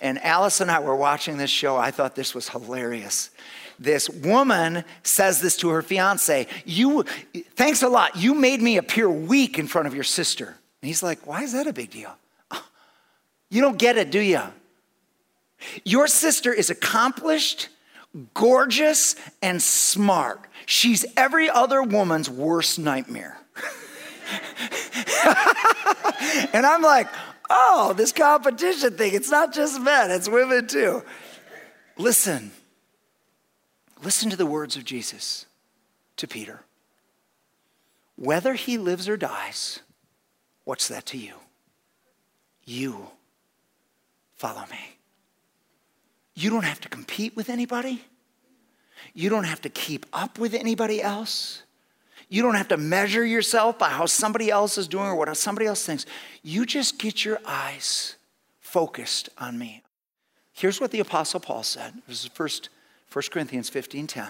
and 0.00 0.22
Alice 0.24 0.62
and 0.62 0.70
I 0.70 0.80
were 0.80 0.96
watching 0.96 1.36
this 1.36 1.50
show. 1.50 1.76
I 1.76 1.90
thought 1.90 2.14
this 2.14 2.34
was 2.34 2.48
hilarious. 2.48 3.30
This 3.78 4.08
woman 4.08 4.82
says 5.02 5.42
this 5.42 5.58
to 5.58 5.68
her 5.68 5.82
fiance 5.82 6.46
You, 6.64 7.02
thanks 7.56 7.82
a 7.82 7.88
lot. 7.90 8.16
You 8.16 8.34
made 8.34 8.62
me 8.62 8.78
appear 8.78 9.10
weak 9.10 9.58
in 9.58 9.66
front 9.66 9.86
of 9.86 9.94
your 9.94 10.04
sister. 10.04 10.46
And 10.46 10.88
he's 10.88 11.02
like, 11.02 11.26
Why 11.26 11.42
is 11.42 11.52
that 11.52 11.66
a 11.66 11.74
big 11.74 11.90
deal? 11.90 12.16
Oh, 12.50 12.64
you 13.50 13.60
don't 13.60 13.76
get 13.76 13.98
it, 13.98 14.10
do 14.10 14.20
you? 14.20 14.40
Your 15.84 16.06
sister 16.06 16.52
is 16.52 16.70
accomplished, 16.70 17.68
gorgeous, 18.34 19.16
and 19.42 19.62
smart. 19.62 20.40
She's 20.66 21.04
every 21.16 21.48
other 21.48 21.82
woman's 21.82 22.28
worst 22.28 22.78
nightmare. 22.78 23.38
and 26.52 26.66
I'm 26.66 26.82
like, 26.82 27.08
oh, 27.48 27.94
this 27.96 28.12
competition 28.12 28.96
thing, 28.96 29.14
it's 29.14 29.30
not 29.30 29.52
just 29.52 29.80
men, 29.80 30.10
it's 30.10 30.28
women 30.28 30.66
too. 30.66 31.02
Listen, 31.96 32.50
listen 34.02 34.30
to 34.30 34.36
the 34.36 34.46
words 34.46 34.76
of 34.76 34.84
Jesus 34.84 35.46
to 36.16 36.26
Peter. 36.26 36.62
Whether 38.16 38.54
he 38.54 38.78
lives 38.78 39.08
or 39.08 39.16
dies, 39.16 39.80
what's 40.64 40.88
that 40.88 41.06
to 41.06 41.18
you? 41.18 41.34
You 42.64 43.10
Follow 44.36 44.64
me. 44.70 44.95
You 46.36 46.50
don't 46.50 46.64
have 46.64 46.80
to 46.82 46.88
compete 46.88 47.34
with 47.34 47.48
anybody. 47.48 48.04
You 49.14 49.30
don't 49.30 49.44
have 49.44 49.62
to 49.62 49.70
keep 49.70 50.04
up 50.12 50.38
with 50.38 50.52
anybody 50.54 51.02
else. 51.02 51.62
You 52.28 52.42
don't 52.42 52.56
have 52.56 52.68
to 52.68 52.76
measure 52.76 53.24
yourself 53.24 53.78
by 53.78 53.88
how 53.88 54.04
somebody 54.04 54.50
else 54.50 54.76
is 54.76 54.86
doing 54.86 55.06
or 55.06 55.16
what 55.16 55.34
somebody 55.36 55.66
else 55.66 55.84
thinks. 55.84 56.04
You 56.42 56.66
just 56.66 56.98
get 56.98 57.24
your 57.24 57.40
eyes 57.46 58.16
focused 58.60 59.30
on 59.38 59.58
me. 59.58 59.82
Here's 60.52 60.80
what 60.80 60.90
the 60.90 61.00
Apostle 61.00 61.40
Paul 61.40 61.62
said. 61.62 61.94
This 62.06 62.24
is 62.24 62.30
1, 62.36 62.48
1 63.12 63.22
Corinthians 63.30 63.70
15 63.70 64.06
10. 64.06 64.26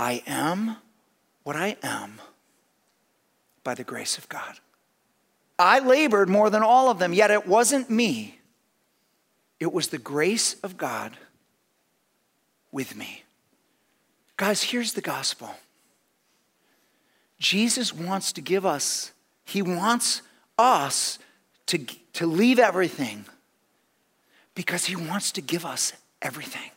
I 0.00 0.22
am 0.26 0.78
what 1.44 1.54
I 1.54 1.76
am 1.82 2.20
by 3.62 3.74
the 3.74 3.84
grace 3.84 4.18
of 4.18 4.28
God. 4.28 4.58
I 5.58 5.78
labored 5.78 6.28
more 6.28 6.50
than 6.50 6.62
all 6.62 6.90
of 6.90 6.98
them, 6.98 7.12
yet 7.12 7.30
it 7.30 7.46
wasn't 7.46 7.88
me. 7.88 8.35
It 9.58 9.72
was 9.72 9.88
the 9.88 9.98
grace 9.98 10.54
of 10.62 10.76
God 10.76 11.16
with 12.70 12.94
me. 12.96 13.24
Guys, 14.36 14.62
here's 14.62 14.92
the 14.92 15.00
gospel 15.00 15.54
Jesus 17.38 17.92
wants 17.92 18.32
to 18.32 18.40
give 18.40 18.66
us, 18.66 19.12
He 19.44 19.62
wants 19.62 20.22
us 20.58 21.18
to, 21.66 21.78
to 22.14 22.26
leave 22.26 22.58
everything 22.58 23.24
because 24.54 24.86
He 24.86 24.96
wants 24.96 25.32
to 25.32 25.40
give 25.40 25.64
us 25.64 25.92
everything. 26.20 26.70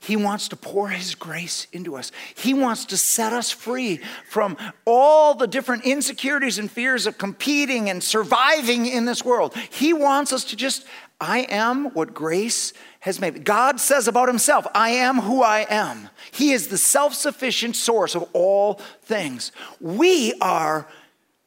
He 0.00 0.16
wants 0.16 0.48
to 0.48 0.56
pour 0.56 0.88
His 0.88 1.14
grace 1.14 1.68
into 1.72 1.94
us. 1.94 2.10
He 2.34 2.54
wants 2.54 2.86
to 2.86 2.96
set 2.96 3.32
us 3.32 3.52
free 3.52 4.00
from 4.28 4.56
all 4.84 5.34
the 5.36 5.46
different 5.46 5.84
insecurities 5.84 6.58
and 6.58 6.68
fears 6.68 7.06
of 7.06 7.18
competing 7.18 7.88
and 7.88 8.02
surviving 8.02 8.86
in 8.86 9.04
this 9.04 9.24
world. 9.24 9.54
He 9.70 9.92
wants 9.92 10.32
us 10.32 10.42
to 10.46 10.56
just, 10.56 10.84
I 11.22 11.40
am 11.48 11.86
what 11.94 12.12
grace 12.12 12.74
has 13.00 13.18
made. 13.18 13.44
God 13.44 13.80
says 13.80 14.08
about 14.08 14.28
Himself, 14.28 14.66
I 14.74 14.90
am 14.90 15.20
who 15.20 15.42
I 15.42 15.66
am. 15.70 16.10
He 16.32 16.52
is 16.52 16.68
the 16.68 16.76
self 16.76 17.14
sufficient 17.14 17.76
source 17.76 18.14
of 18.14 18.28
all 18.34 18.74
things. 19.02 19.52
We 19.80 20.34
are 20.40 20.86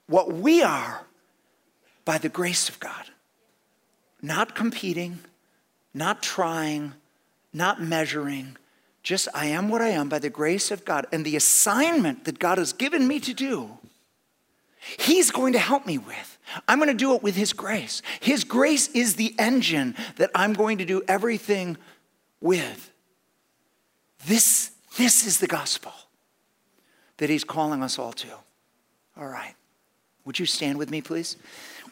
what 0.07 0.33
we 0.33 0.63
are 0.63 1.05
by 2.05 2.17
the 2.17 2.29
grace 2.29 2.69
of 2.69 2.79
God, 2.79 3.11
not 4.21 4.55
competing, 4.55 5.19
not 5.93 6.23
trying 6.23 6.93
not 7.55 7.81
measuring, 7.81 8.57
just 9.01 9.29
I 9.33 9.45
am 9.45 9.69
what 9.69 9.81
I 9.81 9.87
am 9.87 10.09
by 10.09 10.19
the 10.19 10.29
grace 10.29 10.71
of 10.71 10.83
God 10.83 11.07
and 11.11 11.23
the 11.23 11.37
assignment 11.37 12.25
that 12.25 12.37
God 12.37 12.57
has 12.57 12.73
given 12.73 13.07
me 13.07 13.19
to 13.21 13.33
do. 13.33 13.77
He's 14.99 15.31
going 15.31 15.53
to 15.53 15.59
help 15.59 15.85
me 15.85 15.97
with. 15.97 16.34
I'm 16.67 16.79
going 16.79 16.89
to 16.89 16.93
do 16.93 17.15
it 17.15 17.23
with 17.23 17.35
His 17.35 17.53
grace. 17.53 18.01
His 18.19 18.43
grace 18.43 18.87
is 18.89 19.15
the 19.15 19.33
engine 19.39 19.95
that 20.17 20.31
I'm 20.35 20.53
going 20.53 20.77
to 20.79 20.85
do 20.85 21.01
everything 21.07 21.77
with. 22.41 22.91
This, 24.25 24.71
this 24.97 25.25
is 25.25 25.39
the 25.39 25.47
gospel 25.47 25.93
that 27.17 27.29
He's 27.29 27.43
calling 27.43 27.83
us 27.83 27.99
all 27.99 28.13
to. 28.13 28.27
All 29.17 29.27
right. 29.27 29.55
Would 30.25 30.39
you 30.39 30.45
stand 30.45 30.77
with 30.77 30.89
me, 30.89 31.01
please? 31.01 31.37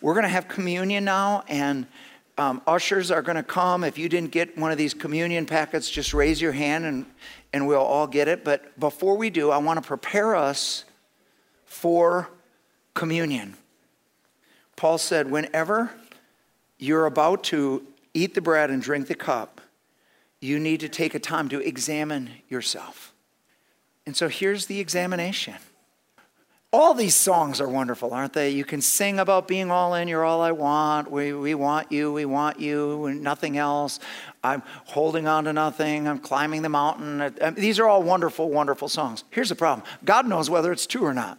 We're 0.01 0.14
going 0.14 0.24
to 0.24 0.30
have 0.30 0.47
communion 0.47 1.06
now, 1.06 1.43
and 1.47 1.86
um, 2.38 2.62
ushers 2.66 3.12
are 3.12 3.22
going 3.22 3.36
to 3.36 3.43
come. 3.43 3.84
If 3.84 3.97
you 3.97 4.10
didn't 4.10 4.32
get 4.32 4.58
one 4.58 4.72
of 4.72 4.78
these 4.78 4.93
communion 4.93 5.45
packets, 5.45 5.89
just 5.89 6.14
raise 6.14 6.41
your 6.41 6.51
hand 6.51 6.86
and, 6.86 7.06
and 7.54 7.68
we'll 7.68 7.80
all 7.80 8.08
get 8.08 8.28
it. 8.28 8.43
But 8.43 8.80
before 8.80 9.16
we 9.16 9.30
do, 9.30 9.51
I 9.51 9.58
want 9.58 9.82
to 9.82 9.88
prepare 9.88 10.36
us 10.36 10.84
for 11.66 12.30
communion. 12.95 13.56
Paul 14.76 14.97
said, 14.97 15.30
whenever 15.30 15.91
you're 16.78 17.05
about 17.05 17.43
to 17.45 17.86
eat 18.13 18.34
the 18.34 18.41
bread 18.41 18.69
and 18.69 18.82
drink 18.82 19.07
the 19.07 19.15
cup, 19.15 19.61
you 20.39 20.59
need 20.59 20.82
to 20.82 20.89
take 20.89 21.15
a 21.15 21.19
time 21.19 21.47
to 21.49 21.59
examine 21.59 22.30
yourself. 22.49 23.13
And 24.05 24.15
so 24.15 24.28
here's 24.28 24.65
the 24.65 24.80
examination. 24.80 25.55
All 26.74 26.95
these 26.95 27.15
songs 27.15 27.61
are 27.61 27.69
wonderful, 27.69 28.15
aren't 28.15 28.34
they? 28.34 28.49
You 28.49 28.65
can 28.65 28.82
sing 28.82 29.19
about 29.19 29.47
being 29.47 29.69
all 29.69 29.93
in, 29.93 30.07
you're 30.07 30.26
all 30.26 30.41
I 30.41 30.51
want, 30.51 31.11
we, 31.11 31.32
we 31.32 31.53
want 31.53 31.91
you, 31.91 32.11
we 32.11 32.26
want 32.26 32.59
you, 32.59 33.05
and 33.05 33.21
nothing 33.21 33.57
else. 33.57 33.99
I'm 34.43 34.63
holding 34.86 35.28
on 35.28 35.43
to 35.43 35.53
nothing, 35.53 36.07
I'm 36.07 36.17
climbing 36.17 36.63
the 36.63 36.69
mountain. 36.69 37.36
These 37.53 37.80
are 37.80 37.88
all 37.88 38.01
wonderful, 38.01 38.49
wonderful 38.49 38.89
songs. 38.89 39.24
Here's 39.30 39.49
the 39.49 39.55
problem 39.55 39.86
God 40.03 40.28
knows 40.28 40.49
whether 40.49 40.71
it's 40.71 40.88
true 40.88 41.05
or 41.05 41.13
not. 41.13 41.38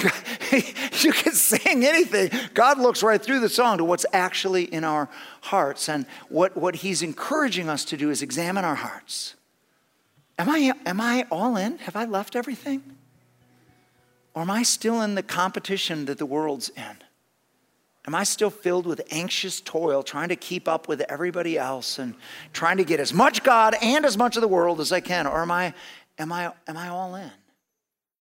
you 0.52 1.12
can 1.12 1.32
sing 1.32 1.84
anything. 1.84 2.30
God 2.54 2.78
looks 2.78 3.02
right 3.02 3.22
through 3.22 3.40
the 3.40 3.48
song 3.48 3.78
to 3.78 3.84
what's 3.84 4.06
actually 4.12 4.64
in 4.64 4.84
our 4.84 5.08
hearts. 5.42 5.88
And 5.88 6.06
what, 6.28 6.56
what 6.56 6.76
He's 6.76 7.02
encouraging 7.02 7.68
us 7.68 7.84
to 7.86 7.96
do 7.96 8.10
is 8.10 8.22
examine 8.22 8.64
our 8.64 8.74
hearts. 8.74 9.34
Am 10.38 10.50
I, 10.50 10.72
am 10.84 11.00
I 11.00 11.26
all 11.30 11.56
in? 11.56 11.78
Have 11.78 11.96
I 11.96 12.04
left 12.04 12.36
everything? 12.36 12.82
Or 14.34 14.42
am 14.42 14.50
I 14.50 14.62
still 14.64 15.00
in 15.00 15.14
the 15.14 15.22
competition 15.22 16.04
that 16.06 16.18
the 16.18 16.26
world's 16.26 16.68
in? 16.70 16.98
Am 18.06 18.14
I 18.14 18.22
still 18.22 18.50
filled 18.50 18.86
with 18.86 19.00
anxious 19.10 19.60
toil, 19.60 20.02
trying 20.02 20.28
to 20.28 20.36
keep 20.36 20.68
up 20.68 20.86
with 20.86 21.00
everybody 21.08 21.58
else 21.58 21.98
and 21.98 22.14
trying 22.52 22.76
to 22.76 22.84
get 22.84 23.00
as 23.00 23.12
much 23.12 23.42
God 23.42 23.74
and 23.82 24.04
as 24.04 24.16
much 24.16 24.36
of 24.36 24.42
the 24.42 24.48
world 24.48 24.80
as 24.80 24.92
I 24.92 25.00
can? 25.00 25.26
Or 25.26 25.42
am 25.42 25.50
I, 25.50 25.74
am 26.18 26.32
I, 26.32 26.52
am 26.68 26.76
I 26.76 26.88
all 26.88 27.16
in? 27.16 27.32